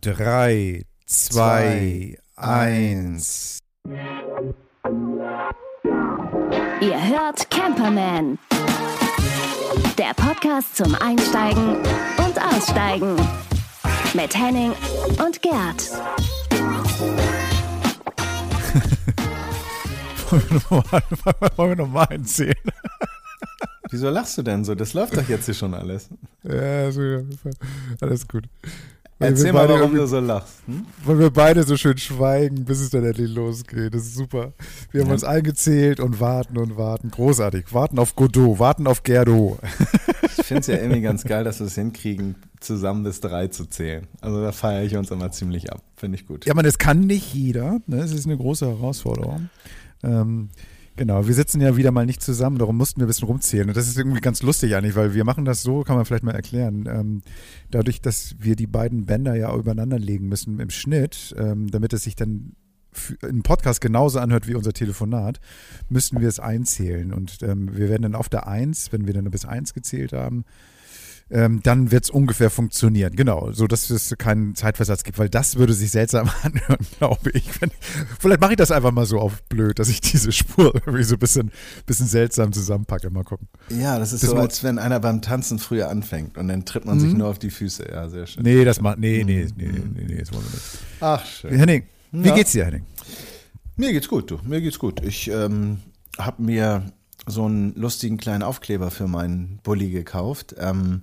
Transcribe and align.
3, 0.00 0.84
2, 1.06 2.18
1. 2.36 3.58
Ihr 6.80 7.08
hört 7.08 7.50
Camperman. 7.50 8.38
Der 9.98 10.14
Podcast 10.14 10.76
zum 10.76 10.94
Einsteigen 10.94 11.78
und 12.18 12.40
Aussteigen. 12.40 13.16
Mit 14.14 14.36
Henning 14.36 14.72
und 15.24 15.42
Gerd. 15.42 15.90
Wollen 21.56 21.70
wir 21.70 21.76
nochmal 21.76 22.06
einzählen? 22.10 22.54
Wieso 23.90 24.10
lachst 24.10 24.38
du 24.38 24.42
denn 24.42 24.64
so? 24.64 24.74
Das 24.76 24.94
läuft 24.94 25.16
doch 25.16 25.28
jetzt 25.28 25.46
hier 25.46 25.54
schon 25.54 25.74
alles. 25.74 26.08
Ja, 26.44 26.92
so, 26.92 27.24
alles 28.00 28.28
gut. 28.28 28.44
Erzähl 29.20 29.52
mal, 29.52 29.68
warum 29.68 29.94
du 29.94 30.06
so 30.06 30.20
lachst. 30.20 30.62
Hm? 30.66 30.86
Weil 31.04 31.18
wir 31.18 31.30
beide 31.30 31.64
so 31.64 31.76
schön 31.76 31.98
schweigen, 31.98 32.64
bis 32.64 32.80
es 32.80 32.90
dann 32.90 33.04
endlich 33.04 33.30
losgeht. 33.30 33.92
Das 33.92 34.02
ist 34.02 34.14
super. 34.14 34.52
Wir 34.92 35.00
haben 35.00 35.08
ja. 35.08 35.14
uns 35.14 35.24
eingezählt 35.24 35.98
und 35.98 36.20
warten 36.20 36.56
und 36.56 36.76
warten. 36.76 37.10
Großartig. 37.10 37.74
Warten 37.74 37.98
auf 37.98 38.14
Godot, 38.14 38.60
warten 38.60 38.86
auf 38.86 39.02
Gerdo. 39.02 39.58
Ich 40.36 40.46
finde 40.46 40.60
es 40.60 40.66
ja 40.68 40.76
irgendwie 40.76 41.00
ganz 41.00 41.24
geil, 41.24 41.42
dass 41.42 41.58
wir 41.58 41.66
es 41.66 41.74
hinkriegen, 41.74 42.36
zusammen 42.60 43.02
bis 43.02 43.20
drei 43.20 43.48
zu 43.48 43.66
zählen. 43.66 44.06
Also 44.20 44.40
da 44.40 44.52
feiere 44.52 44.84
ich 44.84 44.96
uns 44.96 45.10
immer 45.10 45.30
ziemlich 45.32 45.72
ab. 45.72 45.82
Finde 45.96 46.16
ich 46.16 46.26
gut. 46.26 46.46
Ja, 46.46 46.54
man, 46.54 46.64
das 46.64 46.78
kann 46.78 47.00
nicht 47.00 47.34
jeder. 47.34 47.80
Ne? 47.86 47.96
Das 47.96 48.12
ist 48.12 48.26
eine 48.26 48.36
große 48.36 48.66
Herausforderung. 48.66 49.50
Ähm, 50.04 50.50
Genau, 50.98 51.28
wir 51.28 51.34
sitzen 51.34 51.60
ja 51.60 51.76
wieder 51.76 51.92
mal 51.92 52.06
nicht 52.06 52.20
zusammen, 52.20 52.58
darum 52.58 52.76
mussten 52.76 53.00
wir 53.00 53.06
ein 53.06 53.06
bisschen 53.06 53.28
rumzählen. 53.28 53.68
Und 53.68 53.76
das 53.76 53.86
ist 53.86 53.96
irgendwie 53.96 54.20
ganz 54.20 54.42
lustig 54.42 54.74
eigentlich, 54.74 54.96
weil 54.96 55.14
wir 55.14 55.24
machen 55.24 55.44
das 55.44 55.62
so, 55.62 55.84
kann 55.84 55.94
man 55.94 56.04
vielleicht 56.04 56.24
mal 56.24 56.34
erklären. 56.34 56.88
Ähm, 56.90 57.22
dadurch, 57.70 58.00
dass 58.00 58.34
wir 58.40 58.56
die 58.56 58.66
beiden 58.66 59.06
Bänder 59.06 59.36
ja 59.36 59.54
übereinander 59.54 60.00
legen 60.00 60.26
müssen 60.28 60.58
im 60.58 60.70
Schnitt, 60.70 61.36
ähm, 61.38 61.70
damit 61.70 61.92
es 61.92 62.02
sich 62.02 62.16
dann 62.16 62.56
im 63.22 63.44
Podcast 63.44 63.80
genauso 63.80 64.18
anhört 64.18 64.48
wie 64.48 64.56
unser 64.56 64.72
Telefonat, 64.72 65.38
müssen 65.88 66.20
wir 66.20 66.26
es 66.26 66.40
einzählen. 66.40 67.12
Und 67.12 67.44
ähm, 67.44 67.76
wir 67.76 67.88
werden 67.88 68.02
dann 68.02 68.16
auf 68.16 68.28
der 68.28 68.48
Eins, 68.48 68.90
wenn 68.90 69.06
wir 69.06 69.14
dann 69.14 69.30
bis 69.30 69.44
eins 69.44 69.74
gezählt 69.74 70.12
haben, 70.12 70.44
ähm, 71.30 71.60
dann 71.62 71.90
wird 71.90 72.04
es 72.04 72.10
ungefähr 72.10 72.50
funktionieren. 72.50 73.14
Genau, 73.14 73.52
so 73.52 73.66
dass 73.66 73.90
es 73.90 74.14
keinen 74.18 74.54
Zeitversatz 74.54 75.04
gibt, 75.04 75.18
weil 75.18 75.28
das 75.28 75.56
würde 75.56 75.74
sich 75.74 75.90
seltsam 75.90 76.30
anhören, 76.42 76.86
glaube 76.98 77.30
ich. 77.32 77.60
Wenn, 77.60 77.70
vielleicht 78.18 78.40
mache 78.40 78.52
ich 78.52 78.56
das 78.56 78.70
einfach 78.70 78.92
mal 78.92 79.06
so 79.06 79.18
auf 79.18 79.42
blöd, 79.44 79.78
dass 79.78 79.88
ich 79.88 80.00
diese 80.00 80.32
Spur 80.32 80.74
irgendwie 80.74 81.04
so 81.04 81.16
ein 81.16 81.18
bisschen, 81.18 81.52
bisschen 81.86 82.06
seltsam 82.06 82.52
zusammenpacke. 82.52 83.10
Mal 83.10 83.24
gucken. 83.24 83.48
Ja, 83.68 83.98
das 83.98 84.12
ist 84.12 84.22
das 84.22 84.30
so, 84.30 84.36
als 84.36 84.64
wenn 84.64 84.78
einer 84.78 85.00
beim 85.00 85.20
Tanzen 85.20 85.58
früher 85.58 85.90
anfängt 85.90 86.38
und 86.38 86.48
dann 86.48 86.64
tritt 86.64 86.84
man 86.84 86.96
mhm. 86.96 87.00
sich 87.00 87.12
nur 87.14 87.28
auf 87.28 87.38
die 87.38 87.50
Füße. 87.50 87.88
Ja, 87.90 88.08
sehr 88.08 88.26
schön. 88.26 88.42
Nee, 88.42 88.64
das 88.64 88.80
macht, 88.80 88.98
nee, 88.98 89.22
nee, 89.24 89.46
nee, 89.56 89.66
nee, 89.66 90.04
nee, 90.06 90.18
das 90.18 90.32
wollen 90.32 90.44
wir 90.44 90.50
nicht. 90.50 90.78
Ach, 91.00 91.24
schön. 91.26 91.58
Henning, 91.58 91.84
wie 92.12 92.28
ja. 92.28 92.34
geht's 92.34 92.52
dir, 92.52 92.64
Henning? 92.64 92.84
Mir 93.76 93.92
geht's 93.92 94.08
gut, 94.08 94.30
du. 94.30 94.38
Mir 94.44 94.60
geht's 94.60 94.78
gut. 94.78 95.02
Ich 95.04 95.30
ähm, 95.30 95.78
habe 96.18 96.42
mir 96.42 96.92
so 97.28 97.44
einen 97.44 97.74
lustigen 97.74 98.16
kleinen 98.16 98.42
Aufkleber 98.42 98.90
für 98.90 99.06
meinen 99.06 99.60
Bulli 99.62 99.90
gekauft. 99.90 100.54
Ähm, 100.58 101.02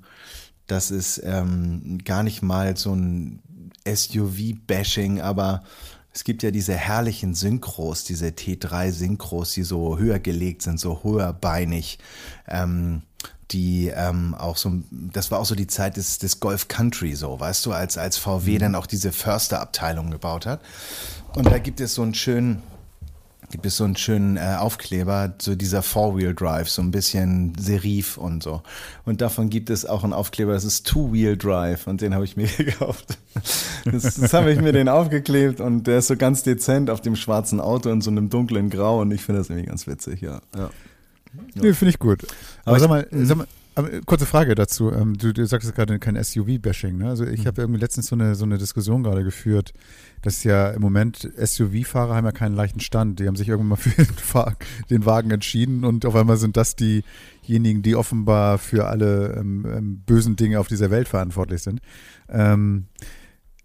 das 0.68 0.92
ist 0.92 1.22
ähm, 1.24 2.00
gar 2.04 2.24
nicht 2.24 2.42
mal 2.42 2.76
so 2.76 2.94
ein 2.94 3.42
SUV-Bashing, 3.88 5.22
aber 5.22 5.64
es 6.12 6.24
gibt 6.24 6.44
ja 6.44 6.52
diese 6.52 6.74
herrlichen 6.74 7.36
Synchros, 7.36 8.04
diese 8.04 8.28
T3-Synchros, 8.28 9.54
die 9.54 9.64
so 9.64 9.98
höher 10.00 10.20
gelegt 10.20 10.62
sind, 10.62 10.80
so 10.80 11.04
höherbeinig. 11.04 12.00
Ähm, 12.48 13.04
die 13.52 13.92
ähm, 13.94 14.34
auch 14.34 14.58
so, 14.58 14.72
das 14.92 15.30
war 15.30 15.40
auch 15.40 15.46
so 15.46 15.56
die 15.56 15.68
Zeit 15.68 15.98
des, 15.98 16.18
des 16.18 16.40
Golf 16.40 16.68
Country, 16.68 17.14
so, 17.16 17.40
weißt 17.40 17.66
du, 17.66 17.74
als, 17.74 17.98
als 17.98 18.18
VW 18.18 18.56
mhm. 18.56 18.60
dann 18.60 18.76
auch 18.76 18.88
diese 18.88 19.12
Förster-Abteilung 19.12 20.10
gebaut 20.10 20.46
hat. 20.46 20.62
Und 21.36 21.46
da 21.46 21.60
gibt 21.60 21.80
es 21.80 21.94
so 21.94 22.02
einen 22.02 22.16
schönen, 22.16 22.64
gibt 23.52 23.66
es 23.66 23.78
so 23.78 23.84
einen 23.84 23.96
schönen 23.96 24.38
äh, 24.38 24.56
Aufkleber, 24.60 25.34
so 25.40 25.56
dieser 25.56 25.82
Four-Wheel-Drive, 25.82 26.70
so 26.70 26.82
ein 26.82 26.92
bisschen 26.92 27.54
Serif 27.58 28.18
und 28.18 28.44
so. 28.44 28.62
Und 29.06 29.22
davon 29.22 29.50
gibt 29.50 29.70
es 29.70 29.86
auch 29.86 30.04
einen 30.04 30.14
Aufkleber, 30.14 30.54
das 30.54 30.64
ist 30.64 30.88
Two-Wheel-Drive 30.88 31.88
und 31.88 32.02
den 32.02 32.14
habe 32.14 32.26
ich 32.26 32.38
mir 32.38 32.48
gekauft. 32.58 33.18
Das, 33.86 34.16
das 34.16 34.34
habe 34.34 34.52
ich 34.52 34.62
mir 34.62 34.72
den 34.72 34.90
aufgeklebt 34.90 35.60
und 35.60 35.86
der 35.88 36.00
ist 36.00 36.08
so 36.08 36.16
ganz 36.16 36.44
dezent 36.44 36.90
auf 36.90 37.02
dem 37.02 37.16
schwarzen 37.16 37.60
Auto 37.60 37.90
in 37.90 38.02
so 38.02 38.10
einem 38.10 38.30
dunklen 38.30 38.70
Grau 38.70 39.02
und 39.02 39.12
ich 39.12 39.22
finde 39.22 39.42
das 39.42 39.50
irgendwie 39.50 39.68
ganz 39.68 39.88
witzig, 39.88 40.22
ja. 40.22 40.42
ja. 40.56 40.62
ja. 40.62 40.70
Nee, 41.56 41.74
finde 41.74 41.90
ich 41.92 42.00
gut. 42.00 42.24
Aber, 42.64 42.78
Aber 42.78 42.80
sag, 42.80 42.90
mal, 42.90 43.08
sag 43.12 43.38
mal, 43.38 43.48
kurze 44.06 44.26
Frage 44.26 44.56
dazu. 44.56 44.92
Ähm, 44.92 45.18
du, 45.18 45.34
du 45.34 45.46
sagst 45.46 45.74
gerade 45.76 46.00
kein 46.00 46.22
SUV-Bashing. 46.22 46.98
Ne? 46.98 47.10
Also 47.10 47.26
ich 47.26 47.42
mhm. 47.42 47.48
habe 47.48 47.62
irgendwie 47.62 47.80
letztens 47.80 48.08
so 48.08 48.16
eine, 48.16 48.36
so 48.36 48.46
eine 48.46 48.58
Diskussion 48.58 49.04
gerade 49.04 49.24
geführt, 49.24 49.74
dass 50.22 50.44
ja 50.44 50.70
im 50.70 50.82
Moment 50.82 51.30
SUV-Fahrer 51.38 52.16
haben 52.16 52.26
ja 52.26 52.32
keinen 52.32 52.56
leichten 52.56 52.80
Stand. 52.80 53.20
Die 53.20 53.28
haben 53.28 53.36
sich 53.36 53.50
irgendwann 53.50 53.70
mal 53.70 53.76
für 53.78 53.90
den, 53.92 54.56
den 54.90 55.06
Wagen 55.06 55.32
entschieden 55.32 55.84
und 55.84 56.06
auf 56.06 56.16
einmal 56.16 56.38
sind 56.38 56.58
das 56.58 56.76
diejenigen, 56.76 57.82
die 57.82 57.96
offenbar 57.96 58.58
für 58.58 58.88
alle 58.88 59.36
ähm, 59.38 59.66
ähm, 59.66 60.04
bösen 60.06 60.36
Dinge 60.36 60.60
auf 60.60 60.68
dieser 60.68 60.90
Welt 60.90 61.08
verantwortlich 61.08 61.62
sind. 61.62 61.82
Ähm, 62.30 62.86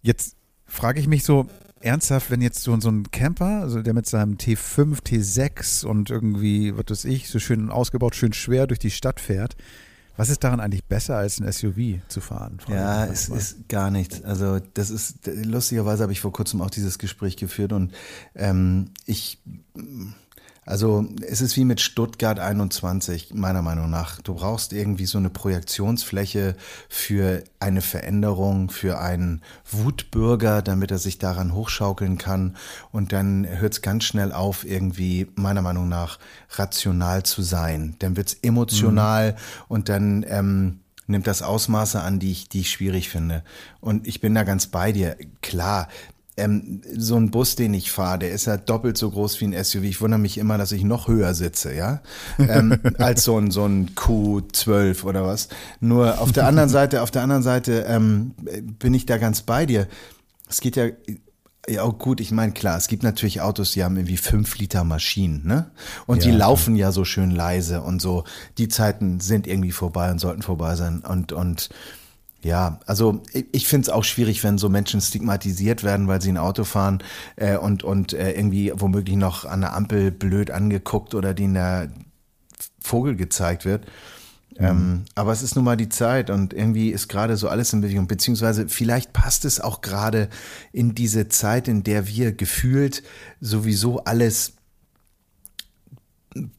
jetzt 0.02 0.36
frage 0.66 1.00
ich 1.00 1.06
mich 1.06 1.24
so, 1.24 1.46
ernsthaft, 1.80 2.30
wenn 2.30 2.42
jetzt 2.42 2.62
so, 2.62 2.78
so 2.80 2.90
ein 2.90 3.10
Camper, 3.10 3.62
also 3.62 3.80
der 3.82 3.94
mit 3.94 4.06
seinem 4.06 4.34
T5, 4.34 5.02
T6 5.02 5.84
und 5.84 6.10
irgendwie, 6.10 6.76
was 6.76 6.84
weiß 6.90 7.04
ich, 7.06 7.28
so 7.28 7.38
schön 7.38 7.70
ausgebaut, 7.70 8.14
schön 8.14 8.32
schwer 8.32 8.66
durch 8.66 8.78
die 8.78 8.90
Stadt 8.90 9.18
fährt, 9.18 9.56
was 10.16 10.28
ist 10.28 10.44
daran 10.44 10.60
eigentlich 10.60 10.84
besser, 10.84 11.16
als 11.16 11.40
ein 11.40 11.50
SUV 11.50 12.00
zu 12.08 12.20
fahren? 12.20 12.58
Ja, 12.68 13.06
es 13.06 13.28
ist 13.28 13.68
gar 13.68 13.90
nichts. 13.90 14.22
Also 14.22 14.58
das 14.74 14.90
ist, 14.90 15.26
lustigerweise 15.26 16.02
habe 16.02 16.12
ich 16.12 16.20
vor 16.20 16.32
kurzem 16.32 16.60
auch 16.60 16.70
dieses 16.70 16.98
Gespräch 16.98 17.36
geführt 17.36 17.72
und 17.72 17.92
ähm, 18.34 18.90
ich 19.06 19.38
also 20.66 21.06
es 21.26 21.40
ist 21.40 21.56
wie 21.56 21.64
mit 21.64 21.80
Stuttgart 21.80 22.38
21, 22.38 23.32
meiner 23.34 23.62
Meinung 23.62 23.90
nach. 23.90 24.20
Du 24.20 24.34
brauchst 24.34 24.72
irgendwie 24.72 25.06
so 25.06 25.18
eine 25.18 25.30
Projektionsfläche 25.30 26.54
für 26.88 27.42
eine 27.58 27.80
Veränderung, 27.80 28.70
für 28.70 28.98
einen 29.00 29.42
Wutbürger, 29.70 30.62
damit 30.62 30.90
er 30.90 30.98
sich 30.98 31.18
daran 31.18 31.54
hochschaukeln 31.54 32.18
kann. 32.18 32.56
Und 32.92 33.12
dann 33.12 33.46
hört 33.48 33.72
es 33.72 33.82
ganz 33.82 34.04
schnell 34.04 34.32
auf, 34.32 34.64
irgendwie, 34.64 35.28
meiner 35.34 35.62
Meinung 35.62 35.88
nach, 35.88 36.18
rational 36.50 37.22
zu 37.22 37.42
sein. 37.42 37.96
Dann 37.98 38.16
wird 38.16 38.28
es 38.28 38.34
emotional 38.42 39.32
mhm. 39.32 39.36
und 39.68 39.88
dann 39.88 40.24
ähm, 40.28 40.80
nimmt 41.06 41.26
das 41.26 41.42
Ausmaße 41.42 42.00
an, 42.00 42.18
die 42.18 42.32
ich, 42.32 42.48
die 42.48 42.60
ich 42.60 42.70
schwierig 42.70 43.08
finde. 43.08 43.42
Und 43.80 44.06
ich 44.06 44.20
bin 44.20 44.34
da 44.34 44.44
ganz 44.44 44.66
bei 44.66 44.92
dir. 44.92 45.16
Klar, 45.42 45.88
ähm, 46.40 46.80
so 46.96 47.16
ein 47.16 47.30
Bus, 47.30 47.56
den 47.56 47.74
ich 47.74 47.90
fahre, 47.90 48.20
der 48.20 48.32
ist 48.32 48.46
ja 48.46 48.56
doppelt 48.56 48.96
so 48.96 49.10
groß 49.10 49.40
wie 49.40 49.46
ein 49.46 49.64
SUV. 49.64 49.84
Ich 49.84 50.00
wundere 50.00 50.20
mich 50.20 50.38
immer, 50.38 50.58
dass 50.58 50.72
ich 50.72 50.84
noch 50.84 51.08
höher 51.08 51.34
sitze, 51.34 51.74
ja, 51.74 52.00
ähm, 52.38 52.78
als 52.98 53.24
so 53.24 53.38
ein 53.38 53.50
so 53.50 53.64
ein 53.64 53.90
Q12 53.94 55.04
oder 55.04 55.24
was. 55.24 55.48
Nur 55.80 56.20
auf 56.20 56.32
der 56.32 56.46
anderen 56.46 56.68
Seite, 56.70 57.02
auf 57.02 57.10
der 57.10 57.22
anderen 57.22 57.42
Seite 57.42 57.84
ähm, 57.88 58.32
bin 58.78 58.94
ich 58.94 59.06
da 59.06 59.18
ganz 59.18 59.42
bei 59.42 59.66
dir. 59.66 59.86
Es 60.48 60.60
geht 60.60 60.76
ja 60.76 60.88
ja, 61.68 61.84
oh 61.84 61.92
gut, 61.92 62.20
ich 62.20 62.30
meine, 62.30 62.52
klar, 62.52 62.78
es 62.78 62.88
gibt 62.88 63.02
natürlich 63.02 63.42
Autos, 63.42 63.72
die 63.72 63.84
haben 63.84 63.96
irgendwie 63.96 64.16
fünf 64.16 64.58
Liter 64.58 64.82
Maschinen, 64.82 65.46
ne? 65.46 65.70
Und 66.06 66.24
ja, 66.24 66.30
die 66.30 66.36
laufen 66.36 66.74
ja 66.74 66.90
so 66.90 67.04
schön 67.04 67.30
leise 67.30 67.82
und 67.82 68.00
so. 68.00 68.24
Die 68.58 68.68
Zeiten 68.68 69.20
sind 69.20 69.46
irgendwie 69.46 69.70
vorbei 69.70 70.10
und 70.10 70.18
sollten 70.18 70.42
vorbei 70.42 70.74
sein. 70.74 71.00
Und, 71.06 71.32
und 71.32 71.68
ja, 72.42 72.80
also 72.86 73.22
ich 73.52 73.68
finde 73.68 73.86
es 73.86 73.88
auch 73.90 74.04
schwierig, 74.04 74.42
wenn 74.42 74.56
so 74.56 74.68
Menschen 74.68 75.00
stigmatisiert 75.00 75.84
werden, 75.84 76.08
weil 76.08 76.22
sie 76.22 76.30
ein 76.32 76.38
Auto 76.38 76.64
fahren 76.64 77.02
äh, 77.36 77.56
und, 77.56 77.84
und 77.84 78.14
äh, 78.14 78.32
irgendwie 78.32 78.72
womöglich 78.74 79.16
noch 79.16 79.44
an 79.44 79.60
der 79.60 79.74
Ampel 79.74 80.10
blöd 80.10 80.50
angeguckt 80.50 81.14
oder 81.14 81.34
denen 81.34 81.54
der 81.54 81.90
Vogel 82.80 83.16
gezeigt 83.16 83.66
wird. 83.66 83.84
Mhm. 84.58 84.66
Ähm, 84.66 85.04
aber 85.14 85.32
es 85.32 85.42
ist 85.42 85.54
nun 85.54 85.64
mal 85.64 85.76
die 85.76 85.90
Zeit 85.90 86.30
und 86.30 86.54
irgendwie 86.54 86.90
ist 86.90 87.08
gerade 87.08 87.36
so 87.36 87.48
alles 87.48 87.72
in 87.74 87.82
Bewegung, 87.82 88.06
beziehungsweise 88.06 88.68
vielleicht 88.68 89.12
passt 89.12 89.44
es 89.44 89.60
auch 89.60 89.82
gerade 89.82 90.28
in 90.72 90.94
diese 90.94 91.28
Zeit, 91.28 91.68
in 91.68 91.82
der 91.82 92.06
wir 92.08 92.32
gefühlt 92.32 93.02
sowieso 93.40 94.04
alles 94.04 94.54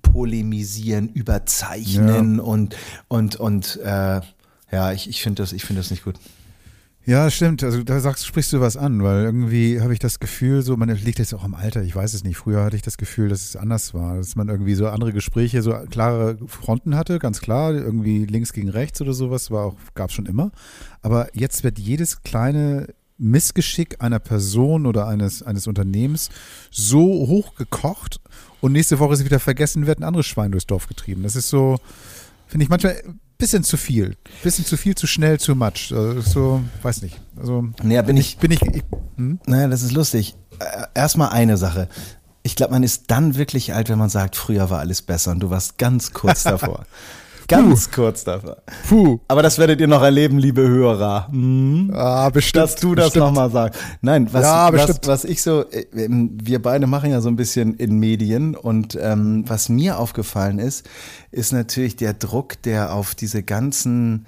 polemisieren, 0.01 1.09
überzeichnen 1.09 2.37
ja. 2.37 2.43
und, 2.43 2.75
und, 3.07 3.35
und 3.37 3.79
äh, 3.83 4.21
ja, 4.71 4.91
ich, 4.91 5.09
ich 5.09 5.21
finde 5.21 5.41
das, 5.43 5.53
ich 5.53 5.65
das 5.67 5.91
nicht 5.91 6.03
gut. 6.03 6.15
Ja, 7.03 7.31
stimmt. 7.31 7.63
Also 7.63 7.83
da 7.83 7.99
sagst, 7.99 8.27
sprichst 8.27 8.53
du 8.53 8.61
was 8.61 8.77
an, 8.77 9.03
weil 9.03 9.23
irgendwie 9.23 9.81
habe 9.81 9.91
ich 9.91 9.97
das 9.97 10.19
Gefühl, 10.19 10.61
so, 10.61 10.77
man 10.77 10.89
liegt 10.89 11.17
jetzt 11.17 11.33
auch 11.33 11.43
am 11.43 11.55
Alter, 11.55 11.81
ich 11.81 11.95
weiß 11.95 12.13
es 12.13 12.23
nicht. 12.23 12.37
Früher 12.37 12.63
hatte 12.63 12.75
ich 12.75 12.83
das 12.83 12.97
Gefühl, 12.97 13.29
dass 13.29 13.43
es 13.43 13.55
anders 13.55 13.95
war, 13.95 14.17
dass 14.17 14.35
man 14.35 14.49
irgendwie 14.49 14.75
so 14.75 14.87
andere 14.87 15.11
Gespräche, 15.11 15.63
so 15.63 15.73
klare 15.89 16.37
Fronten 16.45 16.95
hatte, 16.95 17.17
ganz 17.17 17.41
klar, 17.41 17.73
irgendwie 17.73 18.25
links 18.25 18.53
gegen 18.53 18.69
rechts 18.69 19.01
oder 19.01 19.13
sowas, 19.13 19.49
war 19.49 19.65
auch, 19.65 19.75
gab 19.95 20.11
schon 20.11 20.27
immer. 20.27 20.51
Aber 21.01 21.27
jetzt 21.33 21.63
wird 21.63 21.79
jedes 21.79 22.21
kleine 22.21 22.87
Missgeschick 23.17 23.95
einer 23.99 24.19
Person 24.19 24.85
oder 24.85 25.07
eines, 25.07 25.41
eines 25.41 25.65
Unternehmens 25.65 26.29
so 26.69 27.01
hochgekocht 27.01 28.19
und 28.61 28.73
nächste 28.73 28.99
Woche 28.99 29.13
ist 29.13 29.25
wieder 29.25 29.39
vergessen, 29.39 29.87
wird 29.87 29.99
ein 29.99 30.03
anderes 30.03 30.27
Schwein 30.27 30.51
durchs 30.51 30.67
Dorf 30.67 30.87
getrieben. 30.87 31.23
Das 31.23 31.35
ist 31.35 31.49
so, 31.49 31.79
finde 32.47 32.63
ich 32.63 32.69
manchmal 32.69 33.01
bisschen 33.41 33.63
zu 33.63 33.75
viel. 33.75 34.15
Bisschen 34.43 34.65
zu 34.65 34.77
viel, 34.77 34.95
zu 34.95 35.07
schnell, 35.07 35.39
zu 35.39 35.55
much. 35.55 35.91
Also 35.91 36.21
so, 36.21 36.63
weiß 36.83 37.01
nicht. 37.01 37.19
Also, 37.37 37.65
naja, 37.83 38.03
bin 38.03 38.15
ich, 38.15 38.37
bin 38.37 38.51
ich, 38.51 38.61
ich 38.61 38.83
hm? 39.17 39.39
naja, 39.45 39.67
das 39.67 39.81
ist 39.81 39.91
lustig. 39.91 40.35
Äh, 40.59 40.85
erstmal 40.93 41.29
eine 41.29 41.57
Sache. 41.57 41.89
Ich 42.43 42.55
glaube, 42.55 42.73
man 42.73 42.83
ist 42.83 43.05
dann 43.07 43.35
wirklich 43.35 43.73
alt, 43.73 43.89
wenn 43.89 43.97
man 43.97 44.09
sagt, 44.09 44.35
früher 44.35 44.69
war 44.69 44.79
alles 44.79 45.01
besser 45.01 45.31
und 45.31 45.41
du 45.41 45.49
warst 45.49 45.77
ganz 45.77 46.13
kurz 46.13 46.43
davor. 46.43 46.85
Ganz 47.51 47.87
Puh. 47.87 47.95
kurz 47.95 48.23
davor. 48.23 48.57
Puh. 48.87 49.19
Aber 49.27 49.43
das 49.43 49.57
werdet 49.59 49.81
ihr 49.81 49.87
noch 49.87 50.01
erleben, 50.01 50.37
liebe 50.37 50.61
Hörer. 50.61 51.27
Hm? 51.29 51.91
Ah, 51.93 52.29
bestimmt. 52.29 52.63
Dass 52.63 52.75
du 52.75 52.95
das 52.95 53.13
nochmal 53.15 53.51
sagst. 53.51 53.81
Nein, 54.01 54.29
was, 54.31 54.43
ja, 54.43 54.71
was, 54.71 55.01
was 55.05 55.25
ich 55.25 55.41
so, 55.41 55.65
äh, 55.69 55.85
wir 55.91 56.61
beide 56.61 56.87
machen 56.87 57.11
ja 57.11 57.19
so 57.19 57.27
ein 57.27 57.35
bisschen 57.35 57.75
in 57.75 57.99
Medien 57.99 58.55
und 58.55 58.97
ähm, 58.99 59.43
was 59.47 59.67
mir 59.67 59.99
aufgefallen 59.99 60.59
ist, 60.59 60.87
ist 61.31 61.51
natürlich 61.51 61.97
der 61.97 62.13
Druck, 62.13 62.61
der 62.61 62.93
auf 62.93 63.15
diese 63.15 63.43
ganzen 63.43 64.25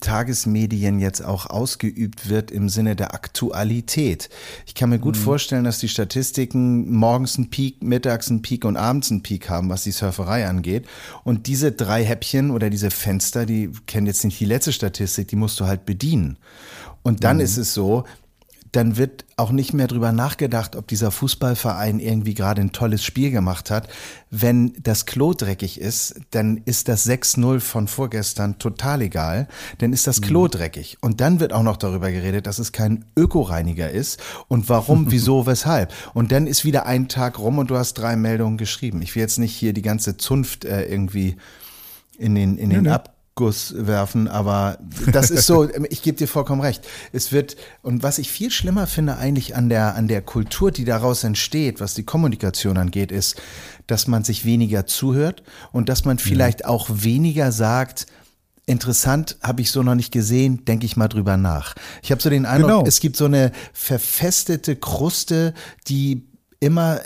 Tagesmedien 0.00 1.00
jetzt 1.00 1.22
auch 1.22 1.46
ausgeübt 1.46 2.30
wird 2.30 2.50
im 2.50 2.70
Sinne 2.70 2.96
der 2.96 3.12
Aktualität. 3.12 4.30
Ich 4.66 4.74
kann 4.74 4.88
mir 4.88 4.98
gut 4.98 5.16
mhm. 5.16 5.20
vorstellen, 5.20 5.64
dass 5.64 5.78
die 5.80 5.88
Statistiken 5.88 6.90
morgens 6.94 7.36
einen 7.36 7.50
Peak, 7.50 7.82
mittags 7.82 8.30
einen 8.30 8.40
Peak 8.40 8.64
und 8.64 8.78
abends 8.78 9.10
einen 9.10 9.22
Peak 9.22 9.50
haben, 9.50 9.68
was 9.68 9.84
die 9.84 9.92
Surferei 9.92 10.46
angeht. 10.48 10.86
Und 11.24 11.46
diese 11.46 11.72
drei 11.72 12.04
Häppchen 12.04 12.50
oder 12.50 12.70
diese 12.70 12.90
Fenster, 12.90 13.44
die 13.44 13.70
kennen 13.86 14.06
jetzt 14.06 14.24
nicht 14.24 14.40
die 14.40 14.46
letzte 14.46 14.72
Statistik, 14.72 15.28
die 15.28 15.36
musst 15.36 15.60
du 15.60 15.66
halt 15.66 15.84
bedienen. 15.84 16.38
Und 17.02 17.22
dann 17.22 17.36
mhm. 17.36 17.42
ist 17.42 17.58
es 17.58 17.74
so, 17.74 18.04
dann 18.76 18.98
wird 18.98 19.24
auch 19.36 19.52
nicht 19.52 19.72
mehr 19.72 19.86
drüber 19.86 20.12
nachgedacht, 20.12 20.76
ob 20.76 20.86
dieser 20.86 21.10
Fußballverein 21.10 21.98
irgendwie 21.98 22.34
gerade 22.34 22.60
ein 22.60 22.72
tolles 22.72 23.02
Spiel 23.02 23.30
gemacht 23.30 23.70
hat. 23.70 23.88
Wenn 24.30 24.74
das 24.82 25.06
Klo 25.06 25.32
dreckig 25.32 25.80
ist, 25.80 26.20
dann 26.32 26.60
ist 26.66 26.88
das 26.88 27.08
6-0 27.08 27.60
von 27.60 27.88
vorgestern 27.88 28.58
total 28.58 29.00
egal, 29.00 29.48
dann 29.78 29.94
ist 29.94 30.06
das 30.06 30.20
Klo 30.20 30.44
mhm. 30.44 30.50
dreckig. 30.50 30.98
Und 31.00 31.22
dann 31.22 31.40
wird 31.40 31.54
auch 31.54 31.62
noch 31.62 31.78
darüber 31.78 32.10
geredet, 32.10 32.46
dass 32.46 32.58
es 32.58 32.72
kein 32.72 33.06
Ökoreiniger 33.16 33.90
ist 33.90 34.22
und 34.48 34.68
warum, 34.68 35.06
wieso, 35.10 35.46
weshalb. 35.46 35.90
Und 36.12 36.30
dann 36.30 36.46
ist 36.46 36.66
wieder 36.66 36.84
ein 36.84 37.08
Tag 37.08 37.38
rum 37.38 37.56
und 37.56 37.70
du 37.70 37.76
hast 37.76 37.94
drei 37.94 38.14
Meldungen 38.14 38.58
geschrieben. 38.58 39.00
Ich 39.00 39.14
will 39.14 39.22
jetzt 39.22 39.38
nicht 39.38 39.56
hier 39.56 39.72
die 39.72 39.82
ganze 39.82 40.18
Zunft 40.18 40.66
äh, 40.66 40.84
irgendwie 40.84 41.36
in 42.18 42.34
den, 42.34 42.58
in 42.58 42.68
den 42.68 42.82
nee, 42.82 42.90
Ab 42.90 43.15
Guss 43.36 43.74
werfen, 43.76 44.28
aber 44.28 44.78
das 45.12 45.30
ist 45.30 45.46
so, 45.46 45.68
ich 45.90 46.02
gebe 46.02 46.16
dir 46.16 46.26
vollkommen 46.26 46.62
recht. 46.62 46.82
Es 47.12 47.32
wird, 47.32 47.56
und 47.82 48.02
was 48.02 48.18
ich 48.18 48.30
viel 48.30 48.50
schlimmer 48.50 48.86
finde 48.86 49.18
eigentlich 49.18 49.54
an 49.54 49.68
der, 49.68 49.94
an 49.94 50.08
der 50.08 50.22
Kultur, 50.22 50.72
die 50.72 50.86
daraus 50.86 51.22
entsteht, 51.22 51.78
was 51.78 51.92
die 51.92 52.02
Kommunikation 52.02 52.78
angeht, 52.78 53.12
ist, 53.12 53.36
dass 53.86 54.06
man 54.06 54.24
sich 54.24 54.46
weniger 54.46 54.86
zuhört 54.86 55.42
und 55.70 55.90
dass 55.90 56.06
man 56.06 56.18
vielleicht 56.18 56.60
ja. 56.60 56.68
auch 56.68 56.88
weniger 56.90 57.52
sagt, 57.52 58.06
interessant, 58.64 59.36
habe 59.42 59.60
ich 59.60 59.70
so 59.70 59.82
noch 59.82 59.94
nicht 59.94 60.12
gesehen, 60.12 60.64
denke 60.64 60.86
ich 60.86 60.96
mal 60.96 61.08
drüber 61.08 61.36
nach. 61.36 61.74
Ich 62.02 62.10
habe 62.12 62.22
so 62.22 62.30
den 62.30 62.46
Eindruck, 62.46 62.70
genau. 62.70 62.86
es 62.86 63.00
gibt 63.00 63.16
so 63.16 63.26
eine 63.26 63.52
verfestete 63.74 64.76
Kruste, 64.76 65.52
die 65.88 66.26
immer 66.58 67.00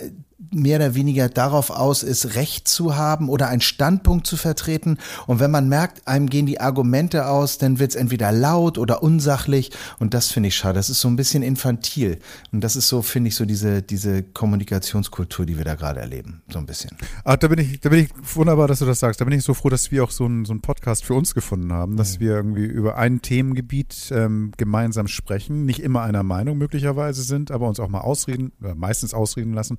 mehr 0.52 0.76
oder 0.76 0.94
weniger 0.94 1.29
darauf 1.29 1.70
aus 1.70 2.02
ist, 2.02 2.35
Recht 2.35 2.69
zu 2.69 2.97
haben 2.97 3.29
oder 3.29 3.49
einen 3.49 3.61
Standpunkt 3.61 4.26
zu 4.26 4.37
vertreten. 4.37 4.99
Und 5.26 5.41
wenn 5.41 5.50
man 5.50 5.69
merkt, 5.69 6.06
einem 6.06 6.29
gehen 6.29 6.47
die 6.47 6.61
Argumente 6.61 7.26
aus, 7.26 7.58
dann 7.58 7.79
wird 7.79 7.91
es 7.91 7.97
entweder 7.97 8.32
laut 8.32 8.79
oder 8.79 9.02
unsachlich. 9.02 9.70
Und 9.99 10.14
das 10.14 10.31
finde 10.31 10.49
ich 10.49 10.56
schade. 10.56 10.75
Das 10.75 10.91
ist 10.91 11.00
so 11.00 11.08
ein 11.08 11.17
bisschen 11.17 11.43
infantil. 11.43 12.19
Und 12.52 12.62
das 12.62 12.76
ist 12.76 12.88
so, 12.88 13.02
finde 13.02 13.29
ich, 13.29 13.37
so 13.37 13.44
diese, 13.44 13.82
diese 13.82 14.23
Kommunikationskultur, 14.23 15.47
die 15.47 15.56
wir 15.56 15.64
da 15.64 15.75
gerade 15.75 16.00
erleben. 16.00 16.43
So 16.49 16.58
ein 16.58 16.67
bisschen. 16.67 16.97
Ah, 17.25 17.37
da 17.37 17.49
bin 17.49 17.58
ich, 17.58 17.81
da 17.81 17.88
bin 17.88 18.00
ich 18.00 18.11
wunderbar, 18.35 18.69
dass 18.69 18.81
du 18.81 18.87
das 18.87 19.00
sagst. 19.00 19.20
Da 19.20 19.25
bin 19.25 19.37
ich 19.38 19.44
so 19.44 19.55
froh, 19.55 19.69
dass 19.69 19.91
wir 19.91 20.02
auch 20.05 20.11
so 20.11 20.25
einen 20.25 20.44
so 20.44 20.52
einen 20.52 20.61
Podcast 20.61 21.05
für 21.05 21.14
uns 21.14 21.35
gefunden 21.35 21.73
haben, 21.73 21.97
dass 21.97 22.17
mhm. 22.17 22.20
wir 22.20 22.32
irgendwie 22.32 22.64
über 22.64 22.97
ein 22.97 23.23
Themengebiet 23.23 24.11
ähm, 24.12 24.52
gemeinsam 24.56 25.06
sprechen, 25.06 25.64
nicht 25.64 25.81
immer 25.81 26.02
einer 26.02 26.23
Meinung 26.23 26.58
möglicherweise 26.58 27.23
sind, 27.23 27.50
aber 27.50 27.69
uns 27.69 27.79
auch 27.79 27.88
mal 27.88 28.00
ausreden, 28.00 28.52
äh, 28.62 28.75
meistens 28.75 29.14
ausreden 29.14 29.52
lassen 29.52 29.79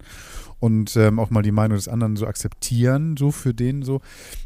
und 0.61 0.95
ähm, 0.95 1.17
auch 1.17 1.31
mal 1.31 1.41
die 1.41 1.51
Meinung 1.51 1.75
des 1.75 1.87
anderen 1.87 2.15
so 2.15 2.27
akzeptieren, 2.27 3.17
so 3.17 3.31
für 3.31 3.53
den 3.53 3.81
so. 3.81 3.99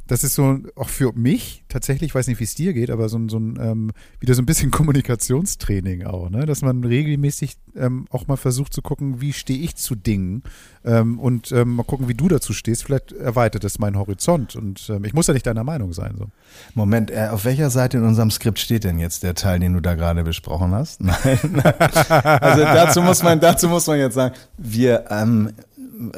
Das 0.08 0.24
ist 0.24 0.36
so 0.36 0.60
auch 0.76 0.88
für 0.88 1.12
mich 1.14 1.64
tatsächlich, 1.68 2.12
ich 2.12 2.16
weiß 2.16 2.28
nicht, 2.28 2.40
wie 2.40 2.46
es 2.46 2.56
dir 2.56 2.74
geht, 2.74 2.90
aber 2.90 3.10
so, 3.10 3.20
so 3.28 3.38
ein 3.38 3.60
ähm, 3.60 3.92
wieder 4.22 4.34
so 4.34 4.42
ein 4.42 4.46
bisschen 4.46 4.72
Kommunikationstraining 4.72 6.06
auch, 6.06 6.30
ne? 6.30 6.46
Dass 6.46 6.62
man 6.62 6.86
regelmäßig 6.86 7.58
ähm, 7.76 8.06
auch 8.12 8.28
mal 8.28 8.38
versucht 8.38 8.74
zu 8.74 8.82
gucken, 8.82 9.20
wie 9.20 9.34
stehe 9.34 9.60
ich 9.60 9.76
zu 9.76 9.96
Dingen 9.96 10.44
ähm, 10.86 11.20
und 11.20 11.52
ähm, 11.52 11.76
mal 11.76 11.84
gucken, 11.84 12.08
wie 12.08 12.14
du 12.14 12.30
dazu 12.30 12.54
stehst. 12.54 12.86
Vielleicht 12.86 13.12
erweitert 13.12 13.66
es 13.66 13.78
meinen 13.78 13.98
Horizont 13.98 14.56
und 14.56 14.90
ähm, 14.90 15.04
ich 15.04 15.14
muss 15.14 15.28
ja 15.28 15.34
nicht 15.34 15.46
deiner 15.46 15.66
Meinung 15.66 15.92
sein. 15.92 16.16
So. 16.18 16.28
Moment, 16.76 17.12
äh, 17.12 17.28
auf 17.30 17.44
welcher 17.44 17.70
Seite 17.70 17.98
in 17.98 18.06
unserem 18.06 18.32
Skript 18.32 18.60
steht 18.60 18.86
denn 18.86 19.00
jetzt 19.00 19.24
der 19.24 19.36
Teil, 19.36 19.60
den 19.60 19.74
du 19.74 19.82
da 19.82 19.96
gerade 19.96 20.24
besprochen 20.24 20.72
hast? 20.72 21.02
Nein. 21.04 21.62
also 21.62 22.62
dazu 22.62 23.02
muss 23.02 23.22
man, 23.22 23.42
dazu 23.42 23.68
muss 23.68 23.86
man 23.88 24.00
jetzt 24.00 24.14
sagen, 24.14 24.34
wir 24.58 25.08
ähm, 25.10 25.52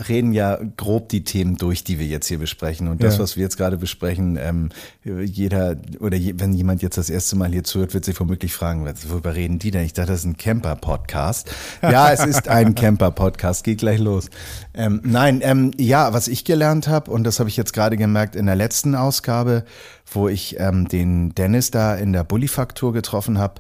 reden 0.08 0.34
ja 0.34 0.60
grob 0.78 1.10
die 1.10 1.24
Themen 1.24 1.58
durch, 1.58 1.84
die 1.84 2.00
wir 2.00 2.06
jetzt 2.06 2.28
hier 2.28 2.40
besprechen. 2.40 2.88
Und 2.88 3.04
das, 3.04 3.16
ja. 3.16 3.24
was 3.24 3.36
wir 3.36 3.44
jetzt 3.44 3.58
gerade 3.58 3.78
besprechen, 3.78 4.38
ähm, 4.42 4.70
jeder 5.04 5.76
oder 6.00 6.18
je, 6.18 6.34
wenn 6.38 6.54
jemand 6.54 6.82
jetzt 6.82 6.98
das 6.98 7.10
erste 7.10 7.36
Mal 7.36 7.52
hier 7.52 7.64
zuhört, 7.64 7.94
wird 7.94 8.06
sich 8.06 8.20
womöglich 8.20 8.54
fragen, 8.54 8.86
worüber 9.10 9.36
reden 9.36 9.60
die 9.60 9.72
denn? 9.72 9.84
Ich 9.84 9.94
dachte, 9.94 10.12
das 10.12 10.22
ist 10.22 10.26
ein 10.26 10.38
Camper-Podcast. 10.38 11.52
Ja, 11.82 12.12
es 12.12 12.26
ist 12.26 12.48
ein 12.48 12.76
Camper-Podcast. 12.76 13.64
Geht 13.64 13.80
gleich 13.80 14.00
los. 14.00 14.30
Ähm, 14.74 15.02
nein, 15.04 15.42
ähm, 15.44 15.72
ja, 15.78 16.14
was 16.14 16.28
ich 16.28 16.44
gelernt 16.44 16.88
habe, 16.88 17.12
und 17.12 17.24
das 17.24 17.40
habe 17.40 17.50
ich 17.50 17.58
jetzt 17.58 17.74
gerade 17.74 17.98
gemerkt 17.98 18.36
in 18.36 18.46
der 18.46 18.56
letzten 18.56 18.96
Ausgabe, 18.96 19.64
wo 20.12 20.28
ich 20.28 20.60
ähm, 20.60 20.88
den 20.88 21.36
Dennis 21.36 21.72
da 21.72 21.96
in 21.96 22.14
der 22.14 22.24
Bullifaktur 22.24 22.94
getroffen 22.94 23.38
habe, 23.38 23.56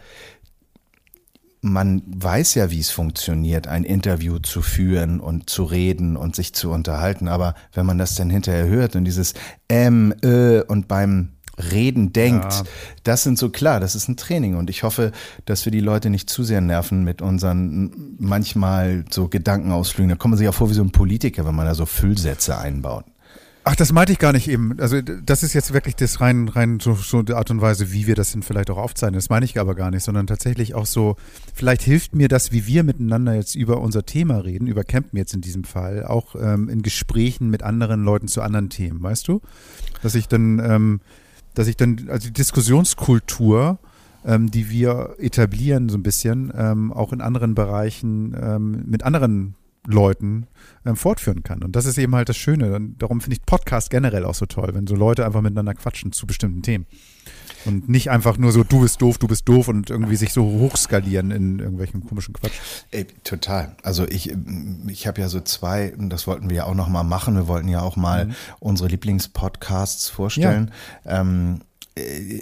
man 1.61 2.03
weiß 2.05 2.55
ja, 2.55 2.71
wie 2.71 2.79
es 2.79 2.91
funktioniert, 2.91 3.67
ein 3.67 3.83
Interview 3.83 4.39
zu 4.39 4.61
führen 4.61 5.19
und 5.19 5.49
zu 5.49 5.63
reden 5.63 6.15
und 6.15 6.35
sich 6.35 6.53
zu 6.53 6.71
unterhalten. 6.71 7.27
Aber 7.27 7.55
wenn 7.73 7.85
man 7.85 7.97
das 7.97 8.15
dann 8.15 8.29
hinterher 8.29 8.67
hört 8.67 8.95
und 8.95 9.05
dieses 9.05 9.33
M, 9.67 10.13
Ö 10.23 10.63
und 10.67 10.87
beim 10.87 11.33
Reden 11.57 12.13
denkt, 12.13 12.53
ja. 12.53 12.63
das 13.03 13.23
sind 13.23 13.39
so 13.39 13.49
klar, 13.49 13.79
das 13.79 13.95
ist 13.95 14.07
ein 14.07 14.15
Training 14.15 14.55
und 14.55 14.69
ich 14.69 14.83
hoffe, 14.83 15.11
dass 15.45 15.65
wir 15.65 15.71
die 15.71 15.79
Leute 15.79 16.11
nicht 16.11 16.29
zu 16.29 16.43
sehr 16.43 16.61
nerven 16.61 17.03
mit 17.03 17.23
unseren 17.23 18.15
manchmal 18.19 19.05
so 19.09 19.27
Gedankenausflügen. 19.27 20.09
Da 20.09 20.15
kommt 20.15 20.33
man 20.33 20.37
sich 20.37 20.47
auch 20.47 20.53
vor 20.53 20.69
wie 20.69 20.75
so 20.75 20.83
ein 20.83 20.91
Politiker, 20.91 21.45
wenn 21.45 21.55
man 21.55 21.65
da 21.65 21.73
so 21.73 21.87
Füllsätze 21.87 22.57
einbaut. 22.57 23.05
Ach, 23.69 23.75
das 23.75 23.91
meinte 23.91 24.13
ich 24.13 24.19
gar 24.19 24.31
nicht 24.31 24.47
eben. 24.47 24.79
Also 24.79 25.01
das 25.01 25.43
ist 25.43 25.51
jetzt 25.51 25.73
wirklich 25.73 25.97
das 25.97 26.21
rein, 26.21 26.47
rein 26.47 26.79
so, 26.79 26.93
so 26.93 27.21
die 27.21 27.33
Art 27.33 27.51
und 27.51 27.59
Weise, 27.59 27.91
wie 27.91 28.07
wir 28.07 28.15
das 28.15 28.31
denn 28.31 28.41
vielleicht 28.41 28.69
auch 28.69 28.77
aufzeichnen. 28.77 29.15
Das 29.15 29.29
meine 29.29 29.43
ich 29.43 29.59
aber 29.59 29.75
gar 29.75 29.91
nicht, 29.91 30.03
sondern 30.03 30.25
tatsächlich 30.25 30.73
auch 30.73 30.85
so, 30.85 31.17
vielleicht 31.53 31.81
hilft 31.81 32.15
mir 32.15 32.29
das, 32.29 32.53
wie 32.53 32.65
wir 32.65 32.83
miteinander 32.83 33.35
jetzt 33.35 33.55
über 33.55 33.81
unser 33.81 34.05
Thema 34.05 34.37
reden, 34.37 34.67
über 34.67 34.85
Campen 34.85 35.17
jetzt 35.17 35.33
in 35.33 35.41
diesem 35.41 35.65
Fall, 35.65 36.05
auch 36.05 36.35
ähm, 36.39 36.69
in 36.69 36.81
Gesprächen 36.81 37.49
mit 37.49 37.61
anderen 37.61 38.05
Leuten 38.05 38.29
zu 38.29 38.41
anderen 38.41 38.69
Themen, 38.69 39.03
weißt 39.03 39.27
du? 39.27 39.41
Dass 40.01 40.15
ich 40.15 40.29
dann, 40.29 40.59
ähm, 40.59 41.01
dass 41.53 41.67
ich 41.67 41.75
dann, 41.75 42.07
also 42.07 42.27
die 42.27 42.33
Diskussionskultur, 42.33 43.79
ähm, 44.25 44.49
die 44.49 44.69
wir 44.69 45.15
etablieren 45.19 45.89
so 45.89 45.97
ein 45.97 46.03
bisschen, 46.03 46.53
ähm, 46.55 46.93
auch 46.93 47.11
in 47.11 47.19
anderen 47.19 47.53
Bereichen 47.53 48.33
ähm, 48.41 48.83
mit 48.85 49.03
anderen 49.03 49.56
Leuten 49.87 50.47
ähm, 50.85 50.95
fortführen 50.95 51.43
kann. 51.43 51.63
Und 51.63 51.75
das 51.75 51.85
ist 51.85 51.97
eben 51.97 52.13
halt 52.13 52.29
das 52.29 52.37
Schöne. 52.37 52.75
Und 52.75 53.01
darum 53.01 53.21
finde 53.21 53.37
ich 53.37 53.45
Podcast 53.45 53.89
generell 53.89 54.25
auch 54.25 54.35
so 54.35 54.45
toll, 54.45 54.69
wenn 54.73 54.85
so 54.85 54.95
Leute 54.95 55.25
einfach 55.25 55.41
miteinander 55.41 55.73
quatschen 55.73 56.11
zu 56.11 56.27
bestimmten 56.27 56.61
Themen. 56.61 56.85
Und 57.65 57.89
nicht 57.89 58.11
einfach 58.11 58.37
nur 58.37 58.51
so, 58.51 58.63
du 58.63 58.81
bist 58.81 59.01
doof, 59.01 59.17
du 59.17 59.27
bist 59.27 59.47
doof 59.49 59.67
und 59.67 59.89
irgendwie 59.89 60.15
sich 60.15 60.31
so 60.31 60.43
hochskalieren 60.43 61.31
in 61.31 61.59
irgendwelchen 61.59 62.05
komischen 62.05 62.33
Quatsch. 62.33 62.53
Ey, 62.91 63.05
total. 63.23 63.75
Also 63.83 64.07
ich, 64.07 64.33
ich 64.87 65.07
habe 65.07 65.21
ja 65.21 65.27
so 65.27 65.41
zwei, 65.41 65.93
das 65.97 66.27
wollten 66.27 66.49
wir 66.49 66.57
ja 66.57 66.63
auch 66.65 66.75
noch 66.75 66.87
mal 66.87 67.03
machen. 67.03 67.35
Wir 67.35 67.47
wollten 67.47 67.67
ja 67.67 67.81
auch 67.81 67.95
mal 67.95 68.27
mhm. 68.27 68.35
unsere 68.59 68.89
Lieblingspodcasts 68.89 70.09
vorstellen. 70.09 70.71
Ja. 71.03 71.21
Ähm, 71.21 71.61
äh, 71.61 71.66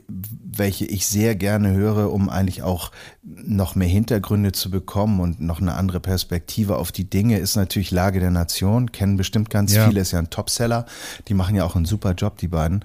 welche 0.07 0.85
ich 0.85 1.07
sehr 1.07 1.35
gerne 1.35 1.73
höre, 1.73 2.11
um 2.11 2.29
eigentlich 2.29 2.63
auch 2.63 2.91
noch 3.23 3.75
mehr 3.75 3.87
Hintergründe 3.87 4.51
zu 4.51 4.69
bekommen 4.69 5.19
und 5.19 5.41
noch 5.41 5.61
eine 5.61 5.73
andere 5.73 5.99
Perspektive 5.99 6.77
auf 6.77 6.91
die 6.91 7.09
Dinge, 7.09 7.39
ist 7.39 7.55
natürlich 7.55 7.91
Lage 7.91 8.19
der 8.19 8.31
Nation. 8.31 8.91
Kennen 8.91 9.17
bestimmt 9.17 9.49
ganz 9.49 9.73
ja. 9.73 9.87
viele, 9.87 10.01
ist 10.01 10.11
ja 10.11 10.19
ein 10.19 10.29
Topseller. 10.29 10.85
Die 11.27 11.33
machen 11.33 11.55
ja 11.55 11.65
auch 11.65 11.75
einen 11.75 11.85
super 11.85 12.13
Job, 12.13 12.37
die 12.37 12.47
beiden. 12.47 12.83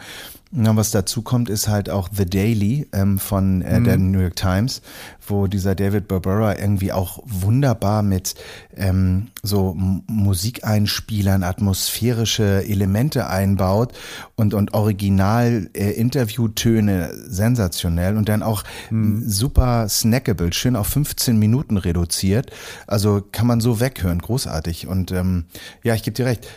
Ja, 0.52 0.74
was 0.74 0.90
dazu 0.90 1.22
kommt, 1.22 1.48
ist 1.48 1.68
halt 1.68 1.90
auch 1.90 2.08
The 2.12 2.26
Daily 2.26 2.88
ähm, 2.92 3.20
von 3.20 3.62
äh, 3.62 3.78
mhm. 3.78 3.84
der 3.84 3.98
New 3.98 4.18
York 4.18 4.34
Times, 4.34 4.82
wo 5.24 5.46
dieser 5.46 5.76
David 5.76 6.08
Barbera 6.08 6.58
irgendwie 6.58 6.90
auch 6.90 7.22
wunderbar 7.24 8.02
mit 8.02 8.34
ähm, 8.74 9.28
so 9.44 9.76
Musikeinspielern, 9.76 11.44
atmosphärische 11.44 12.64
Elemente 12.66 13.28
einbaut 13.28 13.92
und, 14.34 14.52
und 14.52 14.74
original 14.74 15.70
äh, 15.72 15.92
Interviewtöne 15.92 17.12
sensationell 17.28 18.16
und 18.16 18.28
dann 18.28 18.42
auch 18.42 18.64
mhm. 18.90 19.22
super 19.24 19.88
snackable, 19.88 20.52
schön 20.52 20.74
auf 20.74 20.88
15 20.88 21.38
Minuten 21.38 21.76
reduziert. 21.76 22.50
Also 22.88 23.22
kann 23.30 23.46
man 23.46 23.60
so 23.60 23.78
weghören, 23.78 24.18
großartig. 24.18 24.88
Und 24.88 25.12
ähm, 25.12 25.44
ja, 25.84 25.94
ich 25.94 26.02
gebe 26.02 26.16
dir 26.16 26.26
recht. 26.26 26.48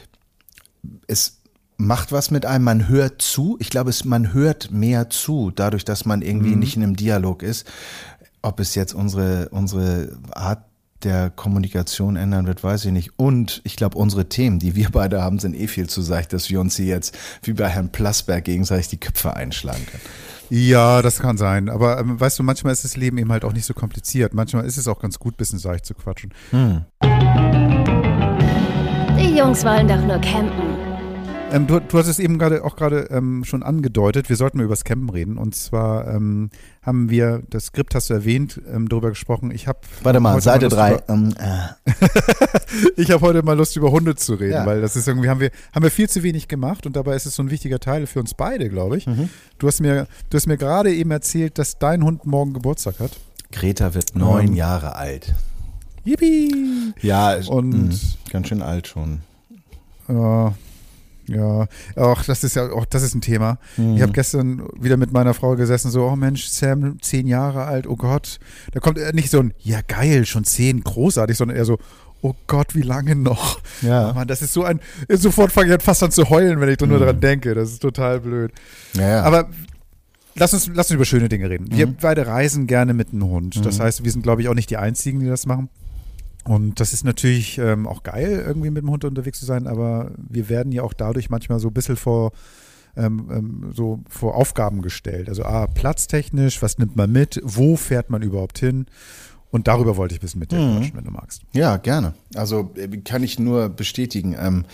Es 1.05 1.42
macht 1.77 2.11
was 2.11 2.31
mit 2.31 2.45
einem, 2.45 2.63
man 2.63 2.87
hört 2.87 3.21
zu. 3.21 3.57
Ich 3.59 3.69
glaube, 3.69 3.89
es, 3.89 4.05
man 4.05 4.33
hört 4.33 4.71
mehr 4.71 5.09
zu, 5.09 5.51
dadurch, 5.53 5.85
dass 5.85 6.05
man 6.05 6.21
irgendwie 6.21 6.53
mhm. 6.53 6.59
nicht 6.59 6.75
in 6.75 6.83
einem 6.83 6.95
Dialog 6.95 7.43
ist. 7.43 7.67
Ob 8.41 8.59
es 8.59 8.75
jetzt 8.75 8.93
unsere, 8.93 9.49
unsere 9.49 10.17
Art 10.31 10.63
der 11.03 11.29
Kommunikation 11.29 12.15
ändern 12.15 12.47
wird, 12.47 12.63
weiß 12.63 12.85
ich 12.85 12.91
nicht. 12.91 13.11
Und 13.17 13.61
ich 13.63 13.75
glaube, 13.75 13.97
unsere 13.97 14.29
Themen, 14.29 14.59
die 14.59 14.75
wir 14.75 14.89
beide 14.89 15.21
haben, 15.21 15.39
sind 15.39 15.55
eh 15.55 15.67
viel 15.67 15.87
zu 15.89 16.01
seicht, 16.01 16.33
dass 16.33 16.49
wir 16.49 16.59
uns 16.61 16.75
hier 16.75 16.85
jetzt 16.85 17.17
wie 17.41 17.53
bei 17.53 17.67
Herrn 17.67 17.91
Plasberg 17.91 18.43
gegenseitig 18.45 18.87
die 18.89 18.99
Köpfe 18.99 19.35
einschlagen 19.35 19.85
können. 19.85 20.03
Ja, 20.49 21.01
das 21.01 21.19
kann 21.19 21.37
sein. 21.37 21.69
Aber 21.69 21.99
ähm, 21.99 22.19
weißt 22.19 22.39
du, 22.39 22.43
manchmal 22.43 22.73
ist 22.73 22.83
das 22.83 22.97
Leben 22.97 23.17
eben 23.17 23.31
halt 23.31 23.43
auch 23.43 23.53
nicht 23.53 23.65
so 23.65 23.73
kompliziert. 23.73 24.33
Manchmal 24.33 24.65
ist 24.65 24.77
es 24.77 24.87
auch 24.87 24.99
ganz 24.99 25.19
gut, 25.19 25.37
bisschen 25.37 25.59
seicht 25.59 25.85
zu 25.85 25.93
quatschen. 25.93 26.33
Hm. 26.51 26.85
Die 29.19 29.37
Jungs 29.37 29.63
wollen 29.63 29.87
doch 29.87 30.01
nur 30.05 30.19
campen. 30.19 30.82
Ähm, 31.53 31.67
du, 31.67 31.79
du 31.79 31.97
hast 31.99 32.07
es 32.07 32.17
eben 32.17 32.39
gerade 32.39 32.65
auch 32.65 32.75
gerade 32.75 33.09
ähm, 33.11 33.43
schon 33.43 33.61
angedeutet, 33.61 34.27
wir 34.27 34.35
sollten 34.35 34.57
mal 34.57 34.63
über 34.63 34.73
das 34.73 34.83
Campen 34.83 35.09
reden. 35.09 35.37
Und 35.37 35.53
zwar 35.53 36.07
ähm, 36.07 36.49
haben 36.81 37.11
wir, 37.11 37.43
das 37.47 37.65
Skript 37.67 37.93
hast 37.93 38.09
du 38.09 38.15
erwähnt, 38.15 38.59
ähm, 38.73 38.89
darüber 38.89 39.09
gesprochen. 39.09 39.51
Ich 39.51 39.67
habe 39.67 39.77
Warte 40.01 40.19
mal, 40.19 40.41
Seite 40.41 40.67
3. 40.67 41.03
Ähm, 41.09 41.35
äh. 41.37 41.91
ich 43.01 43.11
habe 43.11 43.21
heute 43.21 43.43
mal 43.43 43.55
Lust, 43.55 43.77
über 43.77 43.91
Hunde 43.91 44.15
zu 44.15 44.33
reden, 44.33 44.53
ja. 44.53 44.65
weil 44.65 44.81
das 44.81 44.95
ist 44.95 45.07
irgendwie, 45.07 45.29
haben 45.29 45.39
wir, 45.39 45.51
haben 45.75 45.83
wir 45.83 45.91
viel 45.91 46.09
zu 46.09 46.23
wenig 46.23 46.47
gemacht 46.47 46.87
und 46.87 46.95
dabei 46.95 47.15
ist 47.15 47.27
es 47.27 47.35
so 47.35 47.43
ein 47.43 47.51
wichtiger 47.51 47.79
Teil 47.79 48.07
für 48.07 48.19
uns 48.19 48.33
beide, 48.33 48.67
glaube 48.67 48.97
ich. 48.97 49.05
Mhm. 49.05 49.29
Du 49.59 49.67
hast 49.67 49.79
mir, 49.79 50.07
du 50.31 50.37
hast 50.37 50.47
mir 50.47 50.57
gerade 50.57 50.91
eben 50.91 51.11
erzählt, 51.11 51.59
dass 51.59 51.77
dein 51.77 52.03
Hund 52.03 52.25
morgen 52.25 52.53
Geburtstag 52.53 52.99
hat. 52.99 53.11
Greta 53.51 53.93
wird 53.93 54.15
neun 54.15 54.49
um, 54.49 54.55
Jahre 54.55 54.95
alt. 54.95 55.35
Yippie! 56.03 56.95
Ja, 57.01 57.37
und 57.47 57.89
mh, 57.89 57.95
ganz 58.31 58.47
schön 58.47 58.63
alt 58.63 58.87
schon. 58.87 59.21
Ja, 60.07 60.53
ja, 61.27 61.67
auch 61.95 62.23
das 62.23 62.43
ist 62.43 62.55
ja 62.55 62.71
auch 62.71 62.85
das 62.85 63.03
ist 63.03 63.15
ein 63.15 63.21
Thema. 63.21 63.57
Mhm. 63.77 63.95
Ich 63.95 64.01
habe 64.01 64.11
gestern 64.11 64.67
wieder 64.79 64.97
mit 64.97 65.11
meiner 65.11 65.33
Frau 65.33 65.55
gesessen, 65.55 65.91
so, 65.91 66.05
oh 66.05 66.15
Mensch, 66.15 66.47
Sam, 66.47 67.01
zehn 67.01 67.27
Jahre 67.27 67.63
alt, 67.65 67.87
oh 67.87 67.95
Gott. 67.95 68.39
Da 68.71 68.79
kommt 68.79 68.99
nicht 69.13 69.29
so 69.29 69.39
ein, 69.39 69.53
ja 69.59 69.79
geil, 69.87 70.25
schon 70.25 70.43
zehn, 70.43 70.81
großartig, 70.81 71.37
sondern 71.37 71.57
eher 71.57 71.65
so, 71.65 71.77
oh 72.21 72.33
Gott, 72.47 72.75
wie 72.75 72.81
lange 72.81 73.15
noch? 73.15 73.59
Ja. 73.81 74.11
Oh 74.11 74.13
Mann, 74.13 74.27
das 74.27 74.41
ist 74.41 74.53
so 74.53 74.63
ein, 74.63 74.79
sofort 75.09 75.51
fange 75.51 75.75
ich 75.75 75.81
fast 75.81 76.03
an 76.03 76.11
zu 76.11 76.29
heulen, 76.29 76.59
wenn 76.59 76.69
ich 76.69 76.79
nur 76.79 76.89
mhm. 76.89 76.99
daran 76.99 77.19
denke. 77.19 77.53
Das 77.53 77.69
ist 77.69 77.81
total 77.81 78.19
blöd. 78.19 78.51
Ja, 78.93 79.09
ja. 79.09 79.23
Aber 79.23 79.49
lass 80.35 80.53
uns, 80.53 80.67
lass 80.73 80.87
uns 80.87 80.95
über 80.95 81.05
schöne 81.05 81.29
Dinge 81.29 81.49
reden. 81.49 81.65
Mhm. 81.65 81.77
Wir 81.77 81.87
beide 81.87 82.25
reisen 82.27 82.67
gerne 82.67 82.93
mit 82.93 83.13
einem 83.13 83.25
Hund. 83.25 83.65
Das 83.65 83.77
mhm. 83.77 83.83
heißt, 83.83 84.03
wir 84.03 84.11
sind, 84.11 84.23
glaube 84.23 84.41
ich, 84.41 84.49
auch 84.49 84.55
nicht 84.55 84.69
die 84.69 84.77
Einzigen, 84.77 85.19
die 85.19 85.27
das 85.27 85.45
machen. 85.45 85.69
Und 86.43 86.79
das 86.79 86.93
ist 86.93 87.05
natürlich 87.05 87.57
ähm, 87.57 87.87
auch 87.87 88.03
geil, 88.03 88.43
irgendwie 88.45 88.69
mit 88.69 88.83
dem 88.83 88.89
Hund 88.89 89.05
unterwegs 89.05 89.39
zu 89.39 89.45
sein, 89.45 89.67
aber 89.67 90.11
wir 90.17 90.49
werden 90.49 90.71
ja 90.71 90.83
auch 90.83 90.93
dadurch 90.93 91.29
manchmal 91.29 91.59
so 91.59 91.69
ein 91.69 91.73
bisschen 91.73 91.95
vor, 91.95 92.33
ähm, 92.97 93.29
ähm, 93.31 93.71
so 93.73 94.01
vor 94.09 94.35
Aufgaben 94.35 94.81
gestellt. 94.81 95.29
Also 95.29 95.43
ah, 95.43 95.67
platztechnisch, 95.67 96.61
was 96.61 96.77
nimmt 96.77 96.95
man 96.95 97.11
mit, 97.11 97.39
wo 97.43 97.77
fährt 97.77 98.09
man 98.09 98.21
überhaupt 98.21 98.59
hin? 98.59 98.87
Und 99.51 99.67
darüber 99.67 99.97
wollte 99.97 100.15
ich 100.15 100.19
ein 100.19 100.23
bisschen 100.23 100.39
mit 100.39 100.51
dir 100.51 100.57
mhm. 100.57 100.77
quatschen, 100.77 100.97
wenn 100.97 101.03
du 101.05 101.11
magst. 101.11 101.43
Ja, 101.53 101.77
gerne. 101.77 102.15
Also 102.33 102.71
äh, 102.75 102.87
kann 102.97 103.21
ich 103.21 103.37
nur 103.37 103.69
bestätigen. 103.69 104.35
Ähm, 104.37 104.65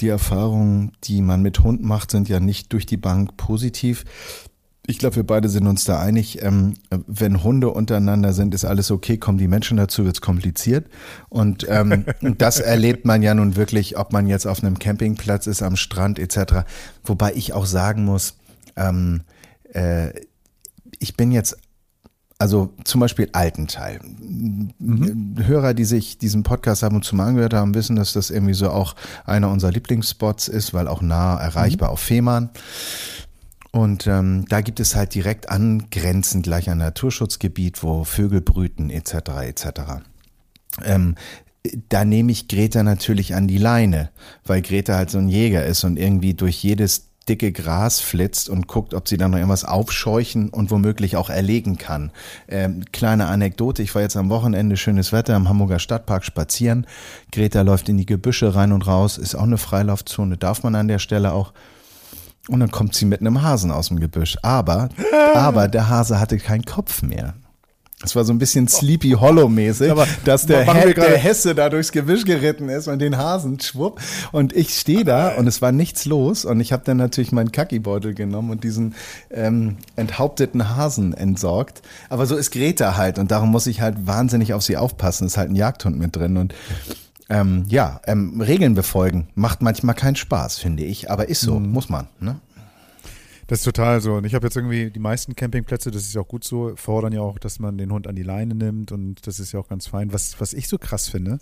die 0.00 0.08
Erfahrungen, 0.08 0.92
die 1.04 1.22
man 1.22 1.40
mit 1.40 1.60
Hund 1.60 1.82
macht, 1.82 2.10
sind 2.10 2.28
ja 2.28 2.38
nicht 2.38 2.72
durch 2.74 2.84
die 2.84 2.98
Bank 2.98 3.38
positiv 3.38 4.04
ich 4.86 4.98
glaube, 4.98 5.16
wir 5.16 5.26
beide 5.26 5.48
sind 5.48 5.66
uns 5.68 5.84
da 5.84 6.00
einig, 6.00 6.42
ähm, 6.42 6.74
wenn 6.90 7.44
Hunde 7.44 7.70
untereinander 7.70 8.32
sind, 8.32 8.52
ist 8.52 8.64
alles 8.64 8.90
okay, 8.90 9.16
kommen 9.16 9.38
die 9.38 9.46
Menschen 9.46 9.76
dazu, 9.76 10.04
wird's 10.04 10.20
kompliziert. 10.20 10.86
Und 11.28 11.64
ähm, 11.68 12.04
das 12.38 12.58
erlebt 12.58 13.04
man 13.04 13.22
ja 13.22 13.32
nun 13.34 13.54
wirklich, 13.54 13.96
ob 13.96 14.12
man 14.12 14.26
jetzt 14.26 14.46
auf 14.46 14.62
einem 14.62 14.78
Campingplatz 14.80 15.46
ist, 15.46 15.62
am 15.62 15.76
Strand 15.76 16.18
etc. 16.18 16.64
Wobei 17.04 17.32
ich 17.34 17.52
auch 17.52 17.66
sagen 17.66 18.04
muss, 18.04 18.34
ähm, 18.74 19.22
äh, 19.72 20.10
ich 20.98 21.16
bin 21.16 21.30
jetzt 21.30 21.56
also 22.42 22.74
zum 22.82 23.00
Beispiel 23.00 23.28
Altenteil. 23.30 24.00
Mhm. 24.02 25.36
Hörer, 25.46 25.74
die 25.74 25.84
sich 25.84 26.18
diesen 26.18 26.42
Podcast 26.42 26.82
haben 26.82 26.96
und 26.96 27.04
zu 27.04 27.14
mal 27.14 27.28
angehört 27.28 27.54
haben, 27.54 27.72
wissen, 27.72 27.94
dass 27.94 28.14
das 28.14 28.30
irgendwie 28.30 28.54
so 28.54 28.68
auch 28.68 28.96
einer 29.24 29.48
unserer 29.48 29.70
Lieblingsspots 29.70 30.48
ist, 30.48 30.74
weil 30.74 30.88
auch 30.88 31.02
nah 31.02 31.36
erreichbar 31.36 31.90
mhm. 31.90 31.92
auf 31.92 32.00
Fehmarn. 32.00 32.50
Und 33.72 34.06
ähm, 34.06 34.44
da 34.48 34.60
gibt 34.60 34.80
es 34.80 34.94
halt 34.94 35.14
direkt 35.14 35.48
angrenzend 35.48 36.44
gleich 36.44 36.68
ein 36.68 36.78
Naturschutzgebiet, 36.78 37.82
wo 37.82 38.04
Vögel 38.04 38.42
brüten 38.42 38.90
etc. 38.90 39.14
etc. 39.42 39.66
Ähm, 40.84 41.16
da 41.88 42.04
nehme 42.04 42.32
ich 42.32 42.48
Greta 42.48 42.82
natürlich 42.82 43.34
an 43.34 43.48
die 43.48 43.58
Leine, 43.58 44.10
weil 44.44 44.62
Greta 44.62 44.96
halt 44.96 45.10
so 45.10 45.18
ein 45.18 45.28
Jäger 45.28 45.64
ist 45.64 45.84
und 45.84 45.96
irgendwie 45.96 46.34
durch 46.34 46.62
jedes 46.62 47.08
dicke 47.28 47.52
Gras 47.52 48.00
flitzt 48.00 48.48
und 48.48 48.66
guckt, 48.66 48.94
ob 48.94 49.08
sie 49.08 49.16
dann 49.16 49.30
noch 49.30 49.38
irgendwas 49.38 49.64
aufscheuchen 49.64 50.50
und 50.50 50.70
womöglich 50.70 51.16
auch 51.16 51.30
erlegen 51.30 51.78
kann. 51.78 52.10
Ähm, 52.48 52.84
kleine 52.92 53.26
Anekdote, 53.26 53.82
ich 53.82 53.94
war 53.94 54.02
jetzt 54.02 54.16
am 54.16 54.28
Wochenende, 54.28 54.76
schönes 54.76 55.12
Wetter 55.12 55.36
im 55.36 55.48
Hamburger 55.48 55.78
Stadtpark 55.78 56.24
spazieren. 56.24 56.86
Greta 57.30 57.62
läuft 57.62 57.88
in 57.88 57.96
die 57.96 58.06
Gebüsche 58.06 58.54
rein 58.54 58.72
und 58.72 58.86
raus, 58.86 59.18
ist 59.18 59.34
auch 59.34 59.44
eine 59.44 59.58
Freilaufzone, 59.58 60.36
darf 60.36 60.62
man 60.62 60.74
an 60.74 60.88
der 60.88 60.98
Stelle 60.98 61.32
auch. 61.32 61.52
Und 62.48 62.60
dann 62.60 62.70
kommt 62.70 62.94
sie 62.94 63.04
mit 63.04 63.20
einem 63.20 63.42
Hasen 63.42 63.70
aus 63.70 63.88
dem 63.88 64.00
Gebüsch. 64.00 64.36
Aber, 64.42 64.88
aber 65.34 65.68
der 65.68 65.88
Hase 65.88 66.18
hatte 66.18 66.38
keinen 66.38 66.64
Kopf 66.64 67.02
mehr. 67.02 67.34
Es 68.04 68.16
war 68.16 68.24
so 68.24 68.32
ein 68.32 68.38
bisschen 68.38 68.66
Sleepy 68.66 69.10
Hollow 69.12 69.48
mäßig, 69.48 69.90
aber 69.90 70.06
dass 70.24 70.46
der, 70.46 70.64
He 70.74 70.92
der 70.92 71.16
Hesse 71.16 71.54
da 71.54 71.68
durchs 71.68 71.92
Gebüsch 71.92 72.24
geritten 72.24 72.68
ist 72.68 72.88
und 72.88 72.98
den 72.98 73.16
Hasen 73.16 73.60
schwupp. 73.60 74.00
Und 74.32 74.52
ich 74.54 74.76
stehe 74.76 75.04
da 75.04 75.36
und 75.36 75.46
es 75.46 75.62
war 75.62 75.70
nichts 75.70 76.04
los. 76.04 76.44
Und 76.44 76.60
ich 76.60 76.72
habe 76.72 76.82
dann 76.84 76.96
natürlich 76.96 77.30
meinen 77.30 77.52
Kackibeutel 77.52 78.14
genommen 78.14 78.50
und 78.50 78.64
diesen 78.64 78.96
ähm, 79.30 79.76
enthaupteten 79.94 80.76
Hasen 80.76 81.14
entsorgt. 81.14 81.82
Aber 82.08 82.26
so 82.26 82.36
ist 82.36 82.50
Greta 82.50 82.96
halt 82.96 83.18
und 83.18 83.30
darum 83.30 83.50
muss 83.50 83.68
ich 83.68 83.80
halt 83.80 84.04
wahnsinnig 84.04 84.52
auf 84.52 84.62
sie 84.62 84.76
aufpassen. 84.76 85.26
Ist 85.26 85.36
halt 85.36 85.50
ein 85.50 85.56
Jagdhund 85.56 85.96
mit 85.96 86.16
drin. 86.16 86.36
Und 86.36 86.54
ähm, 87.32 87.64
ja, 87.66 88.00
ähm, 88.06 88.40
Regeln 88.40 88.74
befolgen 88.74 89.28
macht 89.34 89.62
manchmal 89.62 89.94
keinen 89.94 90.16
Spaß, 90.16 90.58
finde 90.58 90.84
ich, 90.84 91.10
aber 91.10 91.28
ist 91.28 91.40
so, 91.40 91.58
mhm. 91.58 91.70
muss 91.70 91.88
man. 91.88 92.06
Ne? 92.20 92.38
Das 93.46 93.60
ist 93.60 93.64
total 93.64 94.00
so. 94.00 94.14
Und 94.14 94.24
ich 94.24 94.34
habe 94.34 94.46
jetzt 94.46 94.56
irgendwie 94.56 94.90
die 94.90 95.00
meisten 95.00 95.34
Campingplätze, 95.34 95.90
das 95.90 96.02
ist 96.02 96.14
ja 96.14 96.20
auch 96.20 96.28
gut 96.28 96.44
so, 96.44 96.72
fordern 96.76 97.12
ja 97.12 97.20
auch, 97.20 97.38
dass 97.38 97.58
man 97.58 97.78
den 97.78 97.90
Hund 97.90 98.06
an 98.06 98.16
die 98.16 98.22
Leine 98.22 98.54
nimmt 98.54 98.92
und 98.92 99.26
das 99.26 99.40
ist 99.40 99.52
ja 99.52 99.60
auch 99.60 99.68
ganz 99.68 99.86
fein. 99.86 100.12
Was, 100.12 100.40
was 100.40 100.52
ich 100.52 100.68
so 100.68 100.76
krass 100.76 101.08
finde, 101.08 101.38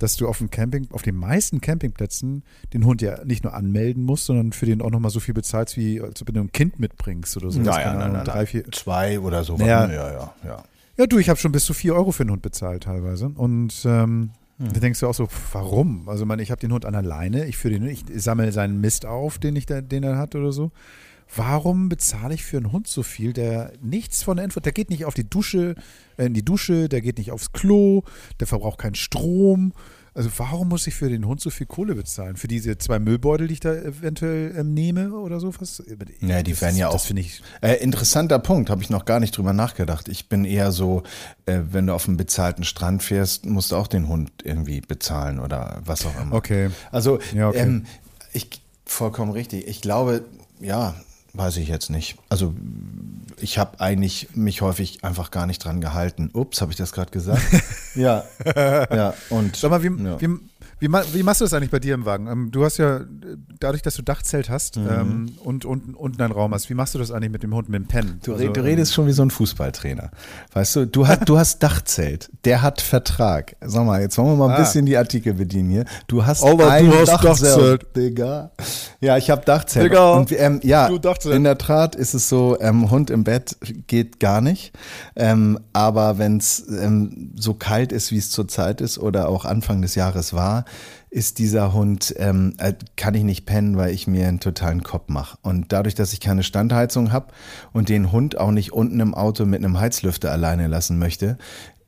dass 0.00 0.16
du 0.16 0.26
auf 0.26 0.38
dem 0.38 0.50
Camping, 0.50 0.88
auf 0.90 1.02
den 1.02 1.14
meisten 1.14 1.60
Campingplätzen 1.60 2.42
den 2.72 2.84
Hund 2.84 3.00
ja 3.00 3.24
nicht 3.24 3.44
nur 3.44 3.54
anmelden 3.54 4.02
musst, 4.02 4.26
sondern 4.26 4.52
für 4.52 4.66
den 4.66 4.82
auch 4.82 4.90
nochmal 4.90 5.12
so 5.12 5.20
viel 5.20 5.34
bezahlst, 5.34 5.76
wie 5.76 6.00
als 6.00 6.20
ob 6.20 6.32
du 6.32 6.40
ein 6.40 6.50
Kind 6.50 6.80
mitbringst 6.80 7.36
oder 7.36 7.50
so. 7.50 7.60
Naja, 7.60 7.94
nein, 7.94 8.12
nein, 8.14 8.24
drei, 8.24 8.46
vier. 8.46 8.64
Zwei 8.72 9.20
oder 9.20 9.44
so. 9.44 9.56
Naja, 9.56 9.86
ja, 9.88 10.12
ja, 10.12 10.34
ja. 10.44 10.64
Ja, 10.96 11.06
du, 11.06 11.18
ich 11.18 11.28
habe 11.28 11.38
schon 11.38 11.52
bis 11.52 11.64
zu 11.64 11.72
vier 11.72 11.94
Euro 11.94 12.10
für 12.12 12.24
einen 12.24 12.30
Hund 12.30 12.42
bezahlt 12.42 12.82
teilweise. 12.82 13.28
Und 13.28 13.72
ähm, 13.86 14.30
hm. 14.60 14.74
Da 14.74 14.80
denkst 14.80 15.00
du 15.00 15.06
auch 15.06 15.14
so, 15.14 15.26
warum? 15.52 16.06
Also 16.08 16.26
man, 16.26 16.38
ich 16.38 16.50
habe 16.50 16.60
den 16.60 16.72
Hund 16.72 16.84
an 16.84 16.92
der 16.92 17.02
Leine, 17.02 17.46
ich 17.46 17.56
führe 17.56 17.78
den, 17.78 17.88
ich 17.88 18.04
sammle 18.14 18.52
seinen 18.52 18.78
Mist 18.80 19.06
auf, 19.06 19.38
den 19.38 19.56
ich 19.56 19.64
da, 19.64 19.80
den 19.80 20.02
er 20.02 20.18
hat 20.18 20.34
oder 20.34 20.52
so. 20.52 20.70
Warum 21.34 21.88
bezahle 21.88 22.34
ich 22.34 22.44
für 22.44 22.58
einen 22.58 22.70
Hund 22.70 22.86
so 22.86 23.02
viel, 23.02 23.32
der 23.32 23.72
nichts 23.80 24.22
von 24.22 24.36
der 24.36 24.44
Info, 24.44 24.60
der 24.60 24.72
geht 24.72 24.90
nicht 24.90 25.06
auf 25.06 25.14
die 25.14 25.28
Dusche, 25.28 25.76
äh, 26.18 26.26
in 26.26 26.34
die 26.34 26.44
Dusche, 26.44 26.90
der 26.90 27.00
geht 27.00 27.16
nicht 27.16 27.32
aufs 27.32 27.52
Klo, 27.52 28.02
der 28.38 28.46
verbraucht 28.46 28.80
keinen 28.80 28.96
Strom, 28.96 29.72
also 30.20 30.30
warum 30.36 30.68
muss 30.68 30.86
ich 30.86 30.94
für 30.94 31.08
den 31.08 31.26
Hund 31.26 31.40
so 31.40 31.48
viel 31.48 31.66
Kohle 31.66 31.94
bezahlen? 31.94 32.36
Für 32.36 32.46
diese 32.46 32.76
zwei 32.76 32.98
Müllbeutel, 32.98 33.48
die 33.48 33.54
ich 33.54 33.60
da 33.60 33.72
eventuell 33.72 34.54
ähm, 34.54 34.74
nehme 34.74 35.14
oder 35.14 35.40
so 35.40 35.50
was? 35.58 35.82
Ja, 36.20 36.42
die 36.42 36.60
werden 36.60 36.76
ja 36.76 36.88
auch. 36.88 36.92
Das 36.92 37.06
finde 37.06 37.22
ich. 37.22 37.40
Äh, 37.62 37.76
interessanter 37.76 38.38
Punkt, 38.38 38.68
habe 38.68 38.82
ich 38.82 38.90
noch 38.90 39.06
gar 39.06 39.18
nicht 39.18 39.34
drüber 39.34 39.54
nachgedacht. 39.54 40.08
Ich 40.08 40.28
bin 40.28 40.44
eher 40.44 40.72
so, 40.72 41.04
äh, 41.46 41.60
wenn 41.70 41.86
du 41.86 41.94
auf 41.94 42.06
einen 42.06 42.18
bezahlten 42.18 42.64
Strand 42.64 43.02
fährst, 43.02 43.46
musst 43.46 43.72
du 43.72 43.76
auch 43.76 43.86
den 43.86 44.08
Hund 44.08 44.30
irgendwie 44.44 44.82
bezahlen 44.82 45.40
oder 45.40 45.80
was 45.86 46.04
auch 46.04 46.20
immer. 46.20 46.34
Okay. 46.34 46.68
Also 46.92 47.18
ja, 47.34 47.48
okay. 47.48 47.60
Ähm, 47.60 47.86
ich 48.34 48.50
vollkommen 48.84 49.32
richtig. 49.32 49.68
Ich 49.68 49.80
glaube, 49.80 50.26
ja, 50.60 50.96
weiß 51.32 51.56
ich 51.56 51.68
jetzt 51.68 51.88
nicht. 51.88 52.18
Also 52.28 52.52
ich 53.42 53.58
habe 53.58 53.80
eigentlich 53.80 54.28
mich 54.34 54.60
häufig 54.62 55.04
einfach 55.04 55.30
gar 55.30 55.46
nicht 55.46 55.64
dran 55.64 55.80
gehalten. 55.80 56.30
Ups, 56.32 56.60
habe 56.60 56.72
ich 56.72 56.78
das 56.78 56.92
gerade 56.92 57.10
gesagt? 57.10 57.42
ja, 57.94 58.24
ja. 58.54 59.14
Und 59.28 59.56
sag 59.56 59.70
mal, 59.70 59.82
wie, 59.82 60.02
ja. 60.02 60.20
wie, 60.20 60.38
wie, 60.80 60.88
wie, 60.88 61.22
machst 61.22 61.40
du 61.40 61.44
das 61.44 61.52
eigentlich 61.52 61.70
bei 61.70 61.78
dir 61.78 61.94
im 61.94 62.06
Wagen? 62.06 62.26
Ähm, 62.26 62.50
du 62.50 62.64
hast 62.64 62.78
ja, 62.78 63.00
dadurch, 63.58 63.82
dass 63.82 63.94
du 63.94 64.02
Dachzelt 64.02 64.48
hast 64.48 64.78
mhm. 64.78 64.88
ähm, 64.90 65.32
und, 65.44 65.64
und 65.66 65.94
unten 65.94 66.22
einen 66.22 66.32
Raum 66.32 66.54
hast, 66.54 66.70
wie 66.70 66.74
machst 66.74 66.94
du 66.94 66.98
das 66.98 67.10
eigentlich 67.10 67.30
mit 67.30 67.42
dem 67.42 67.54
Hund, 67.54 67.68
mit 67.68 67.82
dem 67.82 67.86
Pen? 67.86 68.20
Du, 68.24 68.32
also, 68.32 68.48
du 68.48 68.64
redest 68.64 68.94
schon 68.94 69.06
wie 69.06 69.12
so 69.12 69.22
ein 69.22 69.30
Fußballtrainer. 69.30 70.10
Weißt 70.54 70.76
du, 70.76 70.86
du, 70.86 71.06
hast, 71.06 71.28
du 71.28 71.38
hast 71.38 71.62
Dachzelt, 71.62 72.30
der 72.44 72.62
hat 72.62 72.80
Vertrag. 72.80 73.56
Sag 73.60 73.84
mal, 73.84 74.00
jetzt 74.00 74.16
wollen 74.16 74.28
wir 74.28 74.36
mal 74.36 74.48
ein 74.48 74.56
ah. 74.56 74.58
bisschen 74.58 74.86
die 74.86 74.96
Artikel 74.96 75.34
bedienen 75.34 75.70
hier. 75.70 75.84
Du 76.06 76.24
hast 76.24 76.42
Aber 76.42 76.70
ein 76.70 76.86
du 76.86 76.96
hast 76.96 77.08
Dachzelt. 77.08 77.82
Dachzelt. 77.82 77.96
Digga. 77.96 78.50
Ja, 79.00 79.18
ich 79.18 79.28
habe 79.28 79.44
Dachzelt. 79.44 79.84
Digga, 79.84 80.14
und, 80.14 80.32
ähm, 80.32 80.60
ja, 80.62 80.88
in 81.24 81.44
der 81.44 81.58
Tat 81.58 81.94
ist 81.94 82.14
es 82.14 82.28
so, 82.28 82.58
ähm, 82.60 82.90
Hund 82.90 83.10
im 83.10 83.24
Bett 83.24 83.56
geht 83.86 84.18
gar 84.18 84.40
nicht. 84.40 84.72
Ähm, 85.14 85.60
aber 85.74 86.16
wenn 86.16 86.38
es 86.38 86.66
ähm, 86.68 87.32
so 87.36 87.52
kalt 87.52 87.92
ist, 87.92 88.12
wie 88.12 88.18
es 88.18 88.30
zurzeit 88.30 88.80
ist 88.80 88.98
oder 88.98 89.28
auch 89.28 89.44
Anfang 89.44 89.82
des 89.82 89.94
Jahres 89.94 90.32
war, 90.32 90.64
ist 91.10 91.38
dieser 91.38 91.72
Hund, 91.72 92.14
ähm, 92.18 92.54
äh, 92.58 92.74
kann 92.96 93.14
ich 93.14 93.24
nicht 93.24 93.44
pennen, 93.44 93.76
weil 93.76 93.92
ich 93.92 94.06
mir 94.06 94.28
einen 94.28 94.40
totalen 94.40 94.82
Kopf 94.82 95.08
mache. 95.08 95.38
Und 95.42 95.72
dadurch, 95.72 95.94
dass 95.94 96.12
ich 96.12 96.20
keine 96.20 96.42
Standheizung 96.42 97.12
habe 97.12 97.32
und 97.72 97.88
den 97.88 98.12
Hund 98.12 98.38
auch 98.38 98.52
nicht 98.52 98.72
unten 98.72 99.00
im 99.00 99.14
Auto 99.14 99.44
mit 99.44 99.58
einem 99.58 99.80
Heizlüfter 99.80 100.30
alleine 100.30 100.68
lassen 100.68 100.98
möchte, 100.98 101.36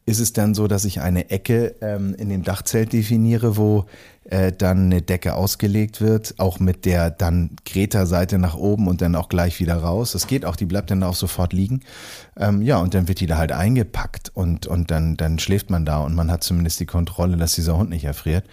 ist 0.05 0.19
es 0.19 0.33
dann 0.33 0.55
so, 0.55 0.67
dass 0.67 0.85
ich 0.85 1.01
eine 1.01 1.31
Ecke 1.31 1.77
ähm, 1.81 2.15
in 2.17 2.29
dem 2.29 2.43
Dachzelt 2.43 2.93
definiere, 2.93 3.57
wo 3.57 3.87
äh, 4.33 4.51
dann 4.51 4.87
eine 4.87 5.03
Decke 5.03 5.35
ausgelegt 5.35 6.01
wird, 6.01 6.35
auch 6.39 6.59
mit 6.59 6.87
der 6.87 7.11
dann 7.11 7.51
Greta-Seite 7.67 8.39
nach 8.39 8.55
oben 8.55 8.89
und 8.89 9.03
dann 9.03 9.15
auch 9.15 9.29
gleich 9.29 9.61
wieder 9.61 9.77
raus. 9.77 10.13
Das 10.13 10.27
geht 10.27 10.47
auch, 10.47 10.57
die 10.57 10.65
bleibt 10.65 10.91
dann 10.91 11.03
auch 11.03 11.15
sofort 11.15 11.53
liegen. 11.53 11.81
Ähm, 12.39 12.63
ja, 12.63 12.79
und 12.79 12.95
dann 12.95 13.09
wird 13.09 13.21
die 13.21 13.27
da 13.27 13.37
halt 13.37 13.53
eingepackt 13.53 14.31
und, 14.33 14.67
und 14.67 14.91
dann, 14.91 15.19
dann 15.19 15.39
schläft 15.39 15.69
man 15.69 15.85
da 15.85 15.99
und 15.99 16.15
man 16.15 16.31
hat 16.31 16.43
zumindest 16.43 16.81
die 16.81 16.87
Kontrolle, 16.87 17.37
dass 17.37 17.55
dieser 17.55 17.77
Hund 17.77 17.91
nicht 17.91 18.05
erfriert. 18.05 18.47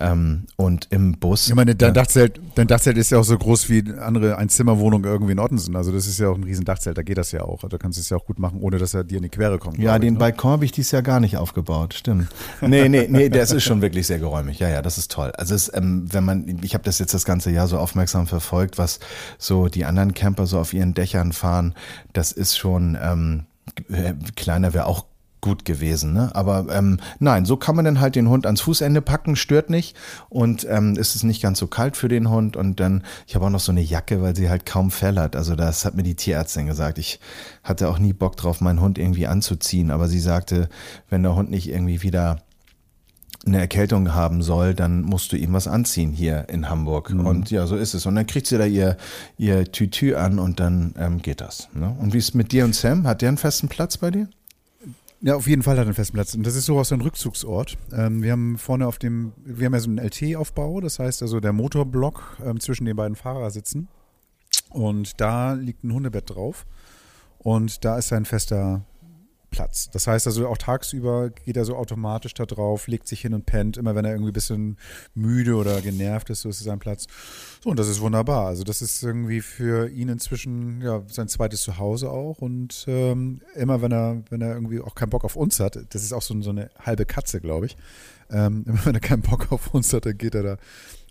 Ähm, 0.00 0.44
und 0.56 0.86
im 0.90 1.18
Bus. 1.18 1.48
Ich 1.48 1.54
meine, 1.54 1.74
dein 1.74 1.92
Dachzelt, 1.92 2.40
dein 2.54 2.68
Dachzelt 2.68 2.96
ist 2.96 3.10
ja 3.10 3.18
auch 3.18 3.24
so 3.24 3.36
groß 3.36 3.68
wie 3.68 3.84
andere 4.00 4.38
Einzimmerwohnungen 4.38 5.10
irgendwie 5.10 5.32
in 5.32 5.40
Ottensen. 5.40 5.76
Also 5.76 5.92
das 5.92 6.06
ist 6.06 6.18
ja 6.18 6.28
auch 6.28 6.36
ein 6.36 6.44
riesen 6.44 6.64
Dachzelt, 6.64 6.96
da 6.96 7.02
geht 7.02 7.18
das 7.18 7.32
ja 7.32 7.42
auch. 7.42 7.68
Da 7.68 7.76
kannst 7.76 7.98
du 7.98 8.00
es 8.00 8.08
ja 8.08 8.16
auch 8.16 8.24
gut 8.24 8.38
machen, 8.38 8.60
ohne 8.60 8.78
dass 8.78 8.94
er 8.94 9.04
dir 9.04 9.16
in 9.16 9.24
die 9.24 9.28
Quere 9.28 9.58
kommt. 9.58 9.78
Ja, 9.78 9.98
den 9.98 10.06
ich, 10.06 10.12
ne? 10.12 10.18
Balkon 10.20 10.52
habe 10.52 10.64
ich 10.64 10.72
dies 10.72 10.90
Jahr 10.92 11.02
gar 11.02 11.20
nicht 11.20 11.36
aufgebaut, 11.36 11.94
stimmt. 11.94 12.28
Nee, 12.60 12.88
nee, 12.88 13.08
nee, 13.10 13.28
das 13.28 13.50
ist 13.50 13.64
schon 13.64 13.82
wirklich 13.82 14.06
sehr 14.06 14.20
geräumig. 14.20 14.60
Ja, 14.60 14.68
ja, 14.68 14.80
das 14.80 14.96
ist 14.96 15.10
toll. 15.10 15.17
Also 15.18 15.54
es, 15.54 15.72
ähm, 15.74 16.06
wenn 16.12 16.24
man, 16.24 16.60
ich 16.62 16.74
habe 16.74 16.84
das 16.84 16.98
jetzt 16.98 17.14
das 17.14 17.24
ganze 17.24 17.50
Jahr 17.50 17.68
so 17.68 17.78
aufmerksam 17.78 18.26
verfolgt, 18.26 18.78
was 18.78 19.00
so 19.38 19.68
die 19.68 19.84
anderen 19.84 20.14
Camper 20.14 20.46
so 20.46 20.58
auf 20.58 20.72
ihren 20.72 20.94
Dächern 20.94 21.32
fahren, 21.32 21.74
das 22.12 22.32
ist 22.32 22.56
schon 22.56 22.96
ähm, 23.00 23.46
äh, 23.90 24.14
kleiner 24.36 24.72
wäre 24.74 24.86
auch 24.86 25.04
gut 25.40 25.64
gewesen. 25.64 26.12
Ne? 26.12 26.34
Aber 26.34 26.66
ähm, 26.70 26.98
nein, 27.18 27.44
so 27.44 27.56
kann 27.56 27.76
man 27.76 27.84
dann 27.84 28.00
halt 28.00 28.16
den 28.16 28.28
Hund 28.28 28.46
ans 28.46 28.60
Fußende 28.60 29.02
packen, 29.02 29.36
stört 29.36 29.70
nicht 29.70 29.96
und 30.28 30.66
ähm, 30.68 30.96
ist 30.96 31.14
es 31.14 31.22
nicht 31.22 31.42
ganz 31.42 31.58
so 31.58 31.66
kalt 31.66 31.96
für 31.96 32.08
den 32.08 32.30
Hund. 32.30 32.56
Und 32.56 32.80
dann, 32.80 33.04
ich 33.26 33.34
habe 33.34 33.46
auch 33.46 33.50
noch 33.50 33.60
so 33.60 33.72
eine 33.72 33.80
Jacke, 33.80 34.20
weil 34.20 34.34
sie 34.34 34.48
halt 34.50 34.66
kaum 34.66 34.90
Fell 34.90 35.18
hat. 35.18 35.36
Also 35.36 35.54
das 35.54 35.84
hat 35.84 35.94
mir 35.94 36.02
die 36.02 36.16
Tierärztin 36.16 36.66
gesagt. 36.66 36.98
Ich 36.98 37.20
hatte 37.62 37.88
auch 37.88 37.98
nie 37.98 38.12
Bock 38.12 38.36
drauf, 38.36 38.60
meinen 38.60 38.80
Hund 38.80 38.98
irgendwie 38.98 39.26
anzuziehen. 39.26 39.90
Aber 39.90 40.08
sie 40.08 40.20
sagte, 40.20 40.68
wenn 41.08 41.22
der 41.22 41.34
Hund 41.34 41.50
nicht 41.50 41.68
irgendwie 41.68 42.02
wieder 42.02 42.42
eine 43.48 43.58
Erkältung 43.58 44.14
haben 44.14 44.42
soll, 44.42 44.74
dann 44.74 45.02
musst 45.02 45.32
du 45.32 45.36
ihm 45.36 45.52
was 45.52 45.66
anziehen 45.66 46.12
hier 46.12 46.48
in 46.48 46.68
Hamburg. 46.68 47.10
Mhm. 47.10 47.26
Und 47.26 47.50
ja, 47.50 47.66
so 47.66 47.76
ist 47.76 47.94
es. 47.94 48.06
Und 48.06 48.14
dann 48.14 48.26
kriegt 48.26 48.46
sie 48.46 48.58
da 48.58 48.64
ihr, 48.64 48.96
ihr 49.36 49.70
Tütü 49.70 50.14
an 50.14 50.38
und 50.38 50.60
dann 50.60 50.94
ähm, 50.98 51.20
geht 51.20 51.40
das. 51.40 51.68
Ne? 51.74 51.94
Und 51.98 52.12
wie 52.12 52.18
ist 52.18 52.28
es 52.30 52.34
mit 52.34 52.52
dir 52.52 52.64
und 52.64 52.74
Sam? 52.74 53.06
Hat 53.06 53.22
der 53.22 53.28
einen 53.28 53.38
festen 53.38 53.68
Platz 53.68 53.96
bei 53.96 54.10
dir? 54.10 54.28
Ja, 55.20 55.34
auf 55.34 55.48
jeden 55.48 55.62
Fall 55.62 55.72
hat 55.72 55.84
er 55.84 55.86
einen 55.86 55.94
festen 55.94 56.14
Platz. 56.14 56.34
Und 56.34 56.46
das 56.46 56.54
ist 56.54 56.66
so 56.66 56.78
aus 56.78 56.88
so 56.88 56.94
ein 56.94 57.00
Rückzugsort. 57.00 57.76
Ähm, 57.92 58.22
wir 58.22 58.32
haben 58.32 58.56
vorne 58.56 58.86
auf 58.86 58.98
dem, 58.98 59.32
wir 59.44 59.66
haben 59.66 59.74
ja 59.74 59.80
so 59.80 59.90
einen 59.90 59.98
LT-Aufbau, 59.98 60.80
das 60.80 61.00
heißt 61.00 61.22
also 61.22 61.40
der 61.40 61.52
Motorblock 61.52 62.38
ähm, 62.44 62.60
zwischen 62.60 62.84
den 62.84 62.94
beiden 62.94 63.16
Fahrersitzen. 63.16 63.88
Und 64.70 65.20
da 65.20 65.54
liegt 65.54 65.82
ein 65.82 65.92
Hundebett 65.92 66.30
drauf. 66.30 66.66
Und 67.38 67.84
da 67.84 67.98
ist 67.98 68.12
ein 68.12 68.24
fester 68.24 68.82
Platz. 69.50 69.90
Das 69.90 70.06
heißt 70.06 70.26
also 70.26 70.46
auch 70.48 70.58
tagsüber 70.58 71.30
geht 71.30 71.56
er 71.56 71.64
so 71.64 71.76
automatisch 71.76 72.34
da 72.34 72.46
drauf, 72.46 72.86
legt 72.86 73.08
sich 73.08 73.20
hin 73.20 73.34
und 73.34 73.46
pennt, 73.46 73.76
immer 73.76 73.94
wenn 73.94 74.04
er 74.04 74.12
irgendwie 74.12 74.30
ein 74.30 74.34
bisschen 74.34 74.76
müde 75.14 75.54
oder 75.56 75.80
genervt 75.80 76.30
ist, 76.30 76.42
so 76.42 76.48
ist 76.48 76.58
es 76.58 76.64
sein 76.64 76.78
Platz. 76.78 77.06
So, 77.62 77.70
und 77.70 77.78
das 77.78 77.88
ist 77.88 78.00
wunderbar. 78.00 78.46
Also 78.46 78.64
das 78.64 78.82
ist 78.82 79.02
irgendwie 79.02 79.40
für 79.40 79.88
ihn 79.88 80.08
inzwischen 80.08 80.80
ja 80.80 81.02
sein 81.08 81.28
zweites 81.28 81.62
Zuhause 81.62 82.10
auch. 82.10 82.38
Und 82.38 82.84
ähm, 82.88 83.40
immer 83.54 83.82
wenn 83.82 83.92
er, 83.92 84.22
wenn 84.30 84.40
er 84.40 84.54
irgendwie 84.54 84.80
auch 84.80 84.94
keinen 84.94 85.10
Bock 85.10 85.24
auf 85.24 85.36
uns 85.36 85.60
hat, 85.60 85.78
das 85.90 86.02
ist 86.02 86.12
auch 86.12 86.22
so, 86.22 86.40
so 86.42 86.50
eine 86.50 86.70
halbe 86.78 87.06
Katze, 87.06 87.40
glaube 87.40 87.66
ich. 87.66 87.76
Ähm, 88.30 88.64
immer 88.66 88.84
wenn 88.84 88.94
er 88.94 89.00
keinen 89.00 89.22
Bock 89.22 89.50
auf 89.50 89.74
uns 89.74 89.92
hat, 89.92 90.06
dann 90.06 90.18
geht 90.18 90.34
er 90.34 90.42
da 90.42 90.56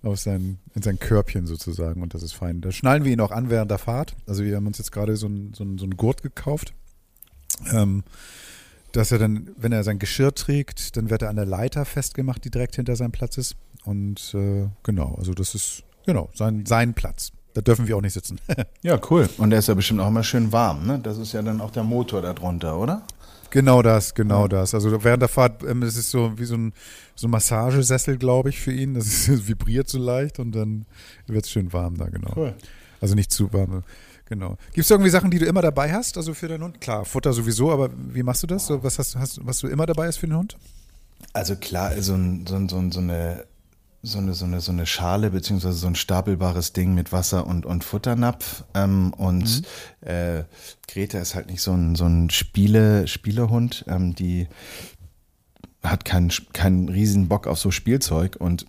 auf 0.04 0.20
sein, 0.20 0.60
in 0.76 0.84
sein 0.84 1.00
Körbchen 1.00 1.48
sozusagen 1.48 2.04
und 2.04 2.14
das 2.14 2.22
ist 2.22 2.34
fein. 2.34 2.62
Da 2.62 2.72
schnallen 2.72 3.04
wir 3.04 3.12
ihn 3.12 3.20
auch 3.20 3.32
an 3.32 3.50
während 3.50 3.72
der 3.72 3.80
Fahrt. 3.80 4.16
Also 4.28 4.44
wir 4.44 4.56
haben 4.56 4.68
uns 4.68 4.78
jetzt 4.78 4.92
gerade 4.92 5.16
so 5.18 5.28
ein, 5.28 5.54
so 5.54 5.66
so 5.78 5.86
ein 5.86 5.98
Gurt 5.98 6.22
gekauft 6.22 6.74
ähm, 7.72 8.04
dass 8.92 9.12
er 9.12 9.20
dann, 9.20 9.50
wenn 9.58 9.72
er 9.72 9.84
sein 9.84 10.00
Geschirr 10.00 10.34
trägt, 10.34 10.98
dann 10.98 11.10
wird 11.10 11.22
er 11.22 11.30
an 11.30 11.36
der 11.36 11.46
Leiter 11.46 11.86
festgemacht, 11.86 12.44
die 12.46 12.50
direkt 12.50 12.76
hinter 12.76 12.96
seinem 12.96 13.12
Platz 13.12 13.38
ist. 13.38 13.56
Und 13.86 14.34
äh, 14.34 14.68
genau, 14.84 15.16
also 15.18 15.34
das 15.34 15.56
ist 15.56 15.84
genau 16.06 16.30
sein, 16.34 16.66
sein 16.66 16.94
Platz. 16.94 17.32
Da 17.54 17.62
dürfen 17.62 17.88
wir 17.88 17.98
auch 17.98 18.02
nicht 18.02 18.14
sitzen. 18.14 18.40
ja, 18.84 19.00
cool. 19.10 19.30
Und 19.38 19.50
der 19.50 19.60
ist 19.60 19.68
ja 19.68 19.74
bestimmt 19.74 20.00
auch 20.00 20.08
immer 20.08 20.24
schön 20.24 20.52
warm, 20.52 20.86
ne? 20.86 21.00
Das 21.00 21.18
ist 21.18 21.34
ja 21.34 21.42
dann 21.42 21.60
auch 21.62 21.72
der 21.72 21.84
Motor 21.84 22.22
darunter, 22.22 22.78
oder? 22.78 23.02
Genau 23.50 23.82
das, 23.82 24.14
genau 24.14 24.44
ja. 24.44 24.48
das. 24.48 24.74
Also 24.74 25.04
während 25.04 25.22
der 25.22 25.30
Fahrt, 25.30 25.64
ähm, 25.64 25.84
es 25.84 25.96
ist 25.96 26.12
so 26.12 26.38
wie 26.38 26.46
so 26.46 26.56
ein, 26.56 26.74
so 27.16 27.28
ein 27.28 27.32
Massagesessel, 27.32 28.18
glaube 28.18 28.50
ich, 28.50 28.60
für 28.60 28.72
ihn. 28.72 28.94
Das 28.94 29.08
ist, 29.08 29.48
vibriert 29.48 29.90
so 29.90 29.98
leicht 29.98 30.40
und 30.40 30.52
dann 30.54 30.86
wird 31.28 31.46
es 31.46 31.52
schön 31.52 31.74
warm 31.74 31.98
da, 31.98 32.10
genau. 32.10 32.32
Cool. 32.36 32.54
Also 33.00 33.16
nicht 33.16 33.32
zu 33.32 33.52
warm. 33.54 33.84
Genau. 34.30 34.58
Gibt 34.74 34.86
es 34.86 34.92
irgendwie 34.92 35.10
Sachen, 35.10 35.32
die 35.32 35.40
du 35.40 35.46
immer 35.46 35.62
dabei 35.62 35.94
hast, 35.94 36.18
also 36.18 36.34
für 36.34 36.48
deinen 36.48 36.64
Hund? 36.64 36.82
Klar, 36.82 37.06
Futter 37.06 37.34
sowieso, 37.34 37.72
aber 37.72 37.90
wie 37.96 38.24
machst 38.24 38.44
du 38.44 38.48
das? 38.48 38.68
So, 38.68 38.84
was 38.84 39.00
hast, 39.00 39.16
hast 39.16 39.46
was 39.46 39.60
du 39.60 39.68
immer 39.68 39.86
dabei 39.86 40.08
hast 40.08 40.18
für 40.18 40.28
den 40.28 40.36
Hund? 40.36 40.58
Also 41.34 41.56
klar, 41.56 42.00
so, 42.02 42.14
ein, 42.14 42.46
so, 42.46 42.56
ein, 42.56 42.70
so, 42.70 42.78
ein, 42.78 42.92
so 42.92 43.00
eine 43.00 43.46
so 44.04 44.20
eine, 44.20 44.34
so 44.34 44.46
eine, 44.46 44.62
so 44.62 44.72
eine 44.72 44.86
Schale 44.86 45.32
beziehungsweise 45.32 45.78
so 45.78 45.88
ein 45.88 45.96
stapelbares 45.96 46.74
Ding 46.74 46.94
mit 46.94 47.12
Wasser 47.12 47.46
und, 47.46 47.66
und 47.66 47.84
Futternapf. 47.84 48.64
Ähm, 48.74 49.14
und 49.14 49.64
mhm. 50.02 50.08
äh, 50.08 50.44
Greta 50.88 51.20
ist 51.20 51.36
halt 51.36 51.50
nicht 51.50 51.62
so 51.62 51.74
ein, 51.74 51.96
so 51.96 52.06
ein 52.06 52.30
Spiele, 52.30 53.08
Spielehund. 53.08 53.86
Ähm, 53.88 54.16
die 54.16 54.48
hat 55.84 56.06
keinen, 56.06 56.32
keinen 56.54 56.90
riesen 56.90 57.28
Bock 57.28 57.48
auf 57.48 57.60
so 57.60 57.72
Spielzeug 57.72 58.36
und 58.40 58.66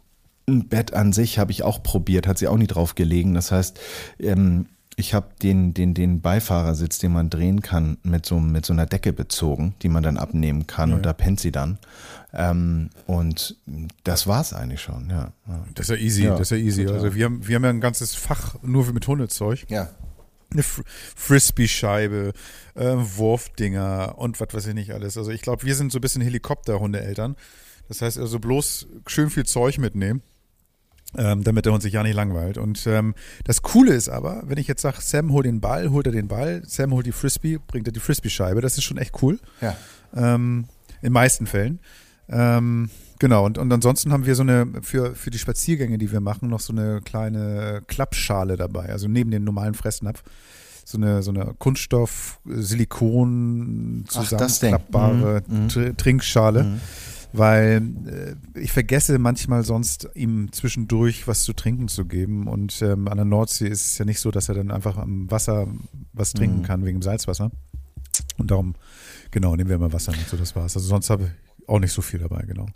ein 0.49 0.69
Bett 0.69 0.95
an 0.95 1.13
sich 1.13 1.39
habe 1.39 1.53
ich 1.53 1.63
auch 1.63 1.83
probiert, 1.83 2.27
hat 2.27 2.39
sie 2.39 2.49
auch 2.49 2.57
nie 2.57 2.67
drauf 2.67 2.95
gelegen. 2.95 3.35
Das 3.35 3.53
heißt, 3.53 3.79
ähm, 4.19 4.67
ich 4.99 5.15
habe 5.15 5.29
den, 5.41 5.75
den, 5.75 5.95
den 5.95 6.21
Beifahrersitz, 6.21 6.99
den 6.99 7.13
man 7.13 7.31
drehen 7.31 7.63
kann, 7.63 7.99
mit 8.03 8.27
so, 8.27 8.41
mit 8.41 8.67
so 8.67 8.73
einer 8.73 8.85
Decke 8.85 9.13
bezogen, 9.13 9.77
die 9.81 9.89
man 9.89 10.03
dann 10.03 10.17
abnehmen 10.17 10.67
kann 10.67 10.91
ja. 10.91 10.97
und 10.97 11.07
da 11.07 11.13
pennt 11.13 11.39
sie 11.39 11.53
dann. 11.53 11.79
Ähm, 12.33 12.91
und 13.07 13.57
das 14.03 14.27
war 14.27 14.41
es 14.41 14.53
eigentlich 14.53 14.83
schon, 14.83 15.09
ja. 15.09 15.33
Das 15.77 15.89
ist 15.89 15.97
ja 15.97 16.05
easy, 16.05 16.25
ja, 16.25 16.31
das 16.31 16.51
ist 16.51 16.51
ja 16.51 16.57
easy. 16.57 16.85
Total. 16.85 17.01
Also 17.01 17.15
wir 17.15 17.27
haben, 17.27 17.47
wir 17.47 17.55
haben 17.55 17.63
ja 17.63 17.71
ein 17.71 17.81
ganzes 17.81 18.17
Fach 18.17 18.57
nur 18.63 18.93
mit 18.93 19.07
Hundezeug. 19.07 19.67
Ja. 19.69 19.89
Eine 20.51 20.65
Frisbee-Scheibe, 20.65 22.33
äh, 22.75 22.83
Wurfdinger 22.83 24.17
und 24.19 24.41
was 24.41 24.53
weiß 24.53 24.67
ich 24.67 24.75
nicht 24.75 24.93
alles. 24.93 25.17
Also 25.17 25.31
ich 25.31 25.43
glaube, 25.43 25.63
wir 25.63 25.77
sind 25.77 25.93
so 25.93 25.99
ein 25.99 26.01
bisschen 26.01 26.23
Helikopter-Hundeeltern. 26.23 27.37
Das 27.87 28.03
heißt 28.03 28.19
also 28.19 28.41
bloß 28.41 28.89
schön 29.07 29.31
viel 29.31 29.47
Zeug 29.47 29.79
mitnehmen 29.79 30.23
ähm, 31.17 31.43
damit 31.43 31.65
der 31.65 31.73
Hund 31.73 31.83
sich 31.83 31.95
ja 31.95 32.03
nicht 32.03 32.15
langweilt. 32.15 32.59
Und 32.59 32.87
ähm, 32.87 33.15
das 33.45 33.63
Coole 33.63 33.95
ist 33.95 34.09
aber, 34.09 34.43
wenn 34.47 34.59
ich 34.59 34.67
jetzt 34.67 34.83
sage, 34.83 34.99
Sam 35.01 35.33
holt 35.33 35.47
den 35.47 35.61
Ball, 35.61 35.91
holt 35.91 36.07
er 36.07 36.13
den 36.13 36.29
Ball, 36.29 36.63
Sam 36.67 36.93
holt 36.93 37.07
die 37.07 37.13
Frisbee, 37.13 37.59
bringt 37.67 37.87
er 37.87 37.93
die 37.93 38.01
Frisbee-Scheibe, 38.01 38.61
das 38.61 38.77
ist 38.77 38.85
schon 38.85 38.99
echt 38.99 39.23
cool. 39.23 39.39
Ja. 39.61 39.77
Ähm, 40.15 40.67
in 41.01 41.13
meisten 41.13 41.47
Fällen. 41.47 41.81
Ähm, 42.29 42.91
genau, 43.19 43.47
und, 43.47 43.57
und 43.57 43.73
ansonsten 43.73 44.13
haben 44.13 44.27
wir 44.27 44.35
so 44.35 44.43
eine, 44.43 44.67
für, 44.83 45.15
für 45.15 45.31
die 45.31 45.39
Spaziergänge, 45.39 45.97
die 45.97 46.13
wir 46.13 46.21
machen, 46.21 46.51
noch 46.51 46.61
so 46.61 46.73
eine 46.73 47.01
kleine 47.01 47.83
Klappschale 47.87 48.57
dabei, 48.57 48.91
also 48.91 49.09
neben 49.09 49.31
dem 49.31 49.45
normalen 49.45 49.75
Fressnapf. 49.75 50.23
So 50.85 50.97
eine, 50.97 51.23
so 51.23 51.31
eine 51.31 51.55
Kunststoff, 51.59 52.41
Silikon, 52.47 54.07
zusammenklappbare 54.09 55.43
mhm. 55.47 55.97
Trinkschale. 55.99 56.65
Mhm 56.65 56.81
weil 57.33 57.83
äh, 58.55 58.61
ich 58.61 58.73
vergesse 58.73 59.19
manchmal 59.19 59.63
sonst 59.63 60.09
ihm 60.15 60.53
zwischendurch 60.53 61.29
was 61.29 61.45
zu 61.45 61.53
trinken 61.53 61.89
zu 61.89 62.05
geben 62.07 62.47
und 62.47 62.81
ähm, 62.83 63.09
an 63.09 63.17
der 63.17 63.25
Nordsee 63.25 63.69
ist 63.69 63.87
es 63.87 63.99
ja 63.99 64.05
nicht 64.05 64.21
so, 64.21 64.31
dass 64.31 64.49
er 64.49 64.55
dann 64.55 64.71
einfach 64.71 64.97
am 64.97 65.31
Wasser 65.31 65.69
was 66.13 66.33
trinken 66.33 66.59
mhm. 66.59 66.63
kann 66.63 66.85
wegen 66.85 66.99
dem 66.99 67.03
Salzwasser 67.03 67.51
und 68.39 68.51
darum 68.51 68.75
genau 69.31 69.57
nehmen 69.57 69.69
wir 69.69 69.77
immer 69.77 69.93
Wasser 69.93 70.13
mit, 70.13 70.29
so 70.29 70.37
das 70.37 70.57
war's. 70.57 70.77
Also 70.77 70.89
sonst 70.89 71.11
habe 71.11 71.25
ich 71.25 71.31
auch 71.69 71.79
nicht 71.79 71.93
so 71.93 72.03
viel 72.03 72.19
dabei, 72.19 72.43
genau. 72.47 72.67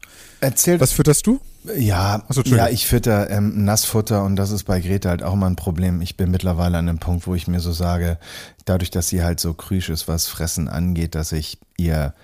Erzähl. 0.41 0.79
Was 0.79 0.93
fütterst 0.93 1.27
du? 1.27 1.41
Ja, 1.77 2.25
so, 2.29 2.43
ja, 2.43 2.69
ich 2.69 2.87
fütter 2.87 3.31
ähm, 3.31 3.65
Nassfutter 3.65 4.25
und 4.25 4.37
das 4.37 4.51
ist 4.51 4.65
bei 4.65 4.81
Greta 4.81 5.09
halt 5.09 5.23
auch 5.23 5.35
mal 5.35 5.47
ein 5.47 5.57
Problem. 5.57 6.03
Ich 6.03 6.17
bin 6.17 6.31
mittlerweile 6.31 6.77
an 6.77 6.87
dem 6.87 6.99
Punkt, 6.99 7.27
wo 7.27 7.35
ich 7.35 7.49
mir 7.49 7.61
so 7.61 7.73
sage, 7.73 8.19
dadurch, 8.65 8.91
dass 8.91 9.09
sie 9.09 9.23
halt 9.23 9.41
so 9.41 9.55
krüsch 9.55 9.89
ist, 9.89 10.09
was 10.09 10.27
Fressen 10.27 10.69
angeht, 10.69 11.15
dass 11.15 11.33
ich 11.33 11.59
ihr 11.79 12.15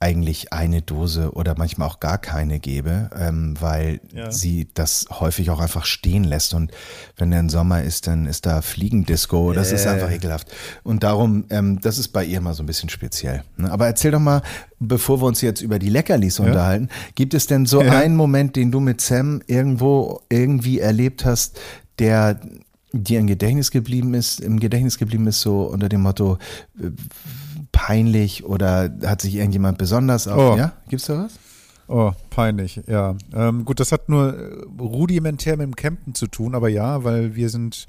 eigentlich 0.00 0.52
eine 0.52 0.82
Dose 0.82 1.32
oder 1.32 1.54
manchmal 1.56 1.88
auch 1.88 1.98
gar 1.98 2.18
keine 2.18 2.60
gebe, 2.60 3.08
ähm, 3.18 3.54
weil 3.58 4.00
ja. 4.12 4.30
sie 4.30 4.68
das 4.74 5.06
häufig 5.10 5.48
auch 5.50 5.60
einfach 5.60 5.86
stehen 5.86 6.24
lässt. 6.24 6.52
Und 6.52 6.72
wenn 7.16 7.30
der 7.30 7.48
Sommer 7.48 7.82
ist, 7.82 8.06
dann 8.06 8.26
ist 8.26 8.44
da 8.44 8.60
Fliegendisco. 8.60 9.52
Das 9.52 9.68
yeah. 9.68 9.78
ist 9.78 9.86
einfach 9.86 10.10
ekelhaft. 10.10 10.48
Und 10.82 11.04
darum, 11.04 11.44
ähm, 11.48 11.80
das 11.80 11.98
ist 11.98 12.08
bei 12.08 12.24
ihr 12.24 12.40
mal 12.40 12.52
so 12.54 12.62
ein 12.62 12.66
bisschen 12.66 12.90
speziell. 12.90 13.44
Ne? 13.56 13.70
Aber 13.70 13.86
erzähl 13.86 14.10
doch 14.10 14.20
mal, 14.20 14.42
bevor 14.78 15.22
wir 15.22 15.26
uns 15.26 15.40
jetzt 15.40 15.62
über 15.62 15.78
die 15.78 15.88
Leckerlis 15.88 16.38
ja. 16.38 16.44
unterhalten, 16.44 16.88
gibt 17.14 17.32
es 17.32 17.46
denn 17.46 17.64
so 17.64 17.80
ja. 17.80 17.92
einen 17.92 18.16
Moment, 18.16 18.56
den 18.56 18.70
du 18.70 18.80
mit 18.80 19.00
Sam 19.00 19.40
irgendwo 19.46 20.20
irgendwie 20.28 20.80
erlebt 20.80 21.24
hast, 21.24 21.58
der 21.98 22.40
dir 22.92 23.18
im 23.20 23.26
Gedächtnis 23.26 23.70
geblieben 23.70 24.14
ist, 24.14 24.40
im 24.40 24.60
Gedächtnis 24.60 24.98
geblieben 24.98 25.26
ist, 25.26 25.40
so 25.40 25.62
unter 25.62 25.88
dem 25.88 26.02
Motto, 26.02 26.38
peinlich 27.74 28.44
oder 28.44 28.88
hat 29.04 29.20
sich 29.20 29.34
irgendjemand 29.34 29.76
besonders 29.76 30.28
auf, 30.28 30.54
oh. 30.54 30.56
ja? 30.56 30.72
Gibt's 30.88 31.06
da 31.06 31.24
was? 31.24 31.38
Oh, 31.86 32.12
peinlich, 32.30 32.80
ja. 32.86 33.16
Ähm, 33.34 33.64
gut, 33.66 33.80
das 33.80 33.92
hat 33.92 34.08
nur 34.08 34.32
äh, 34.32 34.80
rudimentär 34.80 35.56
mit 35.58 35.66
dem 35.66 35.76
Campen 35.76 36.14
zu 36.14 36.28
tun, 36.28 36.54
aber 36.54 36.70
ja, 36.70 37.04
weil 37.04 37.34
wir 37.34 37.50
sind 37.50 37.86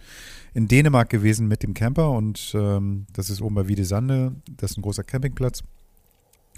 in 0.53 0.67
Dänemark 0.67 1.09
gewesen 1.09 1.47
mit 1.47 1.63
dem 1.63 1.73
Camper 1.73 2.11
und 2.11 2.51
ähm, 2.55 3.05
das 3.13 3.29
ist 3.29 3.41
oben 3.41 3.55
bei 3.55 3.67
Wiedesande, 3.67 4.33
das 4.57 4.71
ist 4.71 4.77
ein 4.77 4.81
großer 4.81 5.03
Campingplatz. 5.03 5.63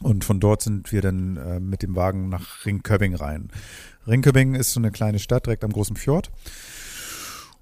Und 0.01 0.23
von 0.23 0.39
dort 0.39 0.61
sind 0.61 0.91
wir 0.91 1.01
dann 1.01 1.37
äh, 1.37 1.59
mit 1.59 1.81
dem 1.81 1.95
Wagen 1.95 2.29
nach 2.29 2.65
Ringköbing 2.65 3.15
rein. 3.15 3.49
Ringköbing 4.07 4.55
ist 4.55 4.71
so 4.71 4.79
eine 4.79 4.91
kleine 4.91 5.19
Stadt 5.19 5.47
direkt 5.47 5.63
am 5.63 5.73
großen 5.73 5.95
Fjord. 5.95 6.31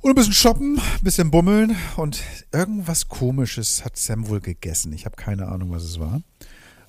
Und 0.05 0.11
ein 0.11 0.15
bisschen 0.17 0.33
shoppen, 0.33 0.77
ein 0.77 1.03
bisschen 1.03 1.31
bummeln 1.31 1.75
und 1.97 2.21
irgendwas 2.51 3.07
komisches 3.07 3.83
hat 3.83 3.97
Sam 3.97 4.27
wohl 4.27 4.39
gegessen. 4.39 4.93
Ich 4.93 5.03
habe 5.05 5.15
keine 5.15 5.47
Ahnung, 5.47 5.71
was 5.71 5.81
es 5.81 5.99
war. 5.99 6.21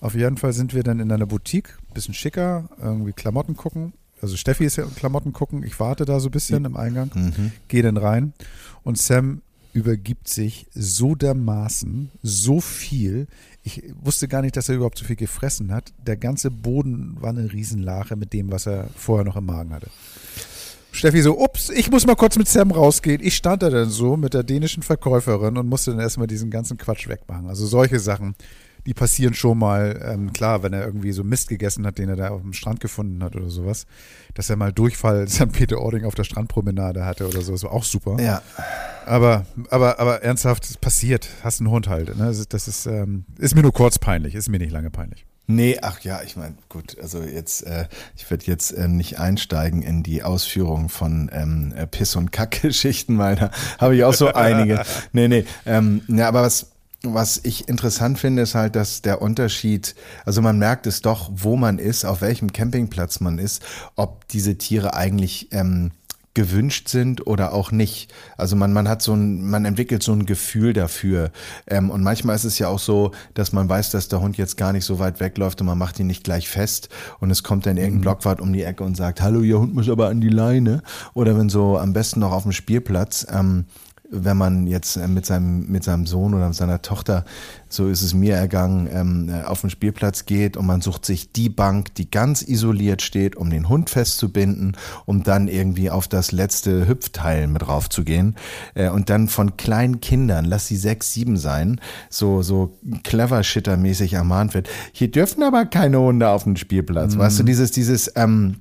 Auf 0.02 0.14
jeden 0.14 0.36
Fall 0.36 0.52
sind 0.52 0.74
wir 0.74 0.82
dann 0.82 1.00
in 1.00 1.10
einer 1.10 1.24
Boutique, 1.24 1.78
bisschen 1.94 2.12
schicker, 2.12 2.68
irgendwie 2.78 3.14
Klamotten 3.14 3.56
gucken. 3.56 3.94
Also 4.20 4.36
Steffi 4.36 4.66
ist 4.66 4.76
ja 4.76 4.84
Klamotten 4.84 5.32
gucken, 5.32 5.62
ich 5.62 5.80
warte 5.80 6.04
da 6.04 6.20
so 6.20 6.28
ein 6.28 6.32
bisschen 6.32 6.66
im 6.66 6.76
Eingang, 6.76 7.10
Mhm. 7.14 7.52
gehe 7.68 7.82
dann 7.82 7.96
rein 7.96 8.34
und 8.84 8.98
Sam 8.98 9.40
übergibt 9.72 10.28
sich 10.28 10.66
so 10.74 11.14
dermaßen, 11.14 12.10
so 12.22 12.60
viel. 12.60 13.28
Ich 13.62 13.82
wusste 13.98 14.28
gar 14.28 14.42
nicht, 14.42 14.58
dass 14.58 14.68
er 14.68 14.74
überhaupt 14.74 14.98
so 14.98 15.06
viel 15.06 15.16
gefressen 15.16 15.72
hat. 15.72 15.94
Der 16.06 16.18
ganze 16.18 16.50
Boden 16.50 17.16
war 17.18 17.30
eine 17.30 17.50
Riesenlache 17.50 18.14
mit 18.14 18.34
dem, 18.34 18.52
was 18.52 18.66
er 18.66 18.90
vorher 18.94 19.24
noch 19.24 19.36
im 19.36 19.46
Magen 19.46 19.72
hatte. 19.72 19.88
Steffi 20.96 21.20
so, 21.20 21.38
ups, 21.38 21.68
ich 21.68 21.90
muss 21.90 22.06
mal 22.06 22.16
kurz 22.16 22.38
mit 22.38 22.48
Sam 22.48 22.70
rausgehen. 22.70 23.20
Ich 23.22 23.36
stand 23.36 23.62
da 23.62 23.68
dann 23.68 23.90
so 23.90 24.16
mit 24.16 24.32
der 24.32 24.42
dänischen 24.42 24.82
Verkäuferin 24.82 25.58
und 25.58 25.68
musste 25.68 25.90
dann 25.90 26.00
erstmal 26.00 26.26
diesen 26.26 26.50
ganzen 26.50 26.78
Quatsch 26.78 27.06
wegmachen. 27.06 27.46
Also 27.48 27.66
solche 27.66 27.98
Sachen, 27.98 28.34
die 28.86 28.94
passieren 28.94 29.34
schon 29.34 29.58
mal, 29.58 30.00
ähm, 30.02 30.32
klar, 30.32 30.62
wenn 30.62 30.72
er 30.72 30.86
irgendwie 30.86 31.12
so 31.12 31.22
Mist 31.22 31.48
gegessen 31.48 31.86
hat, 31.86 31.98
den 31.98 32.08
er 32.08 32.16
da 32.16 32.28
auf 32.30 32.40
dem 32.40 32.54
Strand 32.54 32.80
gefunden 32.80 33.22
hat 33.22 33.36
oder 33.36 33.50
sowas, 33.50 33.86
dass 34.32 34.48
er 34.48 34.56
mal 34.56 34.72
Durchfall 34.72 35.28
St. 35.28 35.52
Peter-Ording 35.52 36.06
auf 36.06 36.14
der 36.14 36.24
Strandpromenade 36.24 37.04
hatte 37.04 37.28
oder 37.28 37.42
so, 37.42 37.52
das 37.52 37.62
war 37.64 37.72
auch 37.72 37.84
super. 37.84 38.16
Ja, 38.18 38.40
Aber, 39.04 39.44
aber, 39.68 40.00
aber 40.00 40.22
ernsthaft, 40.22 40.64
es 40.64 40.78
passiert. 40.78 41.28
Hast 41.42 41.60
einen 41.60 41.70
Hund 41.70 41.88
halt. 41.88 42.16
Ne? 42.16 42.24
Das 42.24 42.38
ist, 42.38 42.54
das 42.54 42.68
ist, 42.68 42.86
ähm, 42.86 43.26
ist 43.38 43.54
mir 43.54 43.62
nur 43.62 43.72
kurz 43.72 43.98
peinlich, 43.98 44.34
ist 44.34 44.48
mir 44.48 44.58
nicht 44.58 44.72
lange 44.72 44.90
peinlich. 44.90 45.26
Nee, 45.48 45.78
ach 45.80 46.00
ja, 46.00 46.22
ich 46.22 46.36
meine, 46.36 46.56
gut, 46.68 46.96
also 47.00 47.22
jetzt, 47.22 47.62
äh, 47.62 47.86
ich 48.16 48.28
werde 48.28 48.46
jetzt 48.46 48.72
äh, 48.72 48.88
nicht 48.88 49.20
einsteigen 49.20 49.82
in 49.82 50.02
die 50.02 50.24
Ausführung 50.24 50.88
von 50.88 51.30
ähm, 51.32 51.72
äh, 51.76 51.86
Piss- 51.86 52.16
und 52.16 52.32
Kack-Geschichten, 52.32 53.16
weil 53.18 53.36
da 53.36 53.50
habe 53.78 53.94
ich 53.94 54.02
auch 54.02 54.14
so 54.14 54.32
einige. 54.32 54.82
Nee, 55.12 55.28
nee, 55.28 55.44
ähm, 55.64 56.02
ja, 56.08 56.26
aber 56.28 56.42
was, 56.42 56.72
was 57.02 57.40
ich 57.44 57.68
interessant 57.68 58.18
finde, 58.18 58.42
ist 58.42 58.54
halt, 58.54 58.74
dass 58.74 59.02
der 59.02 59.22
Unterschied, 59.22 59.94
also 60.24 60.42
man 60.42 60.58
merkt 60.58 60.86
es 60.86 61.00
doch, 61.00 61.30
wo 61.32 61.56
man 61.56 61.78
ist, 61.78 62.04
auf 62.04 62.20
welchem 62.22 62.52
Campingplatz 62.52 63.20
man 63.20 63.38
ist, 63.38 63.62
ob 63.94 64.26
diese 64.28 64.58
Tiere 64.58 64.94
eigentlich 64.94 65.48
ähm, 65.52 65.92
gewünscht 66.36 66.88
sind 66.88 67.26
oder 67.26 67.54
auch 67.54 67.72
nicht. 67.72 68.12
Also 68.36 68.56
man, 68.56 68.72
man 68.72 68.88
hat 68.88 69.00
so 69.00 69.14
ein, 69.14 69.48
man 69.48 69.64
entwickelt 69.64 70.02
so 70.02 70.12
ein 70.12 70.26
Gefühl 70.26 70.74
dafür. 70.74 71.30
Ähm, 71.66 71.90
und 71.90 72.02
manchmal 72.02 72.36
ist 72.36 72.44
es 72.44 72.58
ja 72.58 72.68
auch 72.68 72.78
so, 72.78 73.12
dass 73.32 73.52
man 73.52 73.68
weiß, 73.68 73.90
dass 73.90 74.08
der 74.08 74.20
Hund 74.20 74.36
jetzt 74.36 74.58
gar 74.58 74.74
nicht 74.74 74.84
so 74.84 74.98
weit 74.98 75.18
wegläuft 75.18 75.62
und 75.62 75.66
man 75.66 75.78
macht 75.78 75.98
ihn 75.98 76.06
nicht 76.06 76.24
gleich 76.24 76.48
fest 76.48 76.90
und 77.20 77.30
es 77.30 77.42
kommt 77.42 77.64
dann 77.64 77.78
irgendein 77.78 78.02
Blockwart 78.02 78.42
um 78.42 78.52
die 78.52 78.62
Ecke 78.62 78.84
und 78.84 78.98
sagt, 78.98 79.22
hallo, 79.22 79.40
Ihr 79.40 79.58
Hund 79.58 79.74
muss 79.74 79.88
aber 79.88 80.08
an 80.08 80.20
die 80.20 80.28
Leine. 80.28 80.82
Oder 81.14 81.38
wenn 81.38 81.48
so 81.48 81.78
am 81.78 81.94
besten 81.94 82.20
noch 82.20 82.32
auf 82.32 82.42
dem 82.42 82.52
Spielplatz, 82.52 83.26
ähm, 83.32 83.64
wenn 84.10 84.36
man 84.36 84.66
jetzt 84.66 84.96
äh, 84.96 85.08
mit 85.08 85.26
seinem, 85.26 85.66
mit 85.68 85.84
seinem 85.84 86.06
Sohn 86.06 86.34
oder 86.34 86.48
mit 86.48 86.56
seiner 86.56 86.82
Tochter, 86.82 87.24
so 87.68 87.88
ist 87.88 88.02
es 88.02 88.14
mir 88.14 88.34
ergangen, 88.34 88.88
ähm, 88.92 89.28
äh, 89.28 89.42
auf 89.44 89.60
den 89.60 89.70
Spielplatz 89.70 90.26
geht 90.26 90.56
und 90.56 90.66
man 90.66 90.80
sucht 90.80 91.04
sich 91.04 91.32
die 91.32 91.48
Bank, 91.48 91.94
die 91.94 92.10
ganz 92.10 92.42
isoliert 92.42 93.02
steht, 93.02 93.36
um 93.36 93.50
den 93.50 93.68
Hund 93.68 93.90
festzubinden, 93.90 94.76
um 95.04 95.22
dann 95.22 95.48
irgendwie 95.48 95.90
auf 95.90 96.08
das 96.08 96.32
letzte 96.32 96.86
Hüpfteil 96.86 97.46
mit 97.46 97.66
raufzugehen 97.66 98.36
äh, 98.74 98.88
und 98.88 99.10
dann 99.10 99.28
von 99.28 99.56
kleinen 99.56 100.00
Kindern, 100.00 100.44
lass 100.44 100.66
sie 100.66 100.76
sechs, 100.76 101.12
sieben 101.12 101.36
sein, 101.36 101.80
so, 102.10 102.42
so 102.42 102.78
clever 103.02 103.42
mäßig 103.76 104.12
ermahnt 104.12 104.54
wird. 104.54 104.68
Hier 104.92 105.10
dürfen 105.10 105.42
aber 105.42 105.66
keine 105.66 106.00
Hunde 106.00 106.28
auf 106.28 106.44
den 106.44 106.56
Spielplatz. 106.56 107.16
Weißt 107.16 107.38
du, 107.38 107.42
dieses, 107.42 107.70
dieses, 107.70 108.12
ähm, 108.16 108.56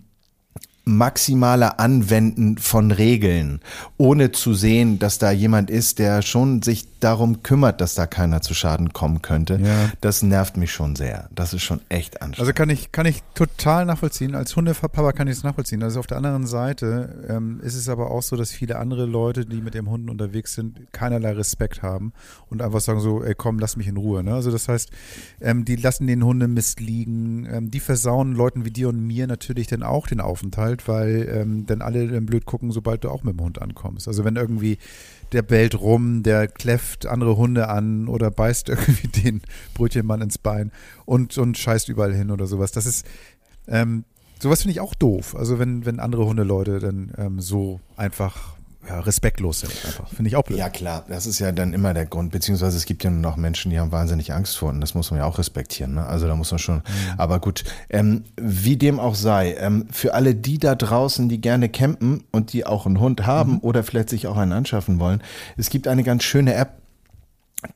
maximale 0.85 1.79
Anwenden 1.79 2.57
von 2.57 2.91
Regeln, 2.91 3.59
ohne 3.97 4.31
zu 4.31 4.53
sehen, 4.53 4.99
dass 4.99 5.17
da 5.17 5.31
jemand 5.31 5.69
ist, 5.69 5.99
der 5.99 6.21
schon 6.21 6.61
sich 6.61 6.94
darum 7.05 7.43
kümmert, 7.43 7.81
dass 7.81 7.93
da 7.93 8.07
keiner 8.07 8.41
zu 8.41 8.55
Schaden 8.55 8.91
kommen 8.91 9.21
könnte. 9.21 9.59
Ja. 9.61 9.91
Das 10.01 10.23
nervt 10.23 10.57
mich 10.57 10.71
schon 10.71 10.95
sehr. 10.95 11.29
Das 11.35 11.53
ist 11.53 11.61
schon 11.61 11.81
echt 11.87 12.23
anstrengend. 12.23 12.39
Also 12.39 12.53
kann 12.53 12.71
ich, 12.71 12.91
kann 12.91 13.05
ich 13.05 13.21
total 13.35 13.85
nachvollziehen. 13.85 14.33
Als 14.33 14.55
Hundepapa 14.55 15.11
kann 15.11 15.27
ich 15.27 15.37
es 15.37 15.43
nachvollziehen. 15.43 15.83
Also 15.83 15.99
auf 15.99 16.07
der 16.07 16.17
anderen 16.17 16.47
Seite 16.47 17.23
ähm, 17.29 17.59
ist 17.61 17.75
es 17.75 17.89
aber 17.89 18.09
auch 18.09 18.23
so, 18.23 18.35
dass 18.35 18.51
viele 18.51 18.77
andere 18.79 19.05
Leute, 19.05 19.45
die 19.45 19.61
mit 19.61 19.75
ihren 19.75 19.87
Hunden 19.87 20.09
unterwegs 20.09 20.55
sind, 20.55 20.91
keinerlei 20.93 21.33
Respekt 21.33 21.83
haben 21.83 22.11
und 22.49 22.63
einfach 22.63 22.81
sagen 22.81 22.99
so, 22.99 23.23
ey 23.23 23.35
komm, 23.35 23.59
lass 23.59 23.77
mich 23.77 23.87
in 23.87 23.97
Ruhe. 23.97 24.23
Ne? 24.23 24.33
Also 24.33 24.49
das 24.49 24.67
heißt, 24.67 24.89
ähm, 25.41 25.63
die 25.63 25.75
lassen 25.75 26.07
den 26.07 26.25
Hundemist 26.25 26.79
liegen, 26.79 27.47
ähm, 27.51 27.69
die 27.69 27.81
versauen 27.81 28.33
Leuten 28.33 28.65
wie 28.65 28.71
dir 28.71 28.89
und 28.89 29.05
mir 29.05 29.27
natürlich 29.27 29.67
dann 29.67 29.83
auch 29.83 30.07
den 30.07 30.21
Aufenthalt, 30.21 30.87
weil 30.87 31.29
ähm, 31.31 31.67
dann 31.67 31.83
alle 31.83 32.07
dann 32.07 32.25
blöd 32.25 32.45
gucken, 32.45 32.71
sobald 32.71 33.03
du 33.03 33.11
auch 33.11 33.21
mit 33.21 33.37
dem 33.37 33.43
Hund 33.43 33.61
ankommst. 33.61 34.07
Also 34.07 34.25
wenn 34.25 34.37
irgendwie 34.37 34.79
der 35.35 35.41
bellt 35.41 35.75
rum, 35.75 36.23
der 36.23 36.47
kläfft 36.47 37.05
andere 37.05 37.35
Hunde 37.35 37.67
an 37.67 38.07
oder 38.07 38.31
beißt 38.31 38.69
irgendwie 38.69 39.09
den 39.09 39.41
Brötchenmann 39.73 40.21
ins 40.21 40.37
Bein 40.37 40.71
und, 41.05 41.37
und 41.37 41.57
scheißt 41.57 41.89
überall 41.89 42.13
hin 42.13 42.31
oder 42.31 42.47
sowas. 42.47 42.71
Das 42.71 42.85
ist, 42.85 43.05
ähm, 43.67 44.05
sowas 44.39 44.61
finde 44.61 44.71
ich 44.71 44.79
auch 44.79 44.95
doof. 44.95 45.35
Also 45.35 45.59
wenn, 45.59 45.85
wenn 45.85 45.99
andere 45.99 46.25
Hundeleute 46.25 46.79
dann 46.79 47.11
ähm, 47.17 47.41
so 47.41 47.81
einfach 47.97 48.55
ja, 48.87 48.99
respektlos 48.99 49.61
sind, 49.61 49.71
einfach. 49.85 50.07
Finde 50.09 50.29
ich 50.29 50.35
auch 50.35 50.43
blöd. 50.43 50.57
Ja, 50.57 50.69
klar, 50.69 51.05
das 51.07 51.25
ist 51.25 51.39
ja 51.39 51.51
dann 51.51 51.73
immer 51.73 51.93
der 51.93 52.05
Grund, 52.05 52.31
beziehungsweise 52.31 52.77
es 52.77 52.85
gibt 52.85 53.03
ja 53.03 53.09
noch 53.09 53.35
Menschen, 53.35 53.71
die 53.71 53.79
haben 53.79 53.91
wahnsinnig 53.91 54.33
Angst 54.33 54.57
vor 54.57 54.69
und 54.69 54.81
das 54.81 54.93
muss 54.93 55.11
man 55.11 55.19
ja 55.19 55.25
auch 55.25 55.37
respektieren. 55.37 55.95
Ne? 55.95 56.05
Also 56.05 56.27
da 56.27 56.35
muss 56.35 56.51
man 56.51 56.59
schon, 56.59 56.81
aber 57.17 57.39
gut, 57.39 57.63
ähm, 57.89 58.23
wie 58.37 58.77
dem 58.77 58.99
auch 58.99 59.15
sei, 59.15 59.55
ähm, 59.55 59.87
für 59.91 60.13
alle 60.13 60.35
die 60.35 60.57
da 60.57 60.75
draußen, 60.75 61.29
die 61.29 61.41
gerne 61.41 61.69
campen 61.69 62.23
und 62.31 62.53
die 62.53 62.65
auch 62.65 62.85
einen 62.85 62.99
Hund 62.99 63.25
haben 63.25 63.59
oder 63.59 63.83
vielleicht 63.83 64.09
sich 64.09 64.27
auch 64.27 64.37
einen 64.37 64.53
anschaffen 64.53 64.99
wollen, 64.99 65.21
es 65.57 65.69
gibt 65.69 65.87
eine 65.87 66.03
ganz 66.03 66.23
schöne 66.23 66.53
App, 66.53 66.84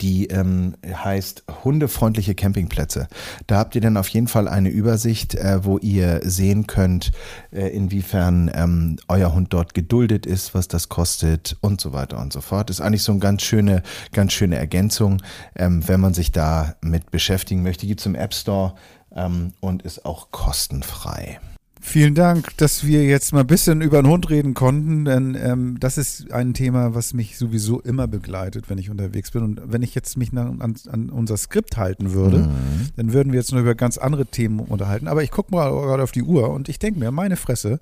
die 0.01 0.27
ähm, 0.27 0.75
heißt 0.85 1.43
hundefreundliche 1.63 2.35
Campingplätze. 2.35 3.07
Da 3.47 3.57
habt 3.57 3.75
ihr 3.75 3.81
dann 3.81 3.97
auf 3.97 4.07
jeden 4.09 4.27
Fall 4.27 4.47
eine 4.47 4.69
Übersicht, 4.69 5.35
äh, 5.35 5.63
wo 5.63 5.77
ihr 5.77 6.21
sehen 6.23 6.67
könnt, 6.67 7.11
äh, 7.51 7.67
inwiefern 7.67 8.51
ähm, 8.53 8.97
euer 9.07 9.33
Hund 9.33 9.53
dort 9.53 9.73
geduldet 9.73 10.25
ist, 10.25 10.53
was 10.53 10.67
das 10.67 10.89
kostet 10.89 11.57
und 11.61 11.81
so 11.81 11.93
weiter 11.93 12.19
und 12.19 12.33
so 12.33 12.41
fort. 12.41 12.69
Ist 12.69 12.81
eigentlich 12.81 13.03
so 13.03 13.11
eine 13.11 13.19
ganz 13.19 13.41
schöne, 13.41 13.83
ganz 14.13 14.33
schöne 14.33 14.57
Ergänzung, 14.57 15.21
ähm, 15.55 15.87
wenn 15.87 15.99
man 15.99 16.13
sich 16.13 16.31
da 16.31 16.75
mit 16.81 17.11
beschäftigen 17.11 17.63
möchte. 17.63 17.87
Gibt 17.87 17.99
es 17.99 18.05
im 18.05 18.15
App 18.15 18.33
Store 18.33 18.75
ähm, 19.15 19.53
und 19.59 19.83
ist 19.83 20.05
auch 20.05 20.31
kostenfrei. 20.31 21.39
Vielen 21.81 22.13
Dank, 22.13 22.55
dass 22.57 22.85
wir 22.85 23.05
jetzt 23.05 23.31
mal 23.31 23.39
ein 23.41 23.47
bisschen 23.47 23.81
über 23.81 24.01
den 24.01 24.11
Hund 24.11 24.29
reden 24.29 24.53
konnten, 24.53 25.05
denn 25.05 25.35
ähm, 25.41 25.77
das 25.79 25.97
ist 25.97 26.31
ein 26.31 26.53
Thema, 26.53 26.93
was 26.93 27.13
mich 27.13 27.37
sowieso 27.37 27.79
immer 27.79 28.05
begleitet, 28.07 28.69
wenn 28.69 28.77
ich 28.77 28.89
unterwegs 28.89 29.31
bin. 29.31 29.43
Und 29.43 29.61
wenn 29.65 29.81
ich 29.81 29.95
jetzt 29.95 30.17
mich 30.17 30.33
an, 30.33 30.59
an 30.91 31.09
unser 31.09 31.37
Skript 31.37 31.77
halten 31.77 32.11
würde, 32.11 32.49
dann 32.97 33.13
würden 33.13 33.31
wir 33.31 33.39
jetzt 33.39 33.53
nur 33.53 33.61
über 33.61 33.75
ganz 33.75 33.97
andere 33.97 34.25
Themen 34.25 34.59
unterhalten. 34.59 35.07
Aber 35.07 35.23
ich 35.23 35.31
gucke 35.31 35.55
mal 35.55 35.69
gerade 35.71 36.03
auf 36.03 36.11
die 36.11 36.21
Uhr 36.23 36.49
und 36.49 36.67
ich 36.67 36.79
denke 36.79 36.99
mir, 36.99 37.11
meine 37.11 37.37
Fresse, 37.37 37.79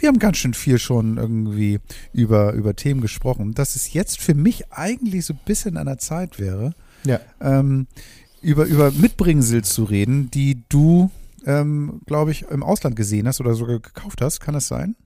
wir 0.00 0.08
haben 0.08 0.18
ganz 0.18 0.38
schön 0.38 0.54
viel 0.54 0.78
schon 0.78 1.18
irgendwie 1.18 1.78
über, 2.12 2.54
über 2.54 2.74
Themen 2.74 3.02
gesprochen, 3.02 3.52
dass 3.54 3.76
es 3.76 3.92
jetzt 3.92 4.20
für 4.20 4.34
mich 4.34 4.72
eigentlich 4.72 5.26
so 5.26 5.34
ein 5.34 5.40
bisschen 5.44 5.76
an 5.76 5.86
der 5.86 5.98
Zeit 5.98 6.40
wäre, 6.40 6.72
Ja. 7.04 7.20
ähm, 7.40 7.86
über, 8.42 8.64
über 8.64 8.90
Mitbringsel 8.90 9.62
zu 9.62 9.84
reden, 9.84 10.30
die 10.30 10.62
du, 10.68 11.10
ähm, 11.46 12.00
glaube 12.06 12.30
ich, 12.30 12.42
im 12.42 12.62
Ausland 12.62 12.96
gesehen 12.96 13.26
hast 13.28 13.40
oder 13.40 13.54
sogar 13.54 13.80
gekauft 13.80 14.20
hast. 14.20 14.40
Kann 14.40 14.54
das 14.54 14.68
sein? 14.68 14.96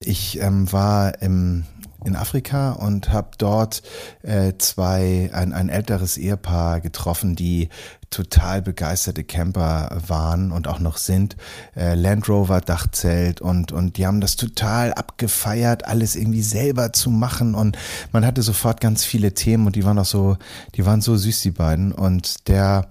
Ich 0.00 0.40
ähm, 0.40 0.70
war 0.72 1.20
im, 1.22 1.64
in 2.04 2.16
Afrika 2.16 2.72
und 2.72 3.12
habe 3.12 3.30
dort 3.38 3.82
äh, 4.22 4.52
zwei, 4.58 5.30
ein, 5.32 5.52
ein 5.52 5.68
älteres 5.68 6.16
Ehepaar 6.16 6.80
getroffen, 6.80 7.34
die 7.34 7.68
total 8.10 8.62
begeisterte 8.62 9.24
Camper 9.24 10.00
waren 10.06 10.52
und 10.52 10.68
auch 10.68 10.78
noch 10.78 10.96
sind. 10.96 11.36
Äh, 11.76 11.94
Land 11.94 12.28
Rover 12.28 12.60
Dachzelt 12.60 13.40
und, 13.40 13.72
und 13.72 13.96
die 13.96 14.06
haben 14.06 14.20
das 14.20 14.36
total 14.36 14.94
abgefeiert, 14.94 15.86
alles 15.86 16.16
irgendwie 16.16 16.42
selber 16.42 16.92
zu 16.92 17.10
machen 17.10 17.54
und 17.54 17.76
man 18.12 18.24
hatte 18.24 18.42
sofort 18.42 18.80
ganz 18.80 19.04
viele 19.04 19.34
Themen 19.34 19.66
und 19.66 19.76
die 19.76 19.84
waren 19.84 19.98
auch 19.98 20.06
so, 20.06 20.36
die 20.74 20.86
waren 20.86 21.00
so 21.00 21.16
süß, 21.16 21.42
die 21.42 21.50
beiden. 21.50 21.92
Und 21.92 22.48
der, 22.48 22.86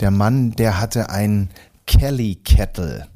der 0.00 0.10
Mann, 0.10 0.52
der 0.52 0.80
hatte 0.80 1.10
ein 1.10 1.50
Kelly 1.86 2.36
Kettle. 2.36 3.06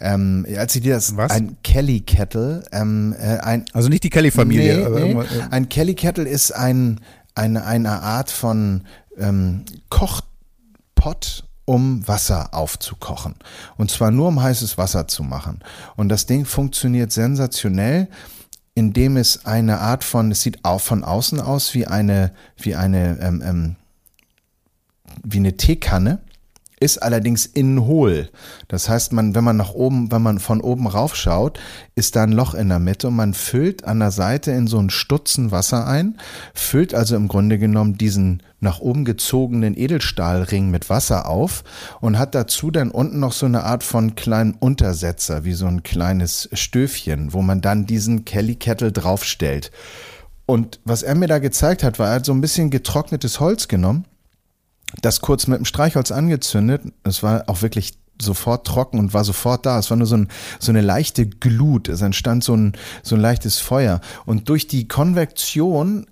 Ähm, 0.00 0.46
als 0.56 0.72
sie 0.74 0.80
dir 0.80 0.94
das 0.94 1.16
Was? 1.16 1.30
ein 1.32 1.56
Kelly 1.62 2.00
Kettle, 2.00 2.64
ähm, 2.72 3.14
äh, 3.18 3.38
ein 3.38 3.64
Also 3.72 3.88
nicht 3.88 4.04
die 4.04 4.10
Kelly-Familie. 4.10 4.76
Nee, 4.78 4.84
aber 4.84 5.00
nee. 5.00 5.12
irgendwas- 5.12 5.32
äh, 5.36 5.42
Ein 5.50 5.68
Kelly 5.68 5.94
Kettle 5.94 6.24
ist 6.28 6.52
ein 6.52 7.00
eine, 7.34 7.64
eine 7.64 8.02
Art 8.02 8.30
von 8.30 8.82
ähm, 9.16 9.64
Kochpott, 9.90 11.44
um 11.64 12.06
Wasser 12.08 12.52
aufzukochen. 12.52 13.36
Und 13.76 13.90
zwar 13.90 14.10
nur 14.10 14.28
um 14.28 14.42
heißes 14.42 14.76
Wasser 14.78 15.06
zu 15.06 15.22
machen. 15.22 15.60
Und 15.96 16.08
das 16.08 16.26
Ding 16.26 16.44
funktioniert 16.44 17.12
sensationell, 17.12 18.08
indem 18.74 19.16
es 19.16 19.46
eine 19.46 19.78
Art 19.80 20.02
von, 20.04 20.30
es 20.32 20.42
sieht 20.42 20.64
auch 20.64 20.80
von 20.80 21.04
außen 21.04 21.40
aus 21.40 21.74
wie 21.74 21.86
eine, 21.86 22.32
wie 22.56 22.74
eine, 22.74 23.18
ähm, 23.20 23.42
ähm, 23.44 23.76
wie 25.24 25.38
eine 25.38 25.56
Teekanne 25.56 26.18
ist 26.80 26.98
allerdings 27.02 27.46
innen 27.46 27.84
hohl. 27.86 28.30
Das 28.68 28.88
heißt, 28.88 29.12
man, 29.12 29.34
wenn 29.34 29.44
man 29.44 29.56
nach 29.56 29.74
oben, 29.74 30.10
wenn 30.12 30.22
man 30.22 30.38
von 30.38 30.60
oben 30.60 30.86
raufschaut, 30.86 31.58
ist 31.94 32.16
da 32.16 32.22
ein 32.22 32.32
Loch 32.32 32.54
in 32.54 32.68
der 32.68 32.78
Mitte 32.78 33.08
und 33.08 33.16
man 33.16 33.34
füllt 33.34 33.84
an 33.84 34.00
der 34.00 34.10
Seite 34.10 34.52
in 34.52 34.66
so 34.66 34.78
einen 34.78 34.90
Stutzen 34.90 35.50
Wasser 35.50 35.86
ein, 35.86 36.18
füllt 36.54 36.94
also 36.94 37.16
im 37.16 37.28
Grunde 37.28 37.58
genommen 37.58 37.98
diesen 37.98 38.42
nach 38.60 38.80
oben 38.80 39.04
gezogenen 39.04 39.76
Edelstahlring 39.76 40.70
mit 40.70 40.90
Wasser 40.90 41.28
auf 41.28 41.62
und 42.00 42.18
hat 42.18 42.34
dazu 42.34 42.70
dann 42.70 42.90
unten 42.90 43.20
noch 43.20 43.32
so 43.32 43.46
eine 43.46 43.64
Art 43.64 43.84
von 43.84 44.16
kleinen 44.16 44.54
Untersetzer, 44.54 45.44
wie 45.44 45.52
so 45.52 45.66
ein 45.66 45.84
kleines 45.84 46.48
Stöfchen, 46.52 47.32
wo 47.32 47.42
man 47.42 47.60
dann 47.60 47.86
diesen 47.86 48.24
Kelly 48.24 48.56
Kettle 48.56 48.90
draufstellt. 48.90 49.70
Und 50.46 50.80
was 50.84 51.02
er 51.02 51.14
mir 51.14 51.28
da 51.28 51.38
gezeigt 51.38 51.84
hat, 51.84 51.98
war, 51.98 52.08
er 52.08 52.14
hat 52.16 52.24
so 52.24 52.32
ein 52.32 52.40
bisschen 52.40 52.70
getrocknetes 52.70 53.38
Holz 53.38 53.68
genommen 53.68 54.06
das 55.00 55.20
kurz 55.20 55.46
mit 55.46 55.58
dem 55.58 55.64
Streichholz 55.64 56.10
angezündet. 56.10 56.82
Es 57.04 57.22
war 57.22 57.44
auch 57.46 57.62
wirklich 57.62 57.98
sofort 58.20 58.66
trocken 58.66 58.98
und 58.98 59.14
war 59.14 59.24
sofort 59.24 59.64
da. 59.66 59.78
Es 59.78 59.90
war 59.90 59.96
nur 59.96 60.06
so, 60.06 60.16
ein, 60.16 60.28
so 60.58 60.72
eine 60.72 60.80
leichte 60.80 61.26
Glut. 61.26 61.88
Es 61.88 62.02
entstand 62.02 62.42
so 62.44 62.54
ein, 62.54 62.72
so 63.02 63.14
ein 63.14 63.20
leichtes 63.20 63.58
Feuer. 63.58 64.00
Und 64.26 64.48
durch 64.48 64.66
die 64.66 64.88
Konvektion 64.88 66.06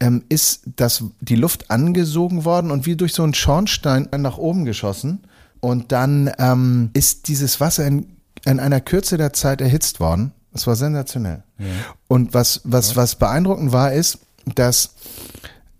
ähm, 0.00 0.24
ist 0.28 0.62
das, 0.76 1.04
die 1.20 1.36
Luft 1.36 1.70
angesogen 1.70 2.44
worden 2.44 2.70
und 2.70 2.86
wie 2.86 2.96
durch 2.96 3.12
so 3.14 3.22
einen 3.22 3.34
Schornstein 3.34 4.08
nach 4.18 4.38
oben 4.38 4.64
geschossen. 4.64 5.20
Und 5.60 5.92
dann 5.92 6.30
ähm, 6.38 6.90
ist 6.92 7.28
dieses 7.28 7.60
Wasser 7.60 7.86
in, 7.86 8.06
in 8.44 8.60
einer 8.60 8.80
Kürze 8.80 9.16
der 9.16 9.32
Zeit 9.32 9.60
erhitzt 9.60 10.00
worden. 10.00 10.32
Es 10.52 10.66
war 10.66 10.76
sensationell. 10.76 11.42
Ja. 11.58 11.66
Und 12.08 12.34
was, 12.34 12.60
was, 12.64 12.96
was 12.96 13.16
beeindruckend 13.16 13.72
war, 13.72 13.92
ist, 13.92 14.18
dass 14.54 14.94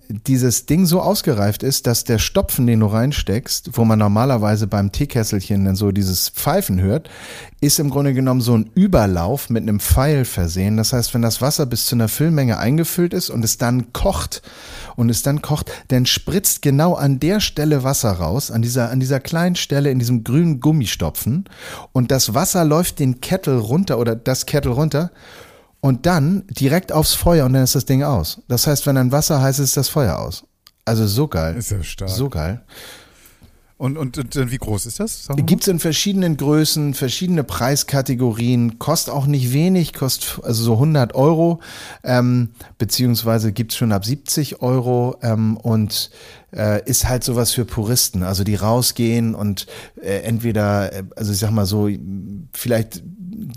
dieses 0.09 0.67
Ding 0.67 0.87
so 0.87 1.01
ausgereift 1.01 1.63
ist, 1.63 1.87
dass 1.87 2.05
der 2.05 2.19
Stopfen, 2.19 2.67
den 2.67 2.81
du 2.81 2.87
reinsteckst, 2.87 3.71
wo 3.77 3.85
man 3.85 3.99
normalerweise 3.99 4.67
beim 4.67 4.93
Teekesselchen 4.93 5.65
dann 5.65 5.77
so 5.77 5.93
dieses 5.93 6.29
Pfeifen 6.29 6.81
hört, 6.81 7.11
ist 7.61 7.79
im 7.79 7.91
Grunde 7.91 8.15
genommen 8.15 8.41
so 8.41 8.57
ein 8.57 8.71
Überlauf 8.75 9.51
mit 9.51 9.63
einem 9.63 9.81
Pfeil 9.81 10.25
versehen. 10.25 10.77
Das 10.77 10.93
heißt, 10.93 11.15
wenn 11.15 11.23
das 11.23 11.41
Wasser 11.41 11.67
bis 11.67 11.87
zu 11.87 11.95
einer 11.95 12.09
Füllmenge 12.09 12.59
eingefüllt 12.59 13.15
ist 13.15 13.31
und 13.31 13.45
es 13.45 13.59
dann 13.59 13.93
kocht 13.93 14.43
und 14.95 15.11
es 15.11 15.23
dann 15.23 15.43
kocht, 15.43 15.71
dann 15.89 16.07
spritzt 16.07 16.63
genau 16.63 16.95
an 16.95 17.19
der 17.19 17.41
Stelle 17.41 17.83
Wasser 17.83 18.13
raus, 18.13 18.51
an 18.51 18.63
dieser, 18.63 18.91
an 18.91 19.01
dieser 19.01 19.21
kleinen 19.21 19.57
Stelle 19.57 19.91
in 19.91 19.99
diesem 19.99 20.23
grünen 20.25 20.61
Gummistopfen 20.61 21.45
und 21.93 22.11
das 22.11 22.35
Wasser 22.35 22.65
läuft 22.65 22.99
den 22.99 23.21
Kettel 23.21 23.59
runter 23.59 23.99
oder 23.99 24.15
das 24.15 24.47
Kettel 24.47 24.73
runter 24.73 25.11
und 25.87 26.05
dann 26.05 26.43
direkt 26.49 26.91
aufs 26.91 27.15
Feuer 27.15 27.47
und 27.47 27.53
dann 27.53 27.63
ist 27.63 27.77
das 27.77 27.85
Ding 27.85 28.03
aus. 28.03 28.43
Das 28.49 28.67
heißt, 28.67 28.89
wenn 28.89 28.97
ein 28.97 29.13
Wasser 29.13 29.41
heiß 29.41 29.61
ist, 29.61 29.69
ist 29.69 29.77
das 29.77 29.89
Feuer 29.89 30.19
aus. 30.19 30.43
Also 30.85 31.07
so 31.07 31.29
geil. 31.29 31.57
Ist 31.57 31.71
ja 31.71 31.81
stark. 31.85 32.11
So 32.11 32.29
geil. 32.29 32.65
Und, 33.79 33.97
und, 33.97 34.19
und 34.19 34.51
wie 34.51 34.57
groß 34.57 34.87
ist 34.87 34.99
das? 34.99 35.29
Gibt 35.37 35.63
es 35.63 35.69
in 35.69 35.79
verschiedenen 35.79 36.37
Größen, 36.39 36.95
verschiedene 36.95 37.45
Preiskategorien, 37.45 38.81
kostet 38.81 39.15
auch 39.15 39.27
nicht 39.27 39.53
wenig, 39.53 39.93
kostet 39.93 40.43
also 40.43 40.65
so 40.65 40.73
100 40.73 41.15
Euro, 41.15 41.61
ähm, 42.03 42.51
beziehungsweise 42.79 43.53
gibt 43.53 43.71
es 43.71 43.79
schon 43.79 43.93
ab 43.93 44.05
70 44.05 44.63
Euro 44.63 45.17
ähm, 45.23 45.57
und 45.57 46.11
äh, 46.57 46.83
ist 46.85 47.09
halt 47.09 47.23
sowas 47.23 47.53
für 47.53 47.65
Puristen, 47.65 48.23
also 48.23 48.45
die 48.45 48.55
rausgehen 48.55 49.35
und 49.35 49.67
äh, 50.01 50.21
entweder, 50.23 50.93
äh, 50.93 51.03
also 51.15 51.33
ich 51.33 51.39
sag 51.39 51.51
mal 51.51 51.67
so, 51.67 51.89
vielleicht 52.53 53.03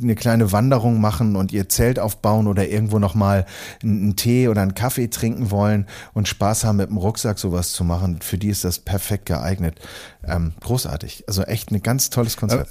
eine 0.02 0.16
kleine 0.16 0.52
Wanderung 0.52 1.00
machen 1.00 1.36
und 1.36 1.52
ihr 1.52 1.70
Zelt 1.70 2.00
aufbauen 2.00 2.48
oder 2.48 2.68
irgendwo 2.68 3.00
nochmal 3.00 3.46
einen 3.82 4.16
Tee 4.16 4.48
oder 4.48 4.62
einen 4.62 4.76
Kaffee 4.76 5.08
trinken 5.08 5.52
wollen 5.52 5.88
und 6.14 6.28
Spaß 6.28 6.66
haben 6.66 6.78
mit 6.78 6.90
dem 6.90 6.98
Rucksack 6.98 7.40
sowas 7.40 7.72
zu 7.72 7.84
machen, 7.84 8.20
für 8.22 8.38
die 8.38 8.50
ist 8.50 8.64
das 8.64 8.80
perfekt 8.80 9.26
geeignet. 9.26 9.80
Ähm, 10.24 10.54
großartig. 10.62 11.24
Also 11.28 11.44
echt 11.44 11.72
ein 11.72 11.82
ganz 11.82 12.10
tolles 12.10 12.38
Konzept. 12.38 12.62
Aber 12.62 12.70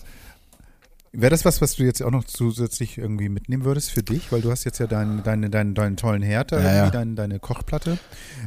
Wäre 1.13 1.31
das 1.31 1.45
was, 1.45 1.61
was 1.61 1.77
du 1.77 1.85
jetzt 1.85 2.03
auch 2.03 2.11
noch 2.11 2.25
zusätzlich 2.25 2.99
irgendwie 2.99 3.29
mitnehmen 3.29 3.65
würdest 3.65 3.91
für 3.91 4.03
dich? 4.03 4.31
Weil 4.31 4.43
du 4.43 4.51
hast 4.51 4.65
jetzt 4.65 4.79
ja 4.79 4.87
deinen, 4.87 5.23
deinen, 5.23 5.51
deinen, 5.51 5.75
deinen 5.75 5.97
tollen 5.97 6.23
Herd, 6.23 6.51
ja, 6.53 6.61
ja. 6.61 6.91
Deine, 6.91 7.15
deine 7.15 7.39
Kochplatte. 7.39 7.99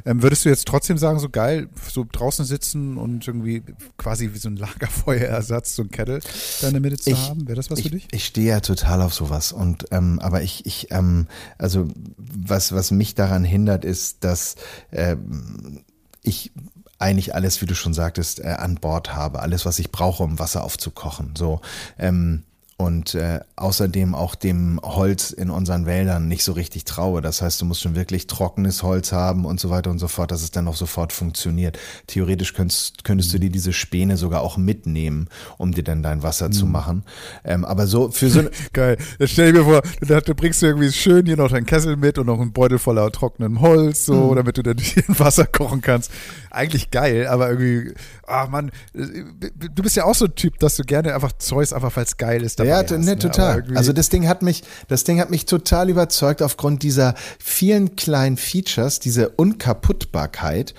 Ähm, 0.06 0.21
würdest 0.21 0.45
du 0.45 0.50
jetzt 0.50 0.67
trotzdem 0.67 0.97
sagen, 0.97 1.19
so 1.19 1.30
geil, 1.30 1.69
so 1.89 2.06
draußen 2.10 2.45
sitzen 2.45 2.97
und 2.97 3.28
irgendwie 3.28 3.63
quasi 3.97 4.32
wie 4.34 4.38
so 4.38 4.50
ein 4.50 4.58
Lagerfeuerersatz, 4.58 5.76
so 5.76 5.84
ein 5.84 5.89
Kettle 5.89 6.19
da 6.62 6.67
in 6.67 6.74
der 6.74 6.82
Mitte 6.82 6.97
zu 6.97 7.12
ich, 7.12 7.30
haben? 7.30 7.47
Wäre 7.47 7.56
das 7.56 7.71
was 7.71 7.80
ich, 7.80 7.86
für 7.86 7.91
dich? 7.91 8.08
Ich 8.12 8.26
stehe 8.26 8.50
ja 8.50 8.60
total 8.60 9.02
auf 9.02 9.13
sowas. 9.13 9.52
Und 9.52 9.86
ähm, 9.91 10.19
aber 10.19 10.43
ich, 10.43 10.65
ich, 10.65 10.91
ähm, 10.91 11.28
also 11.58 11.88
was, 12.17 12.74
was 12.74 12.91
mich 12.91 13.15
daran 13.15 13.43
hindert, 13.43 13.86
ist, 13.86 14.24
dass 14.24 14.56
ähm, 14.91 15.82
ich 16.21 16.52
eigentlich 17.00 17.34
alles, 17.34 17.62
wie 17.62 17.65
du 17.65 17.76
schon 17.76 17.93
sagtest, 17.93 18.39
äh, 18.39 18.47
an 18.47 18.76
Bord 18.76 19.15
habe. 19.15 19.39
Alles, 19.39 19.65
was 19.65 19.80
ich 19.80 19.91
brauche, 19.91 20.24
um 20.24 20.39
Wasser 20.39 20.63
aufzukochen. 20.63 21.34
So, 21.36 21.62
ähm, 21.97 22.43
und 22.82 23.13
äh, 23.15 23.39
außerdem 23.56 24.15
auch 24.15 24.36
dem 24.36 24.80
Holz 24.84 25.32
in 25.32 25.50
unseren 25.50 25.86
Wäldern 25.86 26.28
nicht 26.28 26.44
so 26.44 26.54
richtig 26.54 26.84
traue. 26.86 27.22
Das 27.22 27.41
heißt, 27.41 27.62
du 27.62 27.65
musst 27.65 27.82
schon 27.82 27.96
wirklich 27.96 28.28
trockenes 28.28 28.82
Holz 28.82 29.12
haben 29.12 29.46
und 29.46 29.60
so 29.60 29.70
weiter 29.70 29.91
und 29.91 30.00
so 30.00 30.08
fort, 30.08 30.32
dass 30.32 30.41
es 30.41 30.52
dann 30.52 30.67
auch 30.67 30.76
sofort 30.76 31.13
funktioniert. 31.13 31.78
Theoretisch 32.08 32.54
könntest, 32.54 33.04
könntest 33.04 33.34
du 33.34 33.39
dir 33.39 33.50
diese 33.50 33.72
Späne 33.72 34.17
sogar 34.17 34.41
auch 34.41 34.58
mitnehmen, 34.58 35.28
um 35.58 35.72
dir 35.72 35.84
dann 35.84 36.02
dein 36.02 36.24
Wasser 36.24 36.48
mhm. 36.48 36.54
zu 36.54 36.65
machen. 36.65 37.04
Ähm, 37.44 37.65
aber 37.65 37.86
so 37.88 38.10
für 38.10 38.30
so 38.30 38.41
Geil. 38.74 38.98
Jetzt 39.20 39.34
stell 39.34 39.52
dir 39.52 39.60
mir 39.60 39.65
vor, 39.65 40.22
du, 40.22 40.36
bringst 40.36 40.62
du 40.62 40.65
irgendwie 40.65 40.91
schön 40.91 41.26
hier 41.26 41.38
noch 41.38 41.52
deinen 41.52 41.65
Kessel 41.65 41.96
mit 41.98 42.17
und 42.17 42.26
noch 42.26 42.39
einen 42.39 42.52
Beutel 42.52 42.80
voller 42.80 43.12
trockenem 43.12 43.62
Holz, 43.62 44.06
so, 44.06 44.32
mhm. 44.32 44.36
damit 44.36 44.58
du 44.58 44.63
dann 44.63 44.78
hier 44.78 45.04
Wasser 45.20 45.46
kochen 45.46 45.82
kannst. 45.82 46.12
Eigentlich 46.50 46.89
geil, 46.91 47.28
aber 47.28 47.50
irgendwie, 47.50 47.94
ach 48.26 48.50
man, 48.50 48.72
du 48.94 49.84
bist 49.84 49.96
ja 49.96 50.06
auch 50.06 50.15
so 50.15 50.26
ein 50.26 50.36
Typ, 50.36 50.60
dass 50.60 50.76
du 50.78 50.84
gerne 50.84 51.13
einfach 51.13 51.32
Zeus 51.34 51.74
einfach, 51.74 51.96
weil 51.96 52.04
es 52.04 52.17
geil 52.17 52.44
ist, 52.44 52.60
ja, 52.71 52.97
ne, 52.97 53.05
ne, 53.05 53.19
total. 53.19 53.63
Also 53.75 53.93
das 53.93 54.10
Ding 54.10 54.27
hat 54.27 54.41
mich, 54.41 54.63
das 54.88 55.03
Ding 55.03 55.19
hat 55.19 55.29
mich 55.29 55.45
total 55.45 55.89
überzeugt 55.89 56.41
aufgrund 56.41 56.84
dieser 56.84 57.15
vielen 57.39 57.95
kleinen 57.95 58.38
Features, 58.38 58.99
diese 58.99 59.29
Unkaputtbarkeit 59.29 60.73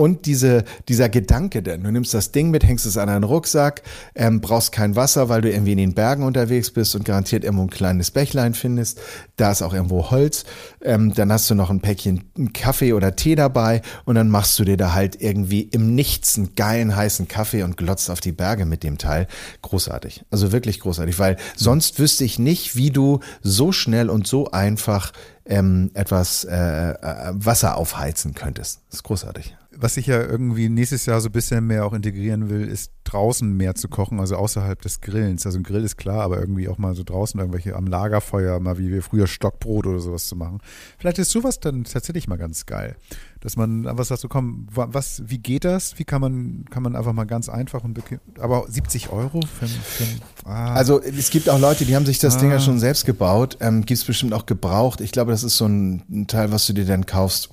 und 0.00 0.26
diese, 0.26 0.62
dieser 0.88 1.08
Gedanke, 1.08 1.60
denn 1.60 1.82
du 1.82 1.90
nimmst 1.90 2.14
das 2.14 2.30
Ding 2.30 2.50
mit, 2.50 2.62
hängst 2.62 2.86
es 2.86 2.96
an 2.96 3.08
einen 3.08 3.24
Rucksack, 3.24 3.82
ähm, 4.14 4.40
brauchst 4.40 4.70
kein 4.70 4.94
Wasser, 4.94 5.28
weil 5.28 5.40
du 5.40 5.50
irgendwie 5.50 5.72
in 5.72 5.78
den 5.78 5.94
Bergen 5.94 6.22
unterwegs 6.22 6.70
bist 6.70 6.94
und 6.94 7.04
garantiert 7.04 7.42
irgendwo 7.42 7.64
ein 7.64 7.70
kleines 7.70 8.12
Bächlein 8.12 8.54
findest. 8.54 9.00
Da 9.34 9.50
ist 9.50 9.60
auch 9.60 9.74
irgendwo 9.74 10.12
Holz. 10.12 10.44
Ähm, 10.82 11.12
dann 11.14 11.32
hast 11.32 11.50
du 11.50 11.56
noch 11.56 11.68
ein 11.68 11.80
Päckchen 11.80 12.30
Kaffee 12.54 12.92
oder 12.92 13.16
Tee 13.16 13.34
dabei 13.34 13.82
und 14.04 14.14
dann 14.14 14.28
machst 14.30 14.56
du 14.60 14.64
dir 14.64 14.76
da 14.76 14.94
halt 14.94 15.20
irgendwie 15.20 15.62
im 15.62 15.96
Nichts 15.96 16.38
einen 16.38 16.54
geilen 16.54 16.94
heißen 16.94 17.26
Kaffee 17.26 17.64
und 17.64 17.76
glotzt 17.76 18.08
auf 18.08 18.20
die 18.20 18.30
Berge 18.30 18.66
mit 18.66 18.84
dem 18.84 18.98
Teil. 18.98 19.26
Großartig. 19.62 20.24
Also 20.30 20.52
wirklich 20.52 20.78
großartig, 20.78 21.18
weil 21.18 21.38
sonst 21.56 21.98
wüsste 21.98 22.22
ich 22.22 22.38
nicht, 22.38 22.76
wie 22.76 22.90
du 22.90 23.18
so 23.42 23.72
schnell 23.72 24.10
und 24.10 24.28
so 24.28 24.48
einfach 24.52 25.12
ähm, 25.44 25.90
etwas 25.94 26.44
äh, 26.44 26.54
äh 26.54 27.32
Wasser 27.32 27.76
aufheizen 27.76 28.34
könntest. 28.34 28.82
Das 28.90 29.00
ist 29.00 29.02
großartig 29.02 29.56
was 29.80 29.96
ich 29.96 30.06
ja 30.06 30.20
irgendwie 30.20 30.68
nächstes 30.68 31.06
Jahr 31.06 31.20
so 31.20 31.28
ein 31.28 31.32
bisschen 31.32 31.66
mehr 31.66 31.86
auch 31.86 31.92
integrieren 31.92 32.50
will, 32.50 32.66
ist 32.66 32.92
draußen 33.04 33.56
mehr 33.56 33.74
zu 33.74 33.88
kochen, 33.88 34.18
also 34.18 34.36
außerhalb 34.36 34.80
des 34.82 35.00
Grillens. 35.00 35.46
Also 35.46 35.58
ein 35.58 35.62
Grill 35.62 35.84
ist 35.84 35.96
klar, 35.96 36.22
aber 36.22 36.40
irgendwie 36.40 36.68
auch 36.68 36.78
mal 36.78 36.94
so 36.94 37.04
draußen 37.04 37.38
irgendwelche 37.38 37.76
am 37.76 37.86
Lagerfeuer, 37.86 38.58
mal 38.60 38.78
wie 38.78 38.90
wir 38.90 39.02
früher 39.02 39.26
Stockbrot 39.26 39.86
oder 39.86 40.00
sowas 40.00 40.26
zu 40.26 40.36
machen. 40.36 40.58
Vielleicht 40.98 41.18
ist 41.18 41.30
sowas 41.30 41.60
dann 41.60 41.84
tatsächlich 41.84 42.26
mal 42.26 42.36
ganz 42.36 42.66
geil. 42.66 42.96
Dass 43.40 43.56
man 43.56 43.86
einfach 43.86 44.04
sagt, 44.04 44.20
so 44.20 44.28
komm, 44.28 44.66
was, 44.72 45.22
wie 45.26 45.38
geht 45.38 45.64
das? 45.64 45.96
Wie 45.98 46.04
kann 46.04 46.20
man, 46.20 46.64
kann 46.70 46.82
man 46.82 46.96
einfach 46.96 47.12
mal 47.12 47.24
ganz 47.24 47.48
einfach 47.48 47.84
und 47.84 48.02
aber 48.40 48.64
70 48.68 49.10
Euro 49.10 49.40
für, 49.42 49.68
für 49.68 50.04
ah. 50.44 50.74
Also 50.74 51.00
es 51.00 51.30
gibt 51.30 51.48
auch 51.48 51.60
Leute, 51.60 51.84
die 51.84 51.94
haben 51.94 52.06
sich 52.06 52.18
das 52.18 52.36
ah. 52.36 52.40
Ding 52.40 52.50
ja 52.50 52.56
ah. 52.56 52.60
schon 52.60 52.80
selbst 52.80 53.06
gebaut. 53.06 53.58
Ähm, 53.60 53.86
gibt 53.86 54.00
es 54.00 54.04
bestimmt 54.04 54.34
auch 54.34 54.46
gebraucht. 54.46 55.00
Ich 55.00 55.12
glaube, 55.12 55.30
das 55.30 55.44
ist 55.44 55.56
so 55.56 55.66
ein, 55.66 56.02
ein 56.10 56.26
Teil, 56.26 56.50
was 56.50 56.66
du 56.66 56.72
dir 56.72 56.84
dann 56.84 57.06
kaufst 57.06 57.50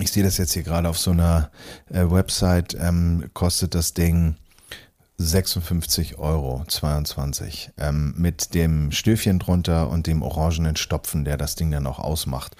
ich 0.00 0.12
sehe 0.12 0.22
das 0.22 0.38
jetzt 0.38 0.52
hier 0.52 0.62
gerade 0.62 0.88
auf 0.88 0.98
so 0.98 1.10
einer 1.10 1.50
äh, 1.90 2.04
Website, 2.10 2.76
ähm, 2.80 3.30
kostet 3.32 3.74
das 3.74 3.94
Ding 3.94 4.36
56 5.16 6.18
Euro 6.18 6.64
22 6.66 7.70
ähm, 7.78 8.14
mit 8.16 8.54
dem 8.54 8.90
Stöfchen 8.90 9.38
drunter 9.38 9.88
und 9.88 10.08
dem 10.08 10.22
orangenen 10.22 10.74
Stopfen, 10.74 11.24
der 11.24 11.36
das 11.36 11.54
Ding 11.54 11.70
dann 11.70 11.86
auch 11.86 12.00
ausmacht. 12.00 12.56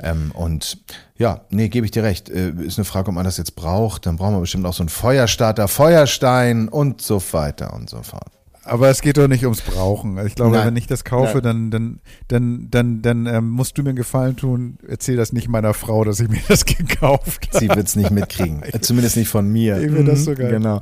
Ähm, 0.00 0.32
und 0.32 0.78
ja, 1.16 1.42
nee, 1.50 1.68
gebe 1.68 1.86
ich 1.86 1.92
dir 1.92 2.02
recht. 2.02 2.28
Äh, 2.28 2.50
ist 2.50 2.78
eine 2.78 2.84
Frage, 2.84 3.08
ob 3.08 3.14
man 3.14 3.24
das 3.24 3.36
jetzt 3.36 3.54
braucht. 3.54 4.06
Dann 4.06 4.16
brauchen 4.16 4.34
wir 4.34 4.40
bestimmt 4.40 4.66
auch 4.66 4.74
so 4.74 4.82
einen 4.82 4.88
Feuerstarter, 4.88 5.68
Feuerstein 5.68 6.68
und 6.68 7.00
so 7.00 7.22
weiter 7.32 7.72
und 7.72 7.88
so 7.88 8.02
fort. 8.02 8.32
Aber 8.64 8.88
es 8.90 9.02
geht 9.02 9.16
doch 9.16 9.26
nicht 9.26 9.44
ums 9.44 9.60
Brauchen. 9.60 10.18
Also 10.18 10.28
ich 10.28 10.34
glaube, 10.36 10.56
Nein. 10.56 10.68
wenn 10.68 10.76
ich 10.76 10.86
das 10.86 11.04
kaufe, 11.04 11.38
Nein. 11.42 11.70
dann, 11.70 11.70
dann, 11.70 12.00
dann, 12.28 12.68
dann, 12.70 13.02
dann 13.02 13.26
ähm, 13.26 13.50
musst 13.50 13.76
du 13.76 13.82
mir 13.82 13.88
einen 13.90 13.96
Gefallen 13.96 14.36
tun. 14.36 14.78
Erzähl 14.86 15.16
das 15.16 15.32
nicht 15.32 15.48
meiner 15.48 15.74
Frau, 15.74 16.04
dass 16.04 16.20
ich 16.20 16.28
mir 16.28 16.40
das 16.48 16.64
gekauft 16.64 17.48
habe. 17.52 17.58
Sie 17.58 17.68
wird 17.68 17.88
es 17.88 17.96
nicht 17.96 18.10
mitkriegen. 18.12 18.62
Zumindest 18.80 19.16
nicht 19.16 19.28
von 19.28 19.48
mir. 19.50 19.80
Ich 19.82 20.06
das 20.06 20.24
so 20.24 20.30
Mhm, 20.32 20.36
geil. 20.36 20.50
Genau. 20.52 20.80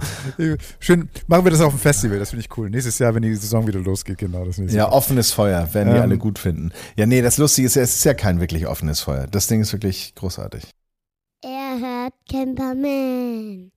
Schön, 0.79 1.09
machen 1.27 1.45
wir 1.45 1.51
das 1.51 1.61
auf 1.63 1.73
dem 1.73 1.79
Festival, 1.79 2.19
das 2.19 2.31
finde 2.31 2.45
ich 2.45 2.57
cool. 2.59 2.69
Nächstes 2.71 2.99
Jahr, 2.99 3.15
wenn 3.15 3.23
die 3.23 3.35
Saison 3.35 3.67
wieder 3.67 3.81
losgeht, 3.81 4.19
genau 4.19 4.45
das 4.45 4.59
nächste 4.59 4.77
Ja, 4.77 4.85
Jahr. 4.85 4.93
offenes 4.93 5.33
Feuer 5.33 5.73
werden 5.73 5.91
die 5.91 5.97
Ähm. 5.97 6.03
alle 6.03 6.19
gut 6.19 6.39
finden. 6.39 6.73
Ja, 6.97 7.07
nee, 7.07 7.23
das 7.23 7.39
Lustige 7.39 7.67
ist, 7.67 7.77
ja, 7.77 7.83
es 7.83 7.95
ist 7.97 8.05
ja 8.05 8.15
kein 8.15 8.41
wirklich 8.41 8.67
offenes 8.67 9.01
Feuer. 9.01 9.27
Das 9.27 9.47
Ding 9.47 9.61
ist 9.63 9.73
wirklich 9.73 10.15
großartig. 10.17 10.65
Er 11.43 11.79
hört 11.81 12.13
Camperman. 12.31 13.71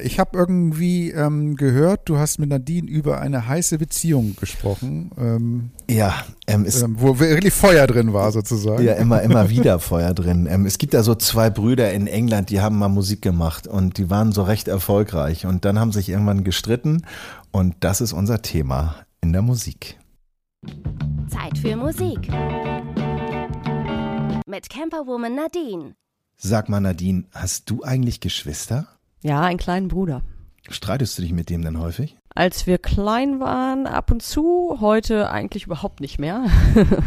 Ich 0.00 0.18
habe 0.18 0.38
irgendwie 0.38 1.10
ähm, 1.10 1.54
gehört, 1.54 2.08
du 2.08 2.16
hast 2.16 2.38
mit 2.38 2.48
Nadine 2.48 2.88
über 2.88 3.20
eine 3.20 3.46
heiße 3.46 3.76
Beziehung 3.76 4.36
gesprochen, 4.36 5.10
ähm, 5.18 5.70
Ja, 5.90 6.24
ähm, 6.46 6.64
es 6.64 6.80
ähm, 6.80 6.96
wo 6.98 7.18
wirklich 7.18 7.52
Feuer 7.52 7.86
drin 7.86 8.14
war 8.14 8.32
sozusagen. 8.32 8.82
ja 8.82 8.94
immer, 8.94 9.20
immer 9.20 9.50
wieder 9.50 9.78
Feuer 9.80 10.14
drin. 10.14 10.48
Ähm, 10.50 10.64
es 10.64 10.78
gibt 10.78 10.94
da 10.94 11.02
so 11.02 11.14
zwei 11.14 11.50
Brüder 11.50 11.92
in 11.92 12.06
England, 12.06 12.48
die 12.48 12.62
haben 12.62 12.78
mal 12.78 12.88
Musik 12.88 13.20
gemacht 13.20 13.66
und 13.66 13.98
die 13.98 14.08
waren 14.08 14.32
so 14.32 14.44
recht 14.44 14.66
erfolgreich 14.66 15.44
und 15.44 15.66
dann 15.66 15.78
haben 15.78 15.92
sich 15.92 16.08
irgendwann 16.08 16.42
gestritten 16.42 17.02
und 17.50 17.74
das 17.80 18.00
ist 18.00 18.14
unser 18.14 18.40
Thema 18.40 18.96
in 19.20 19.34
der 19.34 19.42
Musik. 19.42 19.98
Zeit 21.28 21.58
für 21.58 21.76
Musik. 21.76 22.30
Mit 24.46 24.70
Camperwoman 24.70 25.34
Nadine. 25.34 25.92
Sag 26.38 26.70
mal, 26.70 26.80
Nadine, 26.80 27.24
hast 27.32 27.68
du 27.68 27.82
eigentlich 27.82 28.20
Geschwister? 28.20 28.88
Ja, 29.22 29.42
einen 29.42 29.58
kleinen 29.58 29.88
Bruder. 29.88 30.22
Streitest 30.68 31.18
du 31.18 31.22
dich 31.22 31.32
mit 31.32 31.50
dem 31.50 31.62
denn 31.62 31.78
häufig? 31.78 32.16
Als 32.34 32.66
wir 32.66 32.78
klein 32.78 33.40
waren, 33.40 33.86
ab 33.86 34.10
und 34.10 34.22
zu, 34.22 34.78
heute 34.80 35.30
eigentlich 35.30 35.66
überhaupt 35.66 36.00
nicht 36.00 36.18
mehr. 36.18 36.46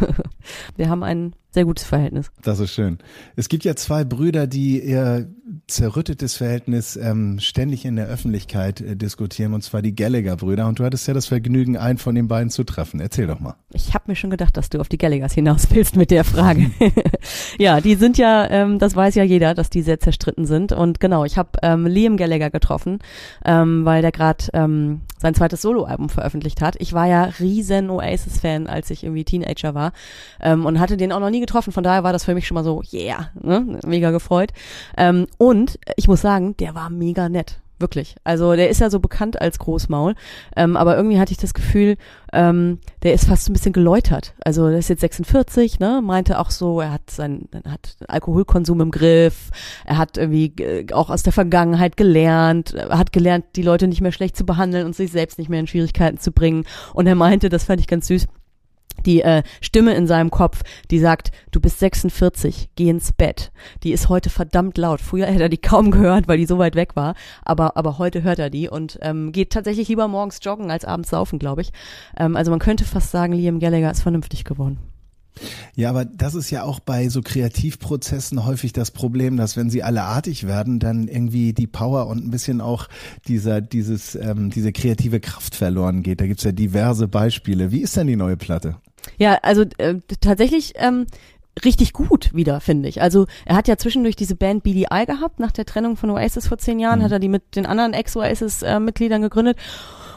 wir 0.75 0.89
haben 0.89 1.04
ein 1.04 1.36
sehr 1.55 1.65
gutes 1.65 1.85
Verhältnis. 1.85 2.31
Das 2.43 2.59
ist 2.59 2.71
schön. 2.71 2.99
Es 3.35 3.49
gibt 3.49 3.63
ja 3.63 3.75
zwei 3.75 4.03
Brüder, 4.03 4.45
die 4.45 4.79
ihr 4.83 5.27
zerrüttetes 5.67 6.35
Verhältnis 6.35 6.95
ähm, 6.95 7.39
ständig 7.39 7.85
in 7.85 7.95
der 7.95 8.07
Öffentlichkeit 8.07 8.81
äh, 8.81 8.95
diskutieren, 8.95 9.53
und 9.53 9.63
zwar 9.63 9.81
die 9.81 9.95
Gallagher-Brüder. 9.95 10.67
Und 10.67 10.79
du 10.79 10.83
hattest 10.83 11.07
ja 11.07 11.13
das 11.13 11.27
Vergnügen, 11.27 11.77
einen 11.77 11.97
von 11.97 12.13
den 12.13 12.27
beiden 12.27 12.49
zu 12.49 12.63
treffen. 12.63 12.99
Erzähl 12.99 13.27
doch 13.27 13.39
mal. 13.39 13.55
Ich 13.71 13.93
habe 13.93 14.05
mir 14.07 14.15
schon 14.15 14.29
gedacht, 14.29 14.57
dass 14.57 14.69
du 14.69 14.79
auf 14.79 14.89
die 14.89 14.97
Gallaghers 14.97 15.33
hinaus 15.33 15.67
willst 15.71 15.95
mit 15.95 16.11
der 16.11 16.23
Frage. 16.23 16.71
ja, 17.57 17.79
die 17.79 17.95
sind 17.95 18.17
ja, 18.17 18.49
ähm, 18.49 18.79
das 18.79 18.95
weiß 18.95 19.15
ja 19.15 19.23
jeder, 19.23 19.53
dass 19.53 19.69
die 19.69 19.81
sehr 19.81 19.99
zerstritten 19.99 20.45
sind. 20.45 20.71
Und 20.71 20.99
genau, 20.99 21.25
ich 21.25 21.37
habe 21.37 21.51
ähm, 21.61 21.85
Liam 21.85 22.17
Gallagher 22.17 22.49
getroffen, 22.49 22.99
ähm, 23.45 23.85
weil 23.85 24.01
der 24.01 24.11
gerade 24.11 24.45
ähm, 24.53 25.01
sein 25.17 25.33
zweites 25.33 25.61
Soloalbum 25.61 26.09
veröffentlicht 26.09 26.61
hat. 26.61 26.75
Ich 26.79 26.93
war 26.93 27.07
ja 27.07 27.23
riesen 27.39 27.89
Oasis-Fan, 27.89 28.67
als 28.67 28.89
ich 28.89 29.03
irgendwie 29.03 29.23
Teenager 29.23 29.73
war 29.73 29.93
ähm, 30.41 30.65
und 30.65 30.79
hatte 30.79 30.97
den 30.97 31.11
auch 31.11 31.19
noch 31.19 31.29
nie 31.29 31.39
getroffen. 31.45 31.71
Von 31.71 31.84
daher 31.84 32.03
war 32.03 32.13
das 32.13 32.25
für 32.25 32.34
mich 32.34 32.47
schon 32.47 32.55
mal 32.55 32.63
so, 32.63 32.81
yeah, 32.91 33.29
ne? 33.41 33.79
mega 33.86 34.12
gefreut. 34.12 34.51
Ähm, 34.97 35.27
und 35.38 35.79
ich 35.95 36.08
muss 36.08 36.21
sagen, 36.21 36.58
der 36.58 36.75
war 36.75 36.89
mega 36.89 37.29
nett. 37.29 37.60
Wirklich. 37.77 38.15
Also 38.23 38.55
der 38.55 38.69
ist 38.69 38.79
ja 38.79 38.89
so 38.89 39.01
bekannt 39.01 39.41
als 39.41 39.60
Großmaul, 39.60 40.15
ähm, 40.55 40.77
aber 40.77 40.95
irgendwie 40.95 41.19
hatte 41.19 41.34
ich 41.34 41.38
das 41.38 41.53
Gefühl, 41.53 41.97
ähm, 42.31 42.79
der 43.03 43.13
ist 43.13 43.27
fast 43.27 43.49
ein 43.49 43.53
bisschen 43.53 43.73
geläutert. 43.73 44.34
Also 44.45 44.69
der 44.69 44.79
ist 44.79 44.88
jetzt 44.88 45.01
46, 45.01 45.79
ne, 45.79 46.01
meinte 46.01 46.39
auch 46.39 46.51
so, 46.51 46.79
er 46.79 46.93
hat 46.93 47.10
sein, 47.10 47.49
hat 47.67 47.97
Alkoholkonsum 48.08 48.79
im 48.79 48.91
Griff, 48.91 49.51
er 49.86 49.97
hat 49.97 50.17
irgendwie 50.17 50.53
äh, 50.63 50.93
auch 50.93 51.10
aus 51.10 51.23
der 51.23 51.34
Vergangenheit 51.34 51.97
gelernt, 51.97 52.73
er 52.73 52.97
hat 52.97 53.12
gelernt, 53.12 53.43
die 53.58 53.63
Leute 53.63 53.89
nicht 53.89 53.99
mehr 53.99 54.13
schlecht 54.13 54.38
zu 54.38 54.45
behandeln 54.45 54.86
und 54.86 54.95
sich 54.95 55.12
selbst 55.12 55.38
nicht 55.38 55.49
mehr 55.49 55.60
in 55.60 55.67
Schwierigkeiten 55.67 56.17
zu 56.17 56.31
bringen. 56.31 56.63
Und 56.93 57.08
er 57.08 57.15
meinte, 57.15 57.49
das 57.49 57.65
fand 57.65 57.81
ich 57.81 57.88
ganz 57.88 58.08
süß, 58.08 58.27
die 59.05 59.21
äh, 59.21 59.43
Stimme 59.62 59.93
in 59.93 60.08
seinem 60.08 60.31
Kopf, 60.31 60.63
die 60.91 60.99
sagt, 60.99 61.31
du 61.51 61.60
bist 61.60 61.79
46, 61.79 62.69
geh 62.75 62.89
ins 62.89 63.12
Bett. 63.13 63.51
Die 63.84 63.91
ist 63.91 64.10
heute 64.10 64.29
verdammt 64.29 64.77
laut. 64.77 65.01
Früher 65.01 65.27
hätte 65.27 65.43
er 65.43 65.49
die 65.49 65.58
kaum 65.58 65.91
gehört, 65.91 66.27
weil 66.27 66.38
die 66.38 66.45
so 66.45 66.58
weit 66.58 66.75
weg 66.75 66.95
war, 66.95 67.15
aber 67.43 67.77
aber 67.77 67.97
heute 67.97 68.23
hört 68.23 68.39
er 68.39 68.49
die 68.49 68.69
und 68.69 68.99
ähm, 69.01 69.31
geht 69.31 69.51
tatsächlich 69.51 69.88
lieber 69.88 70.08
morgens 70.08 70.39
joggen 70.41 70.71
als 70.71 70.86
abends 70.86 71.10
saufen, 71.10 71.39
glaube 71.39 71.62
ich. 71.62 71.71
Ähm, 72.17 72.36
also 72.36 72.51
man 72.51 72.60
könnte 72.60 72.86
fast 72.86 73.12
sagen, 73.12 73.34
Liam 73.34 73.60
Gallagher 73.60 73.91
ist 73.91 74.01
vernünftig 74.01 74.43
geworden. 74.43 74.79
Ja, 75.76 75.89
aber 75.89 76.06
das 76.06 76.36
ist 76.36 76.50
ja 76.50 76.63
auch 76.63 76.80
bei 76.80 77.10
so 77.10 77.21
Kreativprozessen 77.21 78.45
häufig 78.45 78.74
das 78.74 78.91
Problem, 78.91 79.38
dass 79.38 79.58
wenn 79.58 79.69
sie 79.69 79.84
alle 79.84 80.04
artig 80.04 80.48
werden, 80.48 80.80
dann 80.80 81.08
irgendwie 81.08 81.54
die 81.54 81.67
Power 81.67 82.08
und 82.08 82.26
ein 82.26 82.32
bisschen 82.32 82.62
auch 82.62 82.88
dieser, 83.28 83.62
dieses, 83.62 84.15
ähm, 84.15 84.50
diese 84.50 84.71
kreative 84.71 85.19
Kraft 85.19 85.56
verloren 85.56 86.04
geht. 86.04 86.21
Da 86.21 86.28
gibt's 86.28 86.43
ja 86.43 86.52
diverse 86.52 87.08
Beispiele. 87.08 87.71
Wie 87.71 87.82
ist 87.82 87.98
denn 87.98 88.08
die 88.08 88.15
neue 88.15 88.38
Platte? 88.38 88.78
Ja, 89.17 89.36
also 89.43 89.63
äh, 89.78 89.95
tatsächlich 90.21 90.74
ähm, 90.78 91.06
richtig 91.63 91.93
gut 91.93 92.34
wieder, 92.34 92.60
finde 92.60 92.89
ich. 92.89 93.02
Also 93.02 93.28
er 93.45 93.56
hat 93.56 93.67
ja 93.67 93.78
zwischendurch 93.78 94.15
diese 94.15 94.36
Band 94.36 94.63
BDI 94.63 95.06
gehabt, 95.06 95.39
nach 95.39 95.52
der 95.52 95.65
Trennung 95.65 95.95
von 95.95 96.10
Oasis 96.10 96.48
vor 96.48 96.58
zehn 96.58 96.80
Jahren, 96.80 97.00
Mhm. 97.00 97.04
hat 97.04 97.12
er 97.12 97.19
die 97.19 97.30
mit 97.30 97.56
den 97.56 97.65
anderen 97.65 97.93
Ex-Oasis-Mitgliedern 97.93 99.21
gegründet. 99.21 99.58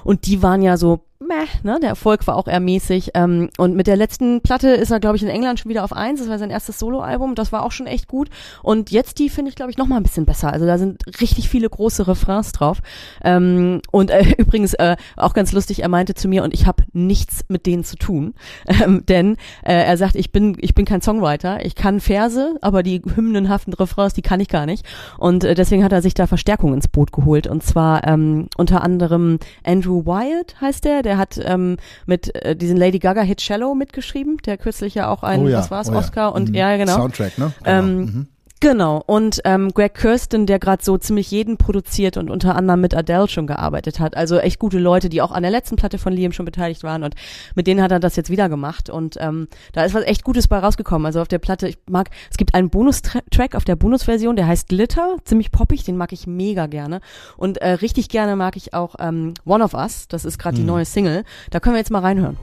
Und 0.04 0.26
die 0.26 0.42
waren 0.42 0.62
ja 0.62 0.76
so, 0.76 1.04
meh, 1.28 1.46
ne? 1.62 1.78
Der 1.80 1.90
Erfolg 1.90 2.26
war 2.26 2.36
auch 2.36 2.48
eher 2.48 2.60
mäßig. 2.60 3.10
Ähm, 3.14 3.50
und 3.58 3.76
mit 3.76 3.86
der 3.86 3.96
letzten 3.96 4.40
Platte 4.40 4.70
ist 4.70 4.90
er, 4.90 5.00
glaube 5.00 5.16
ich, 5.16 5.22
in 5.22 5.28
England 5.28 5.60
schon 5.60 5.68
wieder 5.70 5.84
auf 5.84 5.92
eins. 5.92 6.20
Das 6.20 6.28
war 6.28 6.38
sein 6.38 6.50
erstes 6.50 6.78
Soloalbum. 6.78 7.34
Das 7.34 7.52
war 7.52 7.62
auch 7.62 7.72
schon 7.72 7.86
echt 7.86 8.08
gut. 8.08 8.28
Und 8.62 8.90
jetzt 8.90 9.18
die 9.18 9.28
finde 9.28 9.50
ich, 9.50 9.54
glaube 9.54 9.70
ich, 9.70 9.78
noch 9.78 9.86
mal 9.86 9.96
ein 9.96 10.02
bisschen 10.02 10.26
besser. 10.26 10.52
Also 10.52 10.66
da 10.66 10.78
sind 10.78 11.04
richtig 11.20 11.48
viele 11.48 11.68
große 11.68 12.08
Refrains 12.08 12.52
drauf. 12.52 12.80
Ähm, 13.22 13.80
und 13.92 14.10
äh, 14.10 14.24
übrigens 14.38 14.74
äh, 14.74 14.96
auch 15.16 15.34
ganz 15.34 15.52
lustig, 15.52 15.82
er 15.82 15.88
meinte 15.88 16.14
zu 16.14 16.28
mir, 16.28 16.42
und 16.42 16.54
ich 16.54 16.66
habe 16.66 16.84
nichts 16.92 17.44
mit 17.48 17.66
denen 17.66 17.84
zu 17.84 17.96
tun. 17.96 18.34
Ähm, 18.80 19.04
denn 19.06 19.36
äh, 19.62 19.72
er 19.72 19.96
sagt, 19.96 20.14
ich 20.14 20.30
bin, 20.30 20.56
ich 20.60 20.74
bin 20.74 20.84
kein 20.84 21.02
Songwriter. 21.02 21.64
Ich 21.64 21.74
kann 21.74 22.00
Verse, 22.00 22.56
aber 22.60 22.82
die 22.82 23.02
hymnenhaften 23.02 23.72
Refrains, 23.72 24.14
die 24.14 24.22
kann 24.22 24.40
ich 24.40 24.48
gar 24.48 24.66
nicht. 24.66 24.84
Und 25.16 25.42
äh, 25.42 25.54
deswegen 25.54 25.82
hat 25.82 25.92
er 25.92 26.02
sich 26.02 26.14
da 26.14 26.26
Verstärkung 26.26 26.74
ins 26.74 26.86
Boot 26.86 27.10
geholt. 27.10 27.46
Und 27.46 27.62
zwar 27.62 28.06
ähm, 28.06 28.48
unter 28.56 28.82
anderem 28.82 29.38
Andrew 29.64 30.04
Wyatt 30.04 30.60
heißt 30.60 30.84
der, 30.84 31.02
der 31.02 31.17
hat 31.18 31.38
ähm, 31.44 31.76
mit 32.06 32.34
äh, 32.34 32.56
diesen 32.56 32.76
Lady 32.78 32.98
Gaga 32.98 33.20
Hit 33.20 33.40
Shallow 33.42 33.74
mitgeschrieben, 33.74 34.38
der 34.46 34.56
kürzlich 34.56 34.94
ja 34.94 35.10
auch 35.10 35.22
ein, 35.22 35.44
was 35.52 35.70
war's, 35.70 35.88
oh 35.90 35.92
ja. 35.92 35.98
Oscar 35.98 36.34
und 36.34 36.48
Mhm. 36.48 36.54
ja 36.54 36.76
genau. 36.78 36.94
Soundtrack, 36.96 37.36
ne? 37.38 37.52
Genau. 37.62 37.78
Ähm, 37.78 37.96
Mhm. 37.98 38.26
Genau, 38.60 39.02
und 39.06 39.40
ähm, 39.44 39.72
Greg 39.72 39.94
Kirsten, 39.94 40.46
der 40.46 40.58
gerade 40.58 40.82
so 40.82 40.98
ziemlich 40.98 41.30
jeden 41.30 41.58
produziert 41.58 42.16
und 42.16 42.28
unter 42.28 42.56
anderem 42.56 42.80
mit 42.80 42.92
Adele 42.92 43.28
schon 43.28 43.46
gearbeitet 43.46 44.00
hat. 44.00 44.16
Also 44.16 44.38
echt 44.38 44.58
gute 44.58 44.80
Leute, 44.80 45.08
die 45.08 45.22
auch 45.22 45.30
an 45.30 45.42
der 45.42 45.52
letzten 45.52 45.76
Platte 45.76 45.96
von 45.96 46.12
Liam 46.12 46.32
schon 46.32 46.44
beteiligt 46.44 46.82
waren 46.82 47.04
und 47.04 47.14
mit 47.54 47.68
denen 47.68 47.80
hat 47.80 47.92
er 47.92 48.00
das 48.00 48.16
jetzt 48.16 48.30
wieder 48.30 48.48
gemacht 48.48 48.90
und 48.90 49.16
ähm, 49.20 49.46
da 49.72 49.84
ist 49.84 49.94
was 49.94 50.02
echt 50.04 50.24
Gutes 50.24 50.48
bei 50.48 50.58
rausgekommen. 50.58 51.06
Also 51.06 51.20
auf 51.20 51.28
der 51.28 51.38
Platte, 51.38 51.68
ich 51.68 51.78
mag, 51.88 52.10
es 52.30 52.36
gibt 52.36 52.54
einen 52.54 52.68
Bonustrack 52.68 53.54
auf 53.54 53.64
der 53.64 53.76
Bonusversion, 53.76 54.34
der 54.34 54.48
heißt 54.48 54.68
Glitter, 54.68 55.16
ziemlich 55.24 55.52
poppig, 55.52 55.84
den 55.84 55.96
mag 55.96 56.12
ich 56.12 56.26
mega 56.26 56.66
gerne 56.66 57.00
und 57.36 57.58
äh, 57.58 57.70
richtig 57.70 58.08
gerne 58.08 58.34
mag 58.34 58.56
ich 58.56 58.74
auch 58.74 58.96
ähm, 58.98 59.34
One 59.44 59.62
of 59.62 59.74
Us, 59.74 60.08
das 60.08 60.24
ist 60.24 60.38
gerade 60.38 60.56
die 60.56 60.64
neue 60.64 60.84
Single. 60.84 61.22
Da 61.50 61.60
können 61.60 61.74
wir 61.74 61.80
jetzt 61.80 61.90
mal 61.90 62.00
reinhören. 62.00 62.36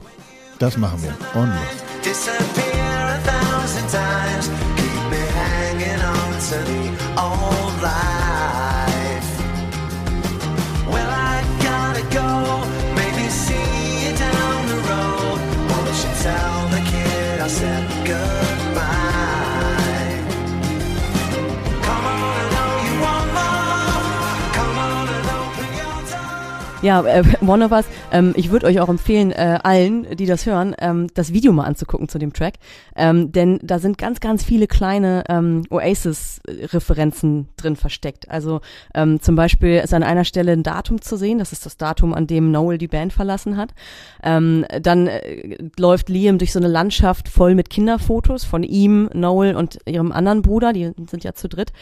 Das 0.58 0.78
machen 0.78 1.02
wir. 1.02 1.40
Und 1.40 1.48
los. 1.48 2.65
Ja, 26.86 27.04
äh, 27.04 27.24
One 27.44 27.64
of 27.64 27.72
Us, 27.72 27.84
ähm, 28.12 28.32
ich 28.36 28.52
würde 28.52 28.66
euch 28.66 28.78
auch 28.78 28.88
empfehlen, 28.88 29.32
äh, 29.32 29.58
allen, 29.64 30.06
die 30.14 30.26
das 30.26 30.46
hören, 30.46 30.76
ähm, 30.78 31.08
das 31.14 31.32
Video 31.32 31.52
mal 31.52 31.64
anzugucken 31.64 32.08
zu 32.08 32.20
dem 32.20 32.32
Track, 32.32 32.54
ähm, 32.94 33.32
denn 33.32 33.58
da 33.60 33.80
sind 33.80 33.98
ganz, 33.98 34.20
ganz 34.20 34.44
viele 34.44 34.68
kleine 34.68 35.24
ähm, 35.28 35.64
Oasis-Referenzen 35.68 37.48
drin 37.56 37.74
versteckt. 37.74 38.30
Also 38.30 38.60
ähm, 38.94 39.20
zum 39.20 39.34
Beispiel 39.34 39.80
ist 39.82 39.94
an 39.94 40.04
einer 40.04 40.22
Stelle 40.24 40.52
ein 40.52 40.62
Datum 40.62 41.00
zu 41.00 41.16
sehen, 41.16 41.40
das 41.40 41.50
ist 41.50 41.66
das 41.66 41.76
Datum, 41.76 42.14
an 42.14 42.28
dem 42.28 42.52
Noel 42.52 42.78
die 42.78 42.86
Band 42.86 43.12
verlassen 43.12 43.56
hat. 43.56 43.70
Ähm, 44.22 44.64
dann 44.80 45.08
äh, 45.08 45.58
läuft 45.80 46.08
Liam 46.08 46.38
durch 46.38 46.52
so 46.52 46.60
eine 46.60 46.68
Landschaft 46.68 47.28
voll 47.28 47.56
mit 47.56 47.68
Kinderfotos 47.68 48.44
von 48.44 48.62
ihm, 48.62 49.10
Noel 49.12 49.56
und 49.56 49.80
ihrem 49.86 50.12
anderen 50.12 50.42
Bruder, 50.42 50.72
die 50.72 50.92
sind 51.10 51.24
ja 51.24 51.32
zu 51.32 51.48
dritt. 51.48 51.72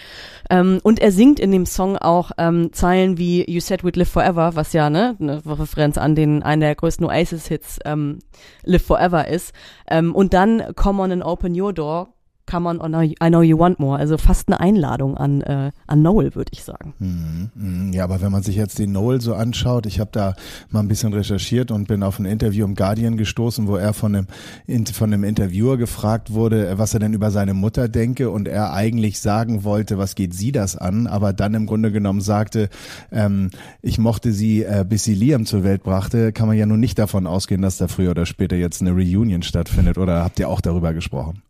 Ähm, 0.49 0.81
und 0.83 0.99
er 0.99 1.13
singt 1.13 1.41
in 1.41 1.53
dem 1.53 1.67
Song 1.67 1.99
auch 1.99 2.31
ähm, 2.39 2.73
Zeilen 2.73 3.19
wie 3.19 3.45
You 3.47 3.61
Said 3.61 3.85
We'd 3.85 3.99
Live 3.99 4.09
Forever, 4.09 4.57
was 4.57 4.73
ja 4.73 4.94
ne, 4.95 5.17
eine 5.21 5.43
Referenz 5.45 5.99
an 5.99 6.15
den 6.15 6.43
einen 6.43 6.61
der 6.61 6.75
größten 6.75 7.05
Oasis-Hits 7.05 7.81
ähm, 7.85 8.21
Live 8.63 8.87
Forever 8.87 9.29
ist. 9.29 9.53
Ähm, 9.89 10.15
und 10.15 10.33
dann 10.33 10.75
Come 10.77 11.03
on 11.03 11.13
and 11.13 11.25
open 11.25 11.61
your 11.61 11.73
door 11.73 12.14
come 12.47 12.69
on, 12.69 12.95
I 12.95 13.29
know 13.29 13.43
you 13.43 13.59
want 13.59 13.79
more. 13.79 13.99
Also 13.99 14.19
fast 14.19 14.49
eine 14.49 14.61
Einladung 14.61 15.17
an, 15.17 15.41
äh, 15.43 15.73
an 15.87 16.03
Noel, 16.03 16.35
würde 16.35 16.51
ich 16.53 16.63
sagen. 16.65 16.95
Mhm, 16.99 17.51
mhm. 17.55 17.93
Ja, 17.93 18.05
aber 18.05 18.21
wenn 18.21 18.31
man 18.33 18.43
sich 18.43 18.57
jetzt 18.57 18.79
den 18.79 18.93
Noel 18.93 19.21
so 19.21 19.35
anschaut, 19.35 19.87
ich 19.87 20.01
habe 20.01 20.11
da 20.13 20.35
mal 20.71 20.81
ein 20.81 20.89
bisschen 20.89 21.13
recherchiert 21.13 21.71
und 21.71 21.89
bin 21.89 22.03
auf 22.03 22.19
ein 22.19 22.25
Interview 22.27 22.65
im 22.65 22.75
Guardian 22.75 23.17
gestoßen, 23.17 23.67
wo 23.69 23.77
er 23.77 23.93
von 23.93 24.15
einem, 24.15 24.27
In- 24.67 24.87
von 24.87 25.13
einem 25.13 25.25
Interviewer 25.25 25.77
gefragt 25.77 26.33
wurde, 26.33 26.77
was 26.77 26.95
er 26.95 27.01
denn 27.01 27.13
über 27.15 27.31
seine 27.31 27.55
Mutter 27.55 27.89
denke 27.89 28.31
und 28.31 28.49
er 28.49 28.73
eigentlich 28.73 29.21
sagen 29.21 29.65
wollte, 29.65 29.99
was 29.99 30.15
geht 30.15 30.35
sie 30.35 30.53
das 30.53 30.77
an, 30.77 31.07
aber 31.07 31.33
dann 31.33 31.55
im 31.55 31.67
Grunde 31.67 31.93
genommen 31.93 32.21
sagte, 32.21 32.69
ähm, 33.13 33.51
ich 33.83 33.99
mochte 33.99 34.33
sie, 34.33 34.63
äh, 34.65 34.85
bis 34.89 35.05
sie 35.05 35.15
Liam 35.15 35.47
zur 35.47 35.65
Welt 35.65 35.83
brachte, 35.83 36.33
kann 36.33 36.49
man 36.49 36.57
ja 36.57 36.67
nun 36.67 36.81
nicht 36.81 36.99
davon 36.99 37.27
ausgehen, 37.27 37.63
dass 37.63 37.79
da 37.79 37.89
früher 37.89 38.11
oder 38.11 38.27
später 38.27 38.57
jetzt 38.57 38.81
eine 38.83 38.91
Reunion 38.93 39.43
stattfindet 39.43 39.99
oder 39.99 40.23
habt 40.25 40.39
ihr 40.39 40.49
auch 40.49 40.61
darüber 40.61 40.93
gesprochen? 40.93 41.43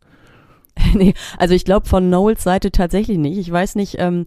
nee, 0.93 1.13
also 1.37 1.53
ich 1.53 1.65
glaube 1.65 1.87
von 1.87 2.09
Noels 2.09 2.43
Seite 2.43 2.71
tatsächlich 2.71 3.17
nicht. 3.17 3.37
Ich 3.37 3.51
weiß 3.51 3.75
nicht, 3.75 3.95
ähm, 3.99 4.25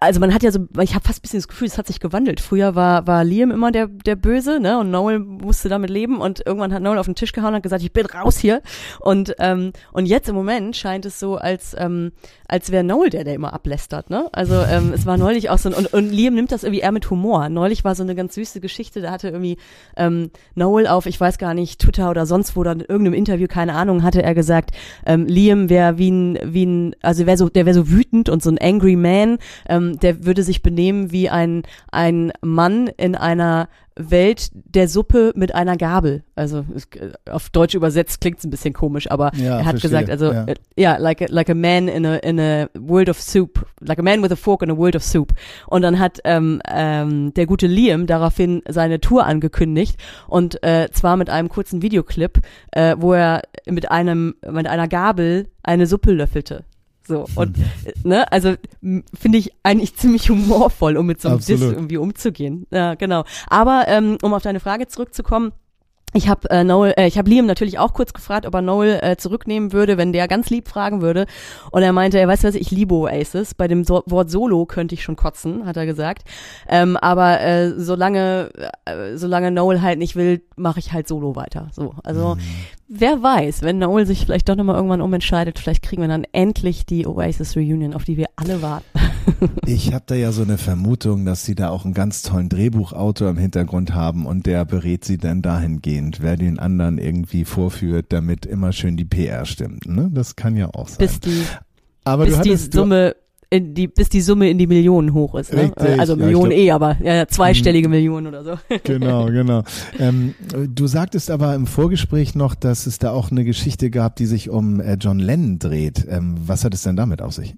also 0.00 0.18
man 0.18 0.32
hat 0.32 0.42
ja 0.42 0.50
so, 0.50 0.66
ich 0.80 0.94
habe 0.94 1.04
fast 1.04 1.18
ein 1.18 1.22
bisschen 1.22 1.40
das 1.40 1.48
Gefühl, 1.48 1.66
es 1.66 1.76
hat 1.76 1.86
sich 1.86 2.00
gewandelt. 2.00 2.40
Früher 2.40 2.74
war, 2.74 3.06
war 3.06 3.22
Liam 3.22 3.50
immer 3.50 3.70
der, 3.70 3.86
der 3.88 4.16
Böse, 4.16 4.58
ne? 4.58 4.78
Und 4.78 4.90
Noel 4.90 5.18
musste 5.18 5.68
damit 5.68 5.90
leben 5.90 6.22
und 6.22 6.42
irgendwann 6.46 6.72
hat 6.72 6.82
Noel 6.82 6.96
auf 6.96 7.04
den 7.04 7.14
Tisch 7.14 7.32
gehauen 7.32 7.50
und 7.50 7.56
hat 7.56 7.62
gesagt, 7.62 7.82
ich 7.82 7.92
bin 7.92 8.06
raus 8.06 8.38
hier. 8.38 8.62
Und, 9.00 9.34
ähm, 9.40 9.72
und 9.92 10.06
jetzt 10.06 10.28
im 10.30 10.34
Moment 10.36 10.74
scheint 10.74 11.04
es 11.04 11.20
so, 11.20 11.36
als, 11.36 11.76
ähm, 11.78 12.12
als 12.48 12.70
wäre 12.70 12.82
Noel 12.82 13.10
der, 13.10 13.24
der 13.24 13.34
immer 13.34 13.52
ablästert, 13.52 14.08
ne? 14.08 14.30
Also 14.32 14.54
ähm, 14.54 14.92
es 14.94 15.04
war 15.04 15.18
neulich 15.18 15.50
auch 15.50 15.58
so, 15.58 15.68
ein, 15.68 15.74
und, 15.74 15.92
und 15.92 16.10
Liam 16.10 16.34
nimmt 16.34 16.50
das 16.50 16.64
irgendwie 16.64 16.80
eher 16.80 16.92
mit 16.92 17.10
Humor. 17.10 17.50
Neulich 17.50 17.84
war 17.84 17.94
so 17.94 18.02
eine 18.02 18.14
ganz 18.14 18.36
süße 18.36 18.60
Geschichte, 18.60 19.02
da 19.02 19.10
hatte 19.10 19.28
irgendwie 19.28 19.58
ähm, 19.98 20.30
Noel 20.54 20.86
auf, 20.86 21.04
ich 21.04 21.20
weiß 21.20 21.36
gar 21.36 21.52
nicht, 21.52 21.78
Twitter 21.78 22.08
oder 22.08 22.24
sonst 22.24 22.56
wo, 22.56 22.60
oder 22.60 22.72
in 22.72 22.80
irgendeinem 22.80 23.14
Interview, 23.14 23.48
keine 23.48 23.74
Ahnung, 23.74 24.02
hatte 24.02 24.22
er 24.22 24.34
gesagt, 24.34 24.70
ähm, 25.04 25.26
Liam 25.26 25.68
wäre 25.68 25.98
wie 25.98 26.10
ein, 26.10 26.38
wie 26.42 26.64
ein, 26.64 26.96
also 27.02 27.26
wäre 27.26 27.36
so, 27.36 27.50
der 27.50 27.66
wäre 27.66 27.74
so 27.74 27.90
wütend 27.90 28.30
und 28.30 28.42
so 28.42 28.48
ein 28.48 28.56
angry 28.58 28.96
man, 28.96 29.36
ähm, 29.68 29.73
der 29.80 30.24
würde 30.24 30.42
sich 30.42 30.62
benehmen 30.62 31.12
wie 31.12 31.28
ein, 31.30 31.62
ein 31.90 32.32
Mann 32.42 32.88
in 32.96 33.14
einer 33.14 33.68
Welt 33.96 34.50
der 34.52 34.88
Suppe 34.88 35.32
mit 35.36 35.54
einer 35.54 35.76
Gabel. 35.76 36.24
Also 36.34 36.64
es- 36.74 36.88
auf 37.30 37.48
Deutsch 37.50 37.76
übersetzt 37.76 38.20
klingt 38.20 38.38
es 38.38 38.44
ein 38.44 38.50
bisschen 38.50 38.74
komisch, 38.74 39.08
aber 39.08 39.30
Ja, 39.36 39.58
er 39.58 39.64
hat 39.64 39.78
verstehe, 39.78 39.90
gesagt, 39.90 40.10
also 40.10 40.32
ja. 40.32 40.44
äh, 40.46 40.54
ja, 40.76 40.96
like 40.96 41.22
a, 41.22 41.26
like 41.28 41.48
a 41.48 41.54
man 41.54 41.86
in 41.86 42.04
a 42.04 42.16
in 42.16 42.40
a 42.40 42.66
world 42.76 43.08
of 43.08 43.20
soup, 43.20 43.64
like 43.80 44.00
a 44.00 44.02
man 44.02 44.20
with 44.20 44.32
a 44.32 44.36
fork 44.36 44.62
in 44.62 44.70
a 44.70 44.76
world 44.76 44.96
of 44.96 45.04
soup. 45.04 45.32
Und 45.68 45.82
dann 45.82 46.00
hat 46.00 46.18
ähm, 46.24 46.60
ähm, 46.68 47.32
der 47.34 47.46
gute 47.46 47.68
Liam 47.68 48.08
daraufhin 48.08 48.62
seine 48.68 49.00
Tour 49.00 49.26
angekündigt 49.26 49.96
und 50.26 50.60
äh, 50.64 50.88
zwar 50.90 51.16
mit 51.16 51.30
einem 51.30 51.48
kurzen 51.48 51.80
Videoclip, 51.80 52.40
äh, 52.72 52.96
wo 52.98 53.12
er 53.12 53.42
mit 53.68 53.92
einem 53.92 54.34
mit 54.50 54.66
einer 54.66 54.88
Gabel 54.88 55.46
eine 55.62 55.86
Suppe 55.86 56.10
löffelte. 56.10 56.64
So, 57.06 57.26
und, 57.34 57.56
ne, 58.04 58.30
also, 58.32 58.54
finde 58.80 59.38
ich 59.38 59.52
eigentlich 59.62 59.96
ziemlich 59.96 60.30
humorvoll, 60.30 60.96
um 60.96 61.06
mit 61.06 61.20
so 61.20 61.28
einem 61.28 61.38
Diss 61.38 61.50
Absolut. 61.50 61.74
irgendwie 61.74 61.96
umzugehen. 61.98 62.66
Ja, 62.70 62.94
genau. 62.94 63.24
Aber, 63.48 63.84
ähm, 63.88 64.18
um 64.22 64.34
auf 64.34 64.42
deine 64.42 64.60
Frage 64.60 64.88
zurückzukommen, 64.88 65.52
ich 66.16 66.28
habe 66.28 66.48
äh, 66.48 66.62
Noel, 66.62 66.94
äh, 66.96 67.08
ich 67.08 67.18
habe 67.18 67.28
Liam 67.28 67.44
natürlich 67.44 67.80
auch 67.80 67.92
kurz 67.92 68.12
gefragt, 68.12 68.46
ob 68.46 68.54
er 68.54 68.62
Noel 68.62 69.00
äh, 69.02 69.16
zurücknehmen 69.16 69.72
würde, 69.72 69.98
wenn 69.98 70.12
der 70.12 70.28
ganz 70.28 70.48
lieb 70.48 70.68
fragen 70.68 71.02
würde. 71.02 71.26
Und 71.72 71.82
er 71.82 71.92
meinte, 71.92 72.20
er 72.20 72.28
weiß 72.28 72.44
was, 72.44 72.54
ich 72.54 72.70
liebe 72.70 72.94
Oasis. 72.94 73.54
Bei 73.54 73.66
dem 73.66 73.82
so 73.82 74.04
Wort 74.06 74.30
Solo 74.30 74.64
könnte 74.64 74.94
ich 74.94 75.02
schon 75.02 75.16
kotzen, 75.16 75.66
hat 75.66 75.76
er 75.76 75.86
gesagt. 75.86 76.22
Ähm, 76.68 76.96
aber 76.96 77.40
äh, 77.40 77.72
solange, 77.76 78.50
äh, 78.84 79.16
solange 79.16 79.50
Noel 79.50 79.82
halt 79.82 79.98
nicht 79.98 80.14
will, 80.14 80.42
mache 80.54 80.78
ich 80.78 80.92
halt 80.92 81.08
Solo 81.08 81.34
weiter. 81.34 81.68
So, 81.72 81.94
also 82.04 82.36
wer 82.96 83.22
weiß, 83.22 83.62
wenn 83.62 83.78
Noel 83.78 84.06
sich 84.06 84.24
vielleicht 84.24 84.48
doch 84.48 84.56
nochmal 84.56 84.76
irgendwann 84.76 85.00
umentscheidet, 85.00 85.58
vielleicht 85.58 85.82
kriegen 85.82 86.02
wir 86.02 86.08
dann 86.08 86.24
endlich 86.32 86.86
die 86.86 87.06
Oasis 87.06 87.56
Reunion, 87.56 87.94
auf 87.94 88.04
die 88.04 88.16
wir 88.16 88.26
alle 88.36 88.62
warten. 88.62 88.86
Ich 89.66 89.92
habe 89.92 90.04
da 90.06 90.14
ja 90.14 90.32
so 90.32 90.42
eine 90.42 90.58
Vermutung, 90.58 91.24
dass 91.24 91.44
sie 91.44 91.54
da 91.54 91.70
auch 91.70 91.84
einen 91.84 91.94
ganz 91.94 92.22
tollen 92.22 92.48
Drehbuchautor 92.48 93.30
im 93.30 93.38
Hintergrund 93.38 93.94
haben 93.94 94.26
und 94.26 94.46
der 94.46 94.64
berät 94.64 95.04
sie 95.04 95.18
dann 95.18 95.42
dahingehend, 95.42 96.20
wer 96.20 96.36
den 96.36 96.58
anderen 96.58 96.98
irgendwie 96.98 97.44
vorführt, 97.44 98.06
damit 98.10 98.46
immer 98.46 98.72
schön 98.72 98.96
die 98.96 99.04
PR 99.04 99.44
stimmt. 99.44 99.86
Ne? 99.86 100.10
Das 100.12 100.36
kann 100.36 100.56
ja 100.56 100.68
auch 100.74 100.88
sein. 100.88 100.98
bis 100.98 101.20
die, 101.20 101.42
Aber 102.04 102.24
bis 102.24 102.36
du 102.36 102.42
die 102.42 102.50
hattest, 102.50 102.74
du, 102.74 102.78
Summe 102.78 103.16
in 103.54 103.74
die, 103.74 103.88
bis 103.88 104.08
die 104.08 104.20
Summe 104.20 104.50
in 104.50 104.58
die 104.58 104.66
Millionen 104.66 105.14
hoch 105.14 105.34
ist. 105.34 105.52
Ne? 105.52 105.62
Richtig, 105.62 105.98
Also 106.00 106.14
ja, 106.14 106.24
Millionen 106.24 106.50
glaub- 106.50 106.58
Mhm. 106.58 106.64
eh, 106.66 106.70
aber 106.70 106.96
ja, 107.02 107.14
ja, 107.14 107.28
zweistellige 107.28 107.88
Millionen 107.88 108.26
oder 108.26 108.44
so. 108.44 108.54
genau, 108.84 109.26
genau. 109.26 109.62
Ähm, 109.98 110.34
du 110.68 110.86
sagtest 110.86 111.30
aber 111.30 111.54
im 111.54 111.66
Vorgespräch 111.66 112.34
noch, 112.34 112.54
dass 112.54 112.86
es 112.86 112.98
da 112.98 113.10
auch 113.12 113.30
eine 113.30 113.44
Geschichte 113.44 113.90
gab, 113.90 114.16
die 114.16 114.26
sich 114.26 114.50
um 114.50 114.80
äh, 114.80 114.94
John 115.00 115.18
Lennon 115.18 115.58
dreht. 115.58 116.06
Ähm, 116.08 116.34
was 116.46 116.64
hat 116.64 116.74
es 116.74 116.82
denn 116.82 116.96
damit 116.96 117.22
auf 117.22 117.32
sich? 117.34 117.54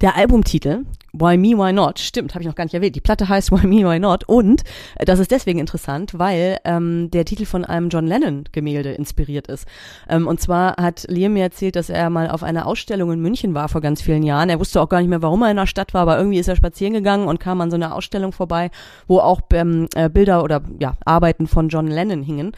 Der 0.00 0.16
Albumtitel 0.16 0.84
Why 1.14 1.36
Me, 1.36 1.48
Why 1.58 1.74
Not, 1.74 1.98
stimmt, 1.98 2.34
habe 2.34 2.42
ich 2.42 2.48
noch 2.48 2.54
gar 2.54 2.64
nicht 2.64 2.72
erwähnt. 2.72 2.96
Die 2.96 3.00
Platte 3.02 3.28
heißt 3.28 3.52
Why 3.52 3.66
Me, 3.66 3.88
Why 3.88 3.98
Not 3.98 4.24
und 4.24 4.62
äh, 4.96 5.04
das 5.04 5.18
ist 5.18 5.30
deswegen 5.30 5.58
interessant, 5.58 6.18
weil 6.18 6.56
ähm, 6.64 7.10
der 7.10 7.26
Titel 7.26 7.44
von 7.44 7.66
einem 7.66 7.90
John 7.90 8.06
Lennon 8.06 8.44
Gemälde 8.52 8.92
inspiriert 8.92 9.46
ist. 9.46 9.68
Ähm, 10.08 10.26
und 10.26 10.40
zwar 10.40 10.76
hat 10.76 11.04
Liam 11.08 11.34
mir 11.34 11.42
erzählt, 11.42 11.76
dass 11.76 11.90
er 11.90 12.08
mal 12.08 12.30
auf 12.30 12.42
einer 12.42 12.66
Ausstellung 12.66 13.12
in 13.12 13.20
München 13.20 13.52
war 13.52 13.68
vor 13.68 13.82
ganz 13.82 14.00
vielen 14.00 14.22
Jahren. 14.22 14.48
Er 14.48 14.58
wusste 14.58 14.80
auch 14.80 14.88
gar 14.88 15.00
nicht 15.00 15.10
mehr, 15.10 15.20
warum 15.20 15.42
er 15.42 15.50
in 15.50 15.58
der 15.58 15.66
Stadt 15.66 15.92
war, 15.92 16.02
aber 16.02 16.16
irgendwie 16.16 16.38
ist 16.38 16.48
er 16.48 16.56
spazieren 16.56 16.94
gegangen 16.94 17.28
und 17.28 17.40
kam 17.40 17.60
an 17.60 17.70
so 17.70 17.76
einer 17.76 17.94
Ausstellung 17.94 18.32
vorbei, 18.32 18.70
wo 19.06 19.18
auch 19.18 19.42
ähm, 19.52 19.88
äh, 19.94 20.08
Bilder 20.08 20.42
oder 20.42 20.62
ja 20.78 20.94
Arbeiten 21.04 21.46
von 21.46 21.68
John 21.68 21.88
Lennon 21.88 22.22
hingen. 22.22 22.52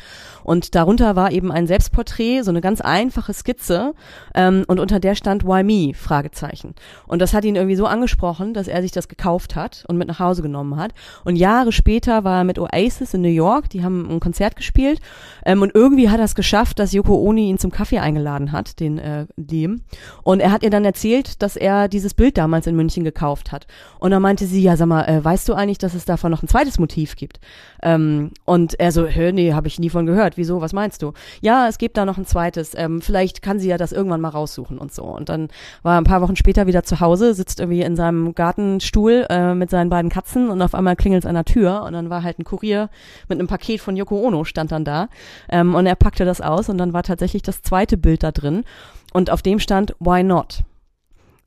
Und 0.44 0.74
darunter 0.74 1.16
war 1.16 1.32
eben 1.32 1.50
ein 1.50 1.66
Selbstporträt, 1.66 2.42
so 2.42 2.50
eine 2.50 2.60
ganz 2.60 2.80
einfache 2.80 3.32
Skizze 3.32 3.94
ähm, 4.34 4.64
und 4.68 4.78
unter 4.78 5.00
der 5.00 5.14
stand 5.14 5.44
Why 5.44 5.64
Me? 5.64 5.94
Fragezeichen. 5.94 6.74
Und 7.06 7.20
das 7.20 7.32
hat 7.32 7.44
ihn 7.44 7.56
irgendwie 7.56 7.76
so 7.76 7.86
angesprochen, 7.86 8.43
dass 8.52 8.68
er 8.68 8.82
sich 8.82 8.92
das 8.92 9.08
gekauft 9.08 9.56
hat 9.56 9.84
und 9.88 9.96
mit 9.96 10.08
nach 10.08 10.18
Hause 10.18 10.42
genommen 10.42 10.76
hat. 10.76 10.92
Und 11.24 11.36
Jahre 11.36 11.72
später 11.72 12.24
war 12.24 12.38
er 12.38 12.44
mit 12.44 12.58
Oasis 12.58 13.14
in 13.14 13.22
New 13.22 13.28
York, 13.28 13.70
die 13.70 13.82
haben 13.82 14.10
ein 14.10 14.20
Konzert 14.20 14.56
gespielt 14.56 15.00
ähm, 15.46 15.62
und 15.62 15.74
irgendwie 15.74 16.10
hat 16.10 16.18
er 16.18 16.24
es 16.24 16.34
geschafft, 16.34 16.78
dass 16.78 16.92
Yoko 16.92 17.14
Ono 17.14 17.38
ihn 17.38 17.58
zum 17.58 17.70
Kaffee 17.70 18.00
eingeladen 18.00 18.52
hat, 18.52 18.80
den 18.80 18.98
äh, 18.98 19.26
Liam. 19.36 19.82
Und 20.22 20.40
er 20.40 20.52
hat 20.52 20.62
ihr 20.62 20.70
dann 20.70 20.84
erzählt, 20.84 21.42
dass 21.42 21.56
er 21.56 21.88
dieses 21.88 22.14
Bild 22.14 22.36
damals 22.36 22.66
in 22.66 22.76
München 22.76 23.04
gekauft 23.04 23.52
hat. 23.52 23.66
Und 23.98 24.10
dann 24.10 24.22
meinte 24.22 24.46
sie, 24.46 24.62
ja 24.62 24.76
sag 24.76 24.86
mal, 24.86 25.04
äh, 25.04 25.24
weißt 25.24 25.48
du 25.48 25.54
eigentlich, 25.54 25.78
dass 25.78 25.94
es 25.94 26.04
davon 26.04 26.30
noch 26.30 26.42
ein 26.42 26.48
zweites 26.48 26.78
Motiv 26.78 27.16
gibt? 27.16 27.40
Ähm, 27.82 28.30
und 28.44 28.78
er 28.80 28.92
so, 28.92 29.06
hä, 29.06 29.32
nee, 29.32 29.52
habe 29.52 29.68
ich 29.68 29.78
nie 29.78 29.90
von 29.90 30.06
gehört. 30.06 30.36
Wieso, 30.36 30.60
was 30.60 30.72
meinst 30.72 31.02
du? 31.02 31.12
Ja, 31.40 31.68
es 31.68 31.78
gibt 31.78 31.96
da 31.96 32.04
noch 32.04 32.18
ein 32.18 32.26
zweites. 32.26 32.72
Ähm, 32.76 33.00
vielleicht 33.00 33.42
kann 33.42 33.58
sie 33.58 33.68
ja 33.68 33.78
das 33.78 33.92
irgendwann 33.92 34.20
mal 34.20 34.30
raussuchen 34.30 34.78
und 34.78 34.92
so. 34.92 35.04
Und 35.04 35.28
dann 35.28 35.48
war 35.82 35.94
er 35.94 36.00
ein 36.00 36.04
paar 36.04 36.20
Wochen 36.20 36.36
später 36.36 36.66
wieder 36.66 36.82
zu 36.82 37.00
Hause, 37.00 37.34
sitzt 37.34 37.60
irgendwie 37.60 37.82
in 37.82 37.96
seinem 37.96 38.33
Gartenstuhl 38.34 39.26
äh, 39.30 39.54
mit 39.54 39.70
seinen 39.70 39.90
beiden 39.90 40.10
Katzen 40.10 40.50
und 40.50 40.60
auf 40.62 40.74
einmal 40.74 40.96
klingelt 40.96 41.24
es 41.24 41.28
an 41.28 41.34
der 41.34 41.44
Tür 41.44 41.82
und 41.84 41.92
dann 41.92 42.10
war 42.10 42.22
halt 42.22 42.38
ein 42.38 42.44
Kurier 42.44 42.90
mit 43.28 43.38
einem 43.38 43.48
Paket 43.48 43.80
von 43.80 43.96
Yoko 43.96 44.20
Ono 44.20 44.44
stand 44.44 44.72
dann 44.72 44.84
da 44.84 45.08
ähm, 45.48 45.74
und 45.74 45.86
er 45.86 45.96
packte 45.96 46.24
das 46.24 46.40
aus 46.40 46.68
und 46.68 46.78
dann 46.78 46.92
war 46.92 47.02
tatsächlich 47.02 47.42
das 47.42 47.62
zweite 47.62 47.96
Bild 47.96 48.22
da 48.22 48.32
drin 48.32 48.64
und 49.12 49.30
auf 49.30 49.42
dem 49.42 49.58
stand 49.58 49.94
Why 50.00 50.22
Not? 50.22 50.60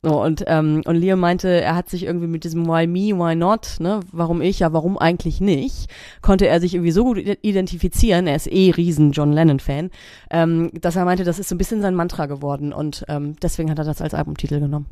So, 0.00 0.22
und, 0.22 0.44
ähm, 0.46 0.82
und 0.86 0.94
Liam 0.94 1.18
meinte, 1.18 1.48
er 1.48 1.74
hat 1.74 1.88
sich 1.88 2.04
irgendwie 2.04 2.28
mit 2.28 2.44
diesem 2.44 2.68
Why 2.68 2.86
me, 2.86 3.18
why 3.18 3.34
not, 3.34 3.78
ne, 3.80 3.98
warum 4.12 4.40
ich, 4.40 4.60
ja, 4.60 4.72
warum 4.72 4.96
eigentlich 4.96 5.40
nicht, 5.40 5.90
konnte 6.22 6.46
er 6.46 6.60
sich 6.60 6.74
irgendwie 6.74 6.92
so 6.92 7.02
gut 7.02 7.18
ide- 7.18 7.38
identifizieren, 7.42 8.28
er 8.28 8.36
ist 8.36 8.46
eh 8.46 8.70
riesen 8.70 9.10
John 9.10 9.32
Lennon-Fan, 9.32 9.90
ähm, 10.30 10.70
dass 10.80 10.94
er 10.94 11.04
meinte, 11.04 11.24
das 11.24 11.40
ist 11.40 11.48
so 11.48 11.56
ein 11.56 11.58
bisschen 11.58 11.82
sein 11.82 11.96
Mantra 11.96 12.26
geworden 12.26 12.72
und 12.72 13.04
ähm, 13.08 13.34
deswegen 13.42 13.72
hat 13.72 13.78
er 13.80 13.84
das 13.84 14.00
als 14.00 14.14
Albumtitel 14.14 14.60
genommen. 14.60 14.86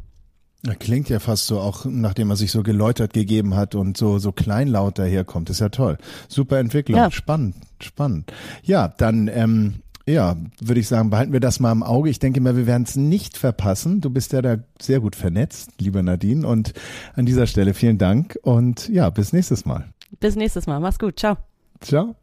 Ja, 0.66 0.74
Klingt 0.74 1.08
ja 1.08 1.20
fast 1.20 1.46
so, 1.46 1.60
auch 1.60 1.84
nachdem 1.84 2.30
er 2.30 2.36
sich 2.36 2.50
so 2.50 2.62
geläutert 2.62 3.12
gegeben 3.12 3.54
hat 3.54 3.74
und 3.74 3.96
so, 3.96 4.18
so 4.18 4.32
kleinlaut 4.32 4.98
daherkommt. 4.98 5.50
Ist 5.50 5.60
ja 5.60 5.68
toll. 5.68 5.98
Super 6.28 6.58
Entwicklung. 6.58 6.98
Ja. 6.98 7.10
Spannend, 7.10 7.54
spannend. 7.80 8.32
Ja, 8.62 8.88
dann, 8.88 9.28
ähm, 9.28 9.76
ja, 10.08 10.36
würde 10.60 10.80
ich 10.80 10.88
sagen, 10.88 11.10
behalten 11.10 11.32
wir 11.32 11.40
das 11.40 11.60
mal 11.60 11.72
im 11.72 11.82
Auge. 11.82 12.10
Ich 12.10 12.18
denke 12.18 12.40
mal, 12.40 12.56
wir 12.56 12.66
werden 12.66 12.84
es 12.84 12.96
nicht 12.96 13.36
verpassen. 13.36 14.00
Du 14.00 14.10
bist 14.10 14.32
ja 14.32 14.42
da 14.42 14.56
sehr 14.80 15.00
gut 15.00 15.16
vernetzt, 15.16 15.70
lieber 15.80 16.02
Nadine. 16.02 16.46
Und 16.46 16.72
an 17.14 17.26
dieser 17.26 17.46
Stelle 17.46 17.74
vielen 17.74 17.98
Dank 17.98 18.38
und 18.42 18.88
ja, 18.88 19.10
bis 19.10 19.32
nächstes 19.32 19.64
Mal. 19.64 19.86
Bis 20.20 20.36
nächstes 20.36 20.66
Mal, 20.66 20.80
mach's 20.80 20.98
gut, 20.98 21.18
ciao. 21.18 21.36
Ciao. 21.80 22.14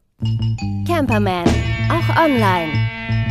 Camperman, 0.86 1.46
auch 1.90 2.24
online. 2.24 3.23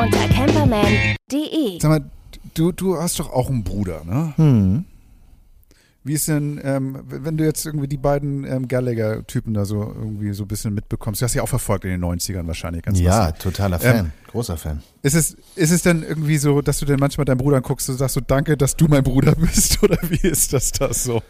Unter 0.00 0.28
camperman.de. 0.28 1.78
Sag 1.80 1.88
mal, 1.90 2.10
du, 2.54 2.72
du 2.72 2.96
hast 2.96 3.18
doch 3.18 3.30
auch 3.32 3.50
einen 3.50 3.64
Bruder, 3.64 4.02
ne? 4.04 4.32
Hm. 4.36 4.84
Wie 6.02 6.14
ist 6.14 6.28
denn, 6.28 6.58
ähm, 6.64 6.98
wenn 7.06 7.36
du 7.36 7.44
jetzt 7.44 7.66
irgendwie 7.66 7.86
die 7.86 7.98
beiden 7.98 8.44
ähm, 8.44 8.66
Gallagher-Typen 8.68 9.52
da 9.52 9.66
so 9.66 9.82
irgendwie 9.82 10.32
so 10.32 10.44
ein 10.44 10.48
bisschen 10.48 10.72
mitbekommst? 10.72 11.20
Du 11.20 11.24
hast 11.26 11.34
ja 11.34 11.42
auch 11.42 11.48
verfolgt 11.48 11.84
in 11.84 11.90
den 11.90 12.02
90ern 12.02 12.46
wahrscheinlich 12.46 12.82
ganz 12.82 12.98
Ja, 12.98 13.26
lustig. 13.26 13.42
totaler 13.42 13.76
Ähm, 13.84 13.96
Fan. 13.96 14.12
Großer 14.28 14.56
Fan. 14.56 14.82
Ist 15.02 15.14
es, 15.14 15.36
ist 15.56 15.70
es 15.70 15.82
denn 15.82 16.02
irgendwie 16.02 16.38
so, 16.38 16.62
dass 16.62 16.78
du 16.78 16.86
denn 16.86 16.98
manchmal 16.98 17.26
deinen 17.26 17.36
Bruder 17.38 17.58
anguckst 17.58 17.90
und 17.90 17.96
sagst 17.98 18.14
so, 18.14 18.22
danke, 18.22 18.56
dass 18.56 18.76
du 18.76 18.86
mein 18.88 19.02
Bruder 19.02 19.34
bist? 19.38 19.82
Oder 19.82 19.98
wie 20.08 20.26
ist 20.26 20.54
das 20.54 20.72
da 20.72 20.94
so? 20.94 21.20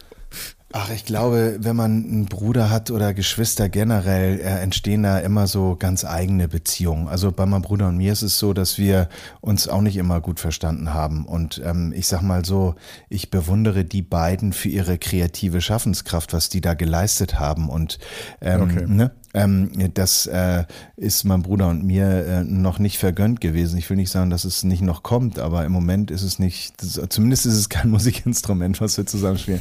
Ach, 0.73 0.89
ich 0.91 1.05
glaube, 1.05 1.57
wenn 1.59 1.75
man 1.75 2.05
einen 2.05 2.27
Bruder 2.27 2.71
hat 2.71 2.93
oder 2.93 3.13
Geschwister 3.13 3.69
generell, 3.69 4.39
äh, 4.39 4.61
entstehen 4.63 5.03
da 5.03 5.19
immer 5.19 5.49
so 5.49 5.75
ganz 5.77 6.05
eigene 6.05 6.47
Beziehungen. 6.47 7.09
Also 7.09 7.33
bei 7.33 7.45
meinem 7.45 7.63
Bruder 7.63 7.89
und 7.89 7.97
mir 7.97 8.13
ist 8.13 8.23
es 8.23 8.39
so, 8.39 8.53
dass 8.53 8.79
wir 8.79 9.09
uns 9.41 9.67
auch 9.67 9.81
nicht 9.81 9.97
immer 9.97 10.21
gut 10.21 10.39
verstanden 10.39 10.95
haben. 10.95 11.27
Und 11.27 11.61
ähm, 11.65 11.93
ich 11.93 12.07
sag 12.07 12.23
mal 12.23 12.45
so, 12.45 12.77
ich 13.09 13.31
bewundere 13.33 13.85
die 13.85 14.03
beiden 14.03 14.53
für 14.53 14.69
ihre 14.69 14.97
kreative 14.97 15.61
Schaffenskraft, 15.61 16.33
was 16.33 16.51
die 16.51 16.61
da 16.61 16.75
geleistet 16.75 17.41
haben. 17.41 17.69
Und 17.69 17.99
ähm, 18.41 18.63
Okay. 18.63 18.85
ne, 18.87 19.11
ähm, 19.33 19.71
das 19.95 20.27
äh, 20.27 20.65
ist 20.97 21.25
meinem 21.25 21.43
Bruder 21.43 21.69
und 21.69 21.85
mir 21.85 22.27
äh, 22.27 22.45
noch 22.45 22.79
nicht 22.79 22.99
vergönnt 22.99 23.41
gewesen. 23.41 23.79
Ich 23.79 23.89
will 23.89 23.97
nicht 23.97 24.11
sagen, 24.11 24.31
dass 24.31 24.45
es 24.45 24.65
nicht 24.65 24.83
noch 24.83 25.03
kommt, 25.03 25.39
aber 25.39 25.65
im 25.65 25.73
Moment 25.73 26.11
ist 26.11 26.23
es 26.23 26.39
nicht, 26.39 26.75
das, 26.83 27.01
zumindest 27.11 27.47
ist 27.47 27.55
es 27.55 27.69
kein 27.69 27.91
Musikinstrument, 27.91 28.81
was 28.81 28.97
wir 28.97 29.07
zusammenspielen. 29.07 29.61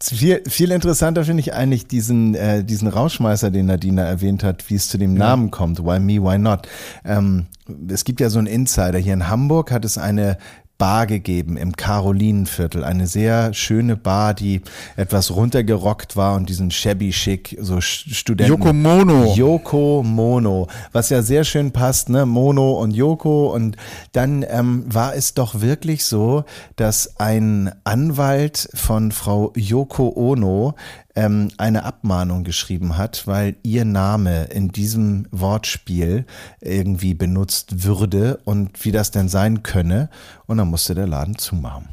Viel, 0.00 0.42
viel 0.46 0.70
interessanter 0.70 1.24
finde 1.24 1.40
ich 1.40 1.54
eigentlich 1.54 1.86
diesen, 1.86 2.34
äh, 2.34 2.62
diesen 2.62 2.88
Rauschmeißer, 2.88 3.50
den 3.50 3.66
Nadina 3.66 4.02
erwähnt 4.02 4.44
hat, 4.44 4.68
wie 4.68 4.74
es 4.74 4.88
zu 4.88 4.98
dem 4.98 5.14
Namen 5.14 5.50
kommt. 5.50 5.82
Why 5.82 5.98
me, 5.98 6.22
why 6.22 6.38
not? 6.38 6.68
Ähm, 7.04 7.46
es 7.88 8.04
gibt 8.04 8.20
ja 8.20 8.30
so 8.30 8.38
einen 8.38 8.46
Insider. 8.46 8.98
Hier 8.98 9.14
in 9.14 9.28
Hamburg 9.28 9.72
hat 9.72 9.84
es 9.84 9.98
eine 9.98 10.38
Bar 10.78 11.06
gegeben 11.06 11.56
im 11.56 11.74
Karolinenviertel. 11.74 12.84
Eine 12.84 13.06
sehr 13.06 13.54
schöne 13.54 13.96
Bar, 13.96 14.34
die 14.34 14.62
etwas 14.96 15.34
runtergerockt 15.34 16.16
war 16.16 16.36
und 16.36 16.48
diesen 16.48 16.70
shabby 16.70 17.10
chic, 17.10 17.56
so 17.60 17.80
Studenten. 17.80 18.52
Yoko 18.52 18.72
Mono. 18.72 19.34
Yoko 19.34 20.02
Mono, 20.04 20.68
was 20.92 21.10
ja 21.10 21.22
sehr 21.22 21.44
schön 21.44 21.72
passt, 21.72 22.08
ne? 22.08 22.26
Mono 22.26 22.72
und 22.72 22.92
Yoko. 22.92 23.54
Und 23.54 23.76
dann 24.12 24.44
ähm, 24.48 24.84
war 24.86 25.14
es 25.14 25.34
doch 25.34 25.60
wirklich 25.60 26.04
so, 26.04 26.44
dass 26.76 27.18
ein 27.18 27.72
Anwalt 27.84 28.68
von 28.74 29.12
Frau 29.12 29.52
Yoko 29.56 30.12
Ono 30.14 30.74
ähm, 31.16 31.48
eine 31.56 31.84
Abmahnung 31.84 32.44
geschrieben 32.44 32.96
hat, 32.96 33.26
weil 33.26 33.56
ihr 33.62 33.84
Name 33.84 34.44
in 34.44 34.68
diesem 34.68 35.26
Wortspiel 35.32 36.26
irgendwie 36.60 37.14
benutzt 37.14 37.84
würde 37.84 38.38
und 38.44 38.84
wie 38.84 38.92
das 38.92 39.10
denn 39.10 39.28
sein 39.28 39.62
könne. 39.62 40.10
Und 40.46 40.58
dann 40.58 40.68
musste 40.68 40.94
der 40.94 41.06
Laden 41.06 41.36
zumachen. 41.36 41.88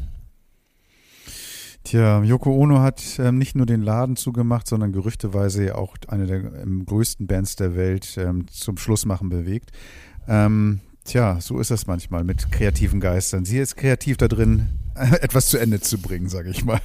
Tja, 1.85 2.23
Yoko 2.23 2.51
Ono 2.55 2.79
hat 2.79 3.01
ähm, 3.19 3.37
nicht 3.37 3.55
nur 3.55 3.65
den 3.65 3.81
Laden 3.81 4.15
zugemacht, 4.15 4.67
sondern 4.67 4.93
gerüchteweise 4.93 5.75
auch 5.75 5.95
eine 6.07 6.27
der 6.27 6.37
ähm, 6.61 6.85
größten 6.85 7.27
Bands 7.27 7.57
der 7.57 7.75
Welt 7.75 8.17
ähm, 8.17 8.47
zum 8.47 8.77
Schlussmachen 8.77 9.27
bewegt. 9.27 9.71
Ähm, 10.27 10.79
tja, 11.03 11.41
so 11.41 11.59
ist 11.59 11.71
das 11.71 11.87
manchmal 11.87 12.23
mit 12.23 12.51
kreativen 12.51 13.01
Geistern. 13.01 13.43
Sie 13.43 13.57
ist 13.57 13.75
kreativ 13.75 14.15
da 14.15 14.29
drin, 14.29 14.69
etwas 15.21 15.47
zu 15.47 15.57
Ende 15.57 15.79
zu 15.79 15.97
bringen, 15.97 16.29
sage 16.29 16.49
ich 16.49 16.63
mal. 16.65 16.79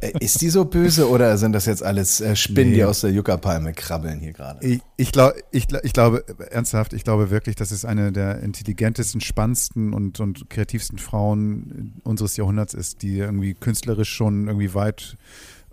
Äh, 0.00 0.12
Ist 0.20 0.40
die 0.40 0.48
so 0.48 0.64
böse 0.64 1.08
oder 1.08 1.36
sind 1.38 1.52
das 1.52 1.66
jetzt 1.66 1.82
alles 1.82 2.20
äh, 2.20 2.36
Spinnen, 2.36 2.72
die 2.72 2.78
Nee. 2.78 2.84
aus 2.84 3.00
der 3.00 3.10
Yucca-Palme 3.10 3.72
krabbeln 3.72 4.20
hier 4.20 4.32
gerade? 4.32 4.64
Ich, 4.66 4.80
ich, 4.96 5.12
glaub, 5.12 5.34
ich, 5.50 5.66
ich 5.82 5.92
glaube, 5.92 6.24
ernsthaft, 6.50 6.92
ich 6.92 7.04
glaube 7.04 7.30
wirklich, 7.30 7.56
das 7.56 7.72
ist 7.72 7.84
eine 7.84 8.12
der 8.12 8.40
intelligentesten, 8.40 9.20
spannendsten 9.20 9.92
und, 9.94 10.20
und 10.20 10.50
kreativsten 10.50 10.98
Frauen 10.98 12.00
unseres 12.04 12.36
Jahrhunderts 12.36 12.74
ist, 12.74 13.02
die 13.02 13.18
irgendwie 13.18 13.54
künstlerisch 13.54 14.12
schon 14.12 14.46
irgendwie 14.46 14.74
weit 14.74 15.16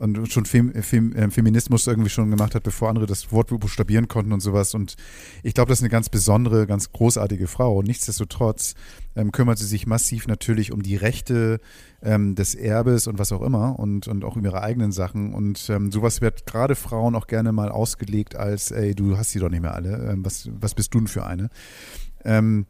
und 0.05 0.31
schon 0.31 0.45
Fem, 0.45 0.73
Fem, 0.81 1.13
äh, 1.13 1.29
Feminismus 1.29 1.87
irgendwie 1.87 2.09
schon 2.09 2.29
gemacht 2.29 2.55
hat, 2.55 2.63
bevor 2.63 2.89
andere 2.89 3.05
das 3.05 3.31
Wort 3.31 3.47
buchstabieren 3.47 4.07
konnten 4.07 4.31
und 4.31 4.39
sowas. 4.39 4.73
Und 4.73 4.95
ich 5.43 5.53
glaube, 5.53 5.69
das 5.69 5.79
ist 5.79 5.83
eine 5.83 5.89
ganz 5.89 6.09
besondere, 6.09 6.67
ganz 6.67 6.91
großartige 6.91 7.47
Frau. 7.47 7.77
Und 7.79 7.87
nichtsdestotrotz 7.87 8.75
ähm, 9.15 9.31
kümmert 9.31 9.57
sie 9.57 9.65
sich 9.65 9.87
massiv 9.87 10.27
natürlich 10.27 10.71
um 10.71 10.83
die 10.83 10.95
Rechte 10.95 11.59
ähm, 12.01 12.35
des 12.35 12.55
Erbes 12.55 13.07
und 13.07 13.19
was 13.19 13.31
auch 13.31 13.41
immer 13.41 13.79
und, 13.79 14.07
und 14.07 14.23
auch 14.23 14.35
um 14.35 14.45
ihre 14.45 14.61
eigenen 14.61 14.91
Sachen. 14.91 15.33
Und 15.33 15.69
ähm, 15.69 15.91
sowas 15.91 16.21
wird 16.21 16.45
gerade 16.45 16.75
Frauen 16.75 17.15
auch 17.15 17.27
gerne 17.27 17.51
mal 17.51 17.69
ausgelegt 17.69 18.35
als, 18.35 18.71
ey, 18.71 18.93
du 18.95 19.17
hast 19.17 19.31
sie 19.31 19.39
doch 19.39 19.49
nicht 19.49 19.61
mehr 19.61 19.73
alle. 19.73 20.11
Ähm, 20.11 20.23
was, 20.23 20.49
was 20.59 20.75
bist 20.75 20.93
du 20.93 20.99
denn 20.99 21.07
für 21.07 21.25
eine? 21.25 21.49
Ähm, 22.23 22.65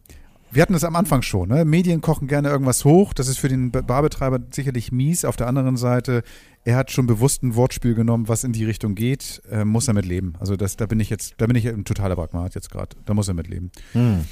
wir 0.52 0.62
hatten 0.62 0.74
das 0.74 0.84
am 0.84 0.96
Anfang 0.96 1.22
schon. 1.22 1.50
Ne? 1.50 1.66
Medien 1.66 2.02
kochen 2.02 2.28
gerne 2.28 2.50
irgendwas 2.50 2.86
hoch. 2.86 3.14
Das 3.14 3.28
ist 3.28 3.38
für 3.40 3.50
den 3.50 3.72
Ba- 3.72 3.82
Barbetreiber 3.82 4.40
sicherlich 4.52 4.92
mies. 4.92 5.26
Auf 5.26 5.36
der 5.36 5.48
anderen 5.48 5.76
Seite, 5.78 6.24
er 6.64 6.78
hat 6.78 6.92
schon 6.92 7.08
bewusst 7.08 7.44
ein 7.44 7.56
Wortspiel 7.56 7.94
genommen, 7.94 8.28
was 8.30 8.44
in 8.44 8.54
die 8.54 8.64
Richtung 8.66 8.96
geht. 8.96 9.42
Äh, 9.52 9.66
muss 9.66 9.88
er 9.88 9.94
mit 9.94 10.06
leben. 10.06 10.34
Also 10.40 10.56
das, 10.56 10.78
da 10.78 10.86
bin 10.86 11.00
ich 11.00 11.10
jetzt, 11.10 11.36
da 11.38 11.48
bin 11.48 11.56
ich 11.58 11.68
ein 11.68 11.84
totaler 11.84 12.16
Pragmat 12.16 12.56
jetzt 12.56 12.70
gerade. 12.72 12.96
Da 13.06 13.14
muss 13.14 13.28
er 13.28 13.34
mit 13.34 13.48
leben. 13.48 13.72
Hm. 13.92 14.26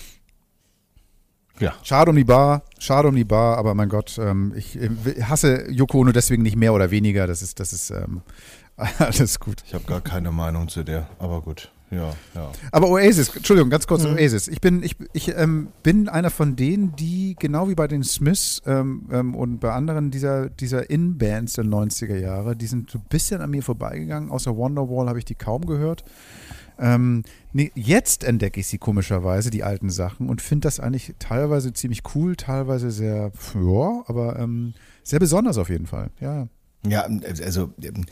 Ja. 1.59 1.73
Schade 1.83 2.09
um 2.11 2.15
die 2.15 2.23
Bar, 2.23 2.63
schade 2.79 3.07
um 3.09 3.15
die 3.15 3.25
Bar, 3.25 3.57
aber 3.57 3.75
mein 3.75 3.89
Gott, 3.89 4.17
ähm, 4.17 4.53
ich 4.55 4.75
äh, 4.75 4.89
hasse 5.23 5.69
Yoko 5.71 5.99
Ono 5.99 6.11
deswegen 6.11 6.41
nicht 6.41 6.55
mehr 6.55 6.73
oder 6.73 6.89
weniger. 6.89 7.27
Das 7.27 7.41
ist, 7.41 7.59
das 7.59 7.73
ist 7.73 7.91
ähm, 7.91 8.21
alles 8.97 9.39
gut. 9.39 9.61
Ich 9.67 9.73
habe 9.73 9.83
gar 9.83 10.01
keine 10.01 10.31
Meinung 10.31 10.67
zu 10.69 10.83
der, 10.83 11.09
aber 11.19 11.41
gut. 11.41 11.71
Ja, 11.95 12.13
ja. 12.35 12.51
Aber 12.71 12.89
Oasis, 12.89 13.35
Entschuldigung, 13.35 13.69
ganz 13.69 13.87
kurz 13.87 14.05
Oasis. 14.05 14.47
Ich 14.47 14.61
bin, 14.61 14.83
ich, 14.83 14.95
ich 15.13 15.35
ähm, 15.35 15.69
bin 15.83 16.09
einer 16.09 16.29
von 16.29 16.55
denen, 16.55 16.95
die 16.95 17.35
genau 17.39 17.69
wie 17.69 17.75
bei 17.75 17.87
den 17.87 18.03
Smiths 18.03 18.61
ähm, 18.65 19.07
ähm, 19.11 19.35
und 19.35 19.59
bei 19.59 19.71
anderen 19.71 20.11
dieser, 20.11 20.49
dieser 20.49 20.89
In-Bands 20.89 21.53
der 21.53 21.65
90er 21.65 22.17
Jahre, 22.17 22.55
die 22.55 22.67
sind 22.67 22.89
so 22.89 22.99
ein 22.99 23.05
bisschen 23.09 23.41
an 23.41 23.49
mir 23.49 23.63
vorbeigegangen. 23.63 24.31
Außer 24.31 24.55
Wonderwall 24.55 25.07
habe 25.07 25.19
ich 25.19 25.25
die 25.25 25.35
kaum 25.35 25.65
gehört. 25.65 26.03
Ähm, 26.79 27.23
nee, 27.51 27.71
jetzt 27.75 28.23
entdecke 28.23 28.59
ich 28.59 28.67
sie 28.67 28.77
komischerweise, 28.77 29.49
die 29.49 29.63
alten 29.63 29.89
Sachen, 29.89 30.29
und 30.29 30.41
finde 30.41 30.67
das 30.67 30.79
eigentlich 30.79 31.13
teilweise 31.19 31.73
ziemlich 31.73 32.01
cool, 32.15 32.35
teilweise 32.35 32.91
sehr, 32.91 33.31
ja, 33.53 34.03
aber 34.07 34.39
ähm, 34.39 34.73
sehr 35.03 35.19
besonders 35.19 35.57
auf 35.57 35.69
jeden 35.69 35.85
Fall. 35.85 36.09
Ja. 36.19 36.47
Ja, 36.85 37.07
also 37.43 37.73
ähm, 37.81 38.05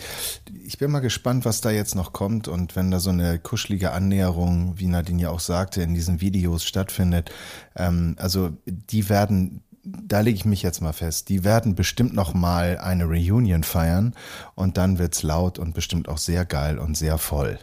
ich 0.65 0.78
bin 0.78 0.91
mal 0.91 0.99
gespannt, 0.99 1.43
was 1.43 1.61
da 1.61 1.72
jetzt 1.72 1.95
noch 1.95 2.13
kommt. 2.13 2.47
Und 2.47 2.76
wenn 2.76 2.89
da 2.89 2.99
so 2.99 3.09
eine 3.09 3.38
kuschelige 3.38 3.91
Annäherung, 3.91 4.80
wie 4.80 4.88
Nadine 4.88 5.24
ja 5.24 5.30
auch 5.30 5.41
sagte, 5.41 5.82
in 5.82 5.93
diesen 5.93 6.22
Videos 6.22 6.63
stattfindet, 6.63 7.32
ähm, 7.76 8.15
also 8.17 8.51
die 8.65 9.09
werden, 9.09 9.63
da 9.84 10.19
lege 10.19 10.36
ich 10.36 10.45
mich 10.45 10.61
jetzt 10.61 10.82
mal 10.82 10.93
fest, 10.93 11.29
die 11.29 11.43
werden 11.43 11.73
bestimmt 11.75 12.13
noch 12.13 12.34
mal 12.34 12.77
eine 12.77 13.05
Reunion 13.05 13.63
feiern 13.63 14.13
und 14.55 14.77
dann 14.77 14.99
wird's 14.99 15.23
laut 15.23 15.57
und 15.57 15.73
bestimmt 15.73 16.07
auch 16.07 16.19
sehr 16.19 16.45
geil 16.45 16.77
und 16.77 16.95
sehr 16.95 17.17
voll. 17.17 17.57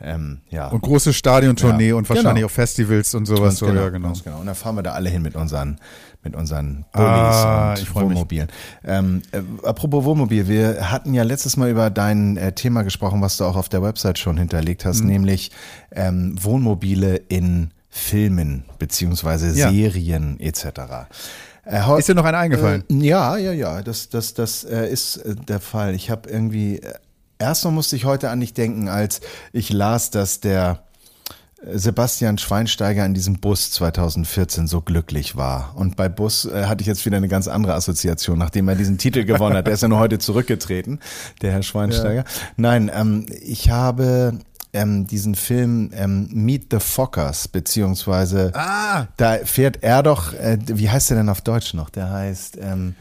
Ähm, 0.00 0.40
ja. 0.50 0.68
Und 0.68 0.80
große 0.80 1.12
Stadiontournee 1.12 1.90
Ja, 1.90 1.94
und 1.94 2.08
wahrscheinlich 2.08 2.34
genau. 2.36 2.46
auch 2.46 2.50
Festivals 2.50 3.14
und 3.14 3.26
sowas. 3.26 3.56
So, 3.58 3.66
genau, 3.66 3.82
ja, 3.82 3.88
genau. 3.90 4.08
ganz 4.08 4.24
genau. 4.24 4.38
Und 4.40 4.46
dann 4.46 4.54
fahren 4.54 4.74
wir 4.76 4.82
da 4.82 4.92
alle 4.92 5.10
hin 5.10 5.22
mit 5.22 5.36
unseren, 5.36 5.78
mit 6.24 6.34
unseren 6.34 6.86
Bullis 6.92 7.06
Ah, 7.06 7.74
und. 7.78 7.94
Wohnmobilen. 7.94 8.48
Ähm, 8.82 9.22
äh, 9.30 9.42
apropos 9.64 10.04
Wohnmobil, 10.04 10.48
wir 10.48 10.90
hatten 10.90 11.14
ja 11.14 11.22
letztes 11.22 11.56
Mal 11.56 11.70
über 11.70 11.90
dein 11.90 12.36
äh, 12.36 12.52
Thema 12.52 12.82
gesprochen, 12.82 13.20
was 13.20 13.36
du 13.36 13.44
auch 13.44 13.56
auf 13.56 13.68
der 13.68 13.82
Website 13.82 14.18
schon 14.18 14.36
hinterlegt 14.38 14.84
Mhm. 14.84 14.88
hast, 14.88 15.02
nämlich 15.04 15.50
ähm, 15.92 16.34
Wohnmobile 16.42 17.16
in 17.28 17.70
Filmen 17.90 18.64
beziehungsweise 18.78 19.48
Ja. 19.58 19.70
Serien 19.70 20.40
etc. 20.40 20.64
Äh, 21.64 21.98
Ist 21.98 22.08
dir 22.08 22.14
noch 22.14 22.24
einer 22.24 22.38
eingefallen? 22.38 22.84
äh, 22.90 22.94
ja, 22.94 23.36
ja, 23.36 23.52
ja, 23.52 23.82
das, 23.82 24.08
das, 24.08 24.34
das 24.34 24.64
äh, 24.64 24.90
ist 24.90 25.16
äh, 25.18 25.34
der 25.34 25.60
Fall. 25.60 25.94
Ich 25.94 26.10
habe 26.10 26.28
irgendwie, 26.28 26.78
äh, 26.78 26.94
erstmal 27.38 27.72
musste 27.72 27.96
ich 27.96 28.04
heute 28.04 28.30
an 28.30 28.40
dich 28.40 28.54
denken, 28.54 28.88
als 28.88 29.20
ich 29.52 29.72
las, 29.72 30.10
dass 30.10 30.40
der 30.40 30.84
äh, 31.62 31.76
Sebastian 31.78 32.38
Schweinsteiger 32.38 33.04
in 33.04 33.14
diesem 33.14 33.40
Bus 33.40 33.70
2014 33.72 34.66
so 34.66 34.80
glücklich 34.80 35.36
war. 35.36 35.72
Und 35.76 35.96
bei 35.96 36.08
Bus 36.08 36.46
äh, 36.46 36.64
hatte 36.64 36.80
ich 36.80 36.86
jetzt 36.86 37.04
wieder 37.04 37.18
eine 37.18 37.28
ganz 37.28 37.46
andere 37.48 37.74
Assoziation, 37.74 38.38
nachdem 38.38 38.68
er 38.68 38.74
diesen 38.74 38.98
Titel 38.98 39.24
gewonnen 39.24 39.56
hat. 39.56 39.66
Der 39.66 39.74
ist 39.74 39.82
ja 39.82 39.88
nur 39.88 39.98
heute 39.98 40.18
zurückgetreten, 40.18 41.00
der 41.42 41.52
Herr 41.52 41.62
Schweinsteiger. 41.62 42.24
Nein, 42.56 42.90
ähm, 42.94 43.26
ich 43.42 43.70
habe 43.70 44.38
ähm, 44.72 45.06
diesen 45.06 45.34
Film 45.34 45.90
ähm, 45.94 46.28
Meet 46.32 46.66
the 46.72 46.78
Fockers, 46.80 47.48
beziehungsweise 47.48 48.52
Ah, 48.54 49.06
da 49.16 49.38
fährt 49.44 49.82
er 49.82 50.02
doch, 50.02 50.32
äh, 50.34 50.58
wie 50.66 50.88
heißt 50.90 51.10
der 51.10 51.16
denn 51.18 51.28
auf 51.28 51.40
Deutsch 51.40 51.74
noch? 51.74 51.90
Der 51.90 52.10
heißt, 52.10 52.58
ähm, 52.60 52.94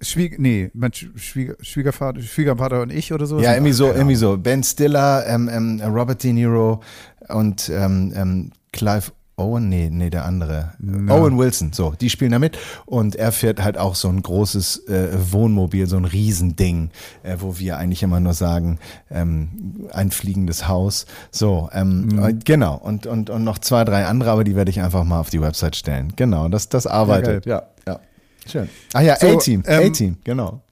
Schwieg 0.00 0.38
nee, 0.38 0.70
mein 0.74 0.90
Sch- 0.90 1.16
Schwieger, 1.18 1.54
Schwiegervater, 1.60 2.20
Schwiegervater 2.22 2.82
und 2.82 2.92
ich 2.92 3.12
oder 3.12 3.26
so. 3.26 3.40
ja, 3.40 3.54
irgendwie 3.54 3.72
so, 3.72 3.86
irgendwie 3.92 4.14
so. 4.14 4.36
Ben 4.36 4.62
Stiller, 4.62 5.26
ähm, 5.26 5.48
ähm, 5.52 5.80
Robert 5.82 6.22
De 6.22 6.32
Niro 6.32 6.82
und 7.28 7.68
ähm, 7.70 8.12
ähm, 8.14 8.50
Clive 8.72 9.12
Owen, 9.42 9.68
nee, 9.68 9.90
nee, 9.90 10.10
der 10.10 10.24
andere. 10.24 10.72
Owen 11.08 11.36
Wilson, 11.36 11.72
so, 11.72 11.94
die 12.00 12.10
spielen 12.10 12.32
da 12.32 12.38
mit. 12.38 12.58
Und 12.86 13.16
er 13.16 13.32
fährt 13.32 13.62
halt 13.62 13.76
auch 13.76 13.94
so 13.94 14.08
ein 14.08 14.22
großes 14.22 14.88
äh, 14.88 15.08
Wohnmobil, 15.32 15.86
so 15.86 15.96
ein 15.96 16.04
Riesending, 16.04 16.90
äh, 17.22 17.36
wo 17.40 17.58
wir 17.58 17.78
eigentlich 17.78 18.02
immer 18.02 18.20
nur 18.20 18.34
sagen, 18.34 18.78
ähm, 19.10 19.88
ein 19.92 20.10
fliegendes 20.10 20.68
Haus. 20.68 21.06
So, 21.30 21.68
ähm, 21.72 22.18
äh, 22.22 22.32
genau. 22.32 22.76
Und, 22.76 23.06
und, 23.06 23.30
und 23.30 23.44
noch 23.44 23.58
zwei, 23.58 23.84
drei 23.84 24.06
andere, 24.06 24.30
aber 24.30 24.44
die 24.44 24.56
werde 24.56 24.70
ich 24.70 24.80
einfach 24.80 25.04
mal 25.04 25.20
auf 25.20 25.30
die 25.30 25.40
Website 25.40 25.76
stellen. 25.76 26.12
Genau, 26.16 26.48
das, 26.48 26.68
das 26.68 26.86
arbeitet. 26.86 27.46
Ja, 27.46 27.64
ja. 27.86 28.00
Schön. 28.46 28.68
Ah 28.92 29.00
ja, 29.00 29.16
So, 29.16 29.28
A-Team, 29.28 29.62
ähm, 29.66 29.90
A-Team, 29.90 30.16
genau. 30.24 30.62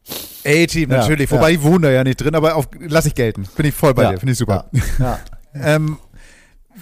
A-Team 0.44 0.90
Ja, 0.90 0.98
natürlich, 0.98 1.30
ja. 1.30 1.36
wobei 1.36 1.52
ich 1.52 1.62
wohne 1.62 1.88
da 1.88 1.90
ja 1.92 2.04
nicht 2.04 2.20
drin, 2.20 2.34
aber 2.34 2.56
auf, 2.56 2.68
lass 2.80 3.06
ich 3.06 3.14
gelten. 3.14 3.46
Bin 3.56 3.66
ich 3.66 3.74
voll 3.74 3.94
bei 3.94 4.04
ja, 4.04 4.12
dir, 4.12 4.18
finde 4.18 4.32
ich 4.32 4.38
super. 4.38 4.66
Ja, 4.72 4.82
ja. 4.98 5.18
Ähm, 5.52 5.98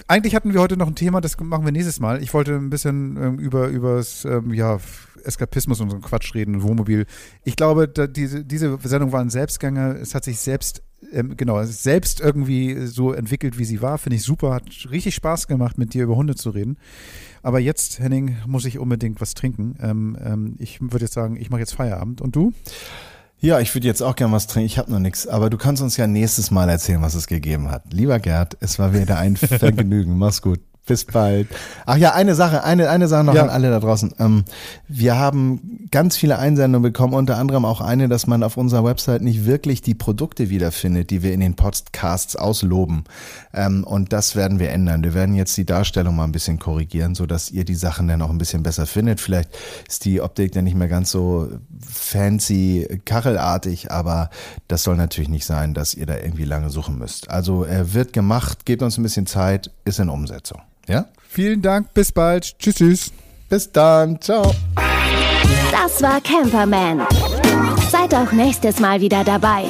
eigentlich 0.07 0.35
hatten 0.35 0.53
wir 0.53 0.61
heute 0.61 0.77
noch 0.77 0.87
ein 0.87 0.95
Thema, 0.95 1.21
das 1.21 1.39
machen 1.39 1.65
wir 1.65 1.71
nächstes 1.71 1.99
Mal. 1.99 2.21
Ich 2.21 2.33
wollte 2.33 2.55
ein 2.55 2.69
bisschen 2.69 3.17
ähm, 3.17 3.39
über 3.39 3.67
übers 3.67 4.25
ähm, 4.25 4.53
ja, 4.53 4.79
Eskapismus 5.23 5.79
und 5.79 5.89
so 5.89 5.95
einen 5.95 6.03
Quatsch 6.03 6.33
reden 6.33 6.55
und 6.55 6.63
Wohnmobil. 6.63 7.05
Ich 7.43 7.55
glaube, 7.55 7.87
da, 7.87 8.07
diese, 8.07 8.43
diese 8.43 8.77
Sendung 8.83 9.11
war 9.11 9.21
ein 9.21 9.29
Selbstgänger. 9.29 9.95
Es 9.95 10.15
hat 10.15 10.23
sich 10.23 10.39
selbst, 10.39 10.83
ähm, 11.11 11.35
genau, 11.37 11.63
selbst 11.63 12.19
irgendwie 12.19 12.87
so 12.87 13.13
entwickelt, 13.13 13.57
wie 13.57 13.65
sie 13.65 13.81
war. 13.81 13.97
Finde 13.97 14.17
ich 14.17 14.23
super. 14.23 14.53
Hat 14.53 14.63
richtig 14.91 15.15
Spaß 15.15 15.47
gemacht, 15.47 15.77
mit 15.77 15.93
dir 15.93 16.03
über 16.03 16.15
Hunde 16.15 16.35
zu 16.35 16.49
reden. 16.49 16.77
Aber 17.41 17.59
jetzt, 17.59 17.99
Henning, 17.99 18.37
muss 18.45 18.65
ich 18.65 18.79
unbedingt 18.79 19.21
was 19.21 19.33
trinken. 19.33 19.75
Ähm, 19.81 20.17
ähm, 20.23 20.55
ich 20.59 20.81
würde 20.81 21.05
jetzt 21.05 21.13
sagen, 21.13 21.37
ich 21.37 21.49
mache 21.49 21.61
jetzt 21.61 21.73
Feierabend. 21.73 22.21
Und 22.21 22.35
du? 22.35 22.53
Ja, 23.41 23.59
ich 23.61 23.73
würde 23.73 23.87
jetzt 23.87 24.01
auch 24.01 24.15
gern 24.15 24.31
was 24.33 24.47
trinken. 24.47 24.65
Ich 24.65 24.77
habe 24.77 24.91
noch 24.91 24.99
nichts, 24.99 25.25
aber 25.25 25.49
du 25.49 25.57
kannst 25.57 25.81
uns 25.81 25.95
ja 25.95 26.07
nächstes 26.07 26.51
Mal 26.51 26.69
erzählen, 26.69 27.01
was 27.01 27.15
es 27.15 27.27
gegeben 27.27 27.71
hat. 27.71 27.83
Lieber 27.93 28.19
Gerd, 28.19 28.57
es 28.59 28.79
war 28.79 28.93
wieder 28.93 29.17
ein 29.17 29.37
Vergnügen. 29.37 30.17
Mach's 30.17 30.41
gut. 30.41 30.59
Bis 30.89 31.05
bald. 31.05 31.47
Ach 31.85 31.97
ja, 31.97 32.13
eine 32.15 32.33
Sache, 32.33 32.63
eine, 32.63 32.89
eine 32.89 33.07
Sache 33.07 33.23
noch 33.23 33.35
Ja. 33.35 33.43
an 33.43 33.49
alle 33.49 33.69
da 33.69 33.79
draußen. 33.79 34.11
Ähm, 34.17 34.43
wir 34.87 35.17
haben 35.19 35.87
ganz 35.91 36.17
viele 36.17 36.39
Einsendungen 36.39 36.81
bekommen, 36.81 37.13
unter 37.13 37.37
anderem 37.37 37.63
auch 37.63 37.79
eine, 37.79 38.09
dass 38.09 38.25
man 38.25 38.41
auf 38.41 38.57
unserer 38.57 38.83
Website 38.83 39.21
nicht 39.21 39.45
wirklich 39.45 39.83
die 39.83 39.93
Produkte 39.93 40.49
wiederfindet, 40.49 41.11
die 41.11 41.21
wir 41.21 41.31
in 41.31 41.41
den 41.41 41.55
Podcasts 41.55 42.35
ausloben. 42.35 43.03
Ähm, 43.53 43.83
und 43.83 44.11
das 44.13 44.35
werden 44.35 44.57
wir 44.57 44.71
ändern. 44.71 45.03
Wir 45.03 45.13
werden 45.13 45.35
jetzt 45.35 45.55
die 45.57 45.65
Darstellung 45.65 46.15
mal 46.15 46.23
ein 46.23 46.31
bisschen 46.31 46.57
korrigieren, 46.57 47.13
so 47.13 47.27
dass 47.27 47.51
ihr 47.51 47.65
die 47.65 47.75
Sachen 47.75 48.07
dann 48.07 48.23
auch 48.23 48.31
ein 48.31 48.39
bisschen 48.39 48.63
besser 48.63 48.87
findet. 48.87 49.21
Vielleicht 49.21 49.51
ist 49.87 50.05
die 50.05 50.21
Optik 50.21 50.53
dann 50.53 50.63
nicht 50.63 50.75
mehr 50.75 50.87
ganz 50.87 51.11
so 51.11 51.49
fancy, 51.87 53.01
kachelartig, 53.05 53.91
aber 53.91 54.31
das 54.67 54.83
soll 54.83 54.95
natürlich 54.95 55.29
nicht 55.29 55.45
sein, 55.45 55.75
dass 55.75 55.93
ihr 55.93 56.07
da 56.07 56.15
irgendwie 56.17 56.45
lange 56.45 56.71
suchen 56.71 56.97
müsst. 56.97 57.29
Also 57.29 57.63
er 57.63 57.93
wird 57.93 58.11
gemacht, 58.13 58.65
gebt 58.65 58.81
uns 58.81 58.97
ein 58.97 59.03
bisschen 59.03 59.27
Zeit, 59.27 59.69
ist 59.85 59.99
in 59.99 60.09
Umsetzung. 60.09 60.61
Ja? 60.87 61.05
Vielen 61.27 61.61
Dank, 61.61 61.93
bis 61.93 62.11
bald. 62.11 62.57
Tschüss, 62.59 62.75
tschüss. 62.75 63.11
Bis 63.49 63.71
dann, 63.71 64.19
ciao. 64.21 64.53
Das 65.71 66.01
war 66.01 66.21
Camperman. 66.21 67.05
Seid 67.91 68.13
auch 68.13 68.31
nächstes 68.31 68.79
Mal 68.79 69.01
wieder 69.01 69.23
dabei. 69.23 69.65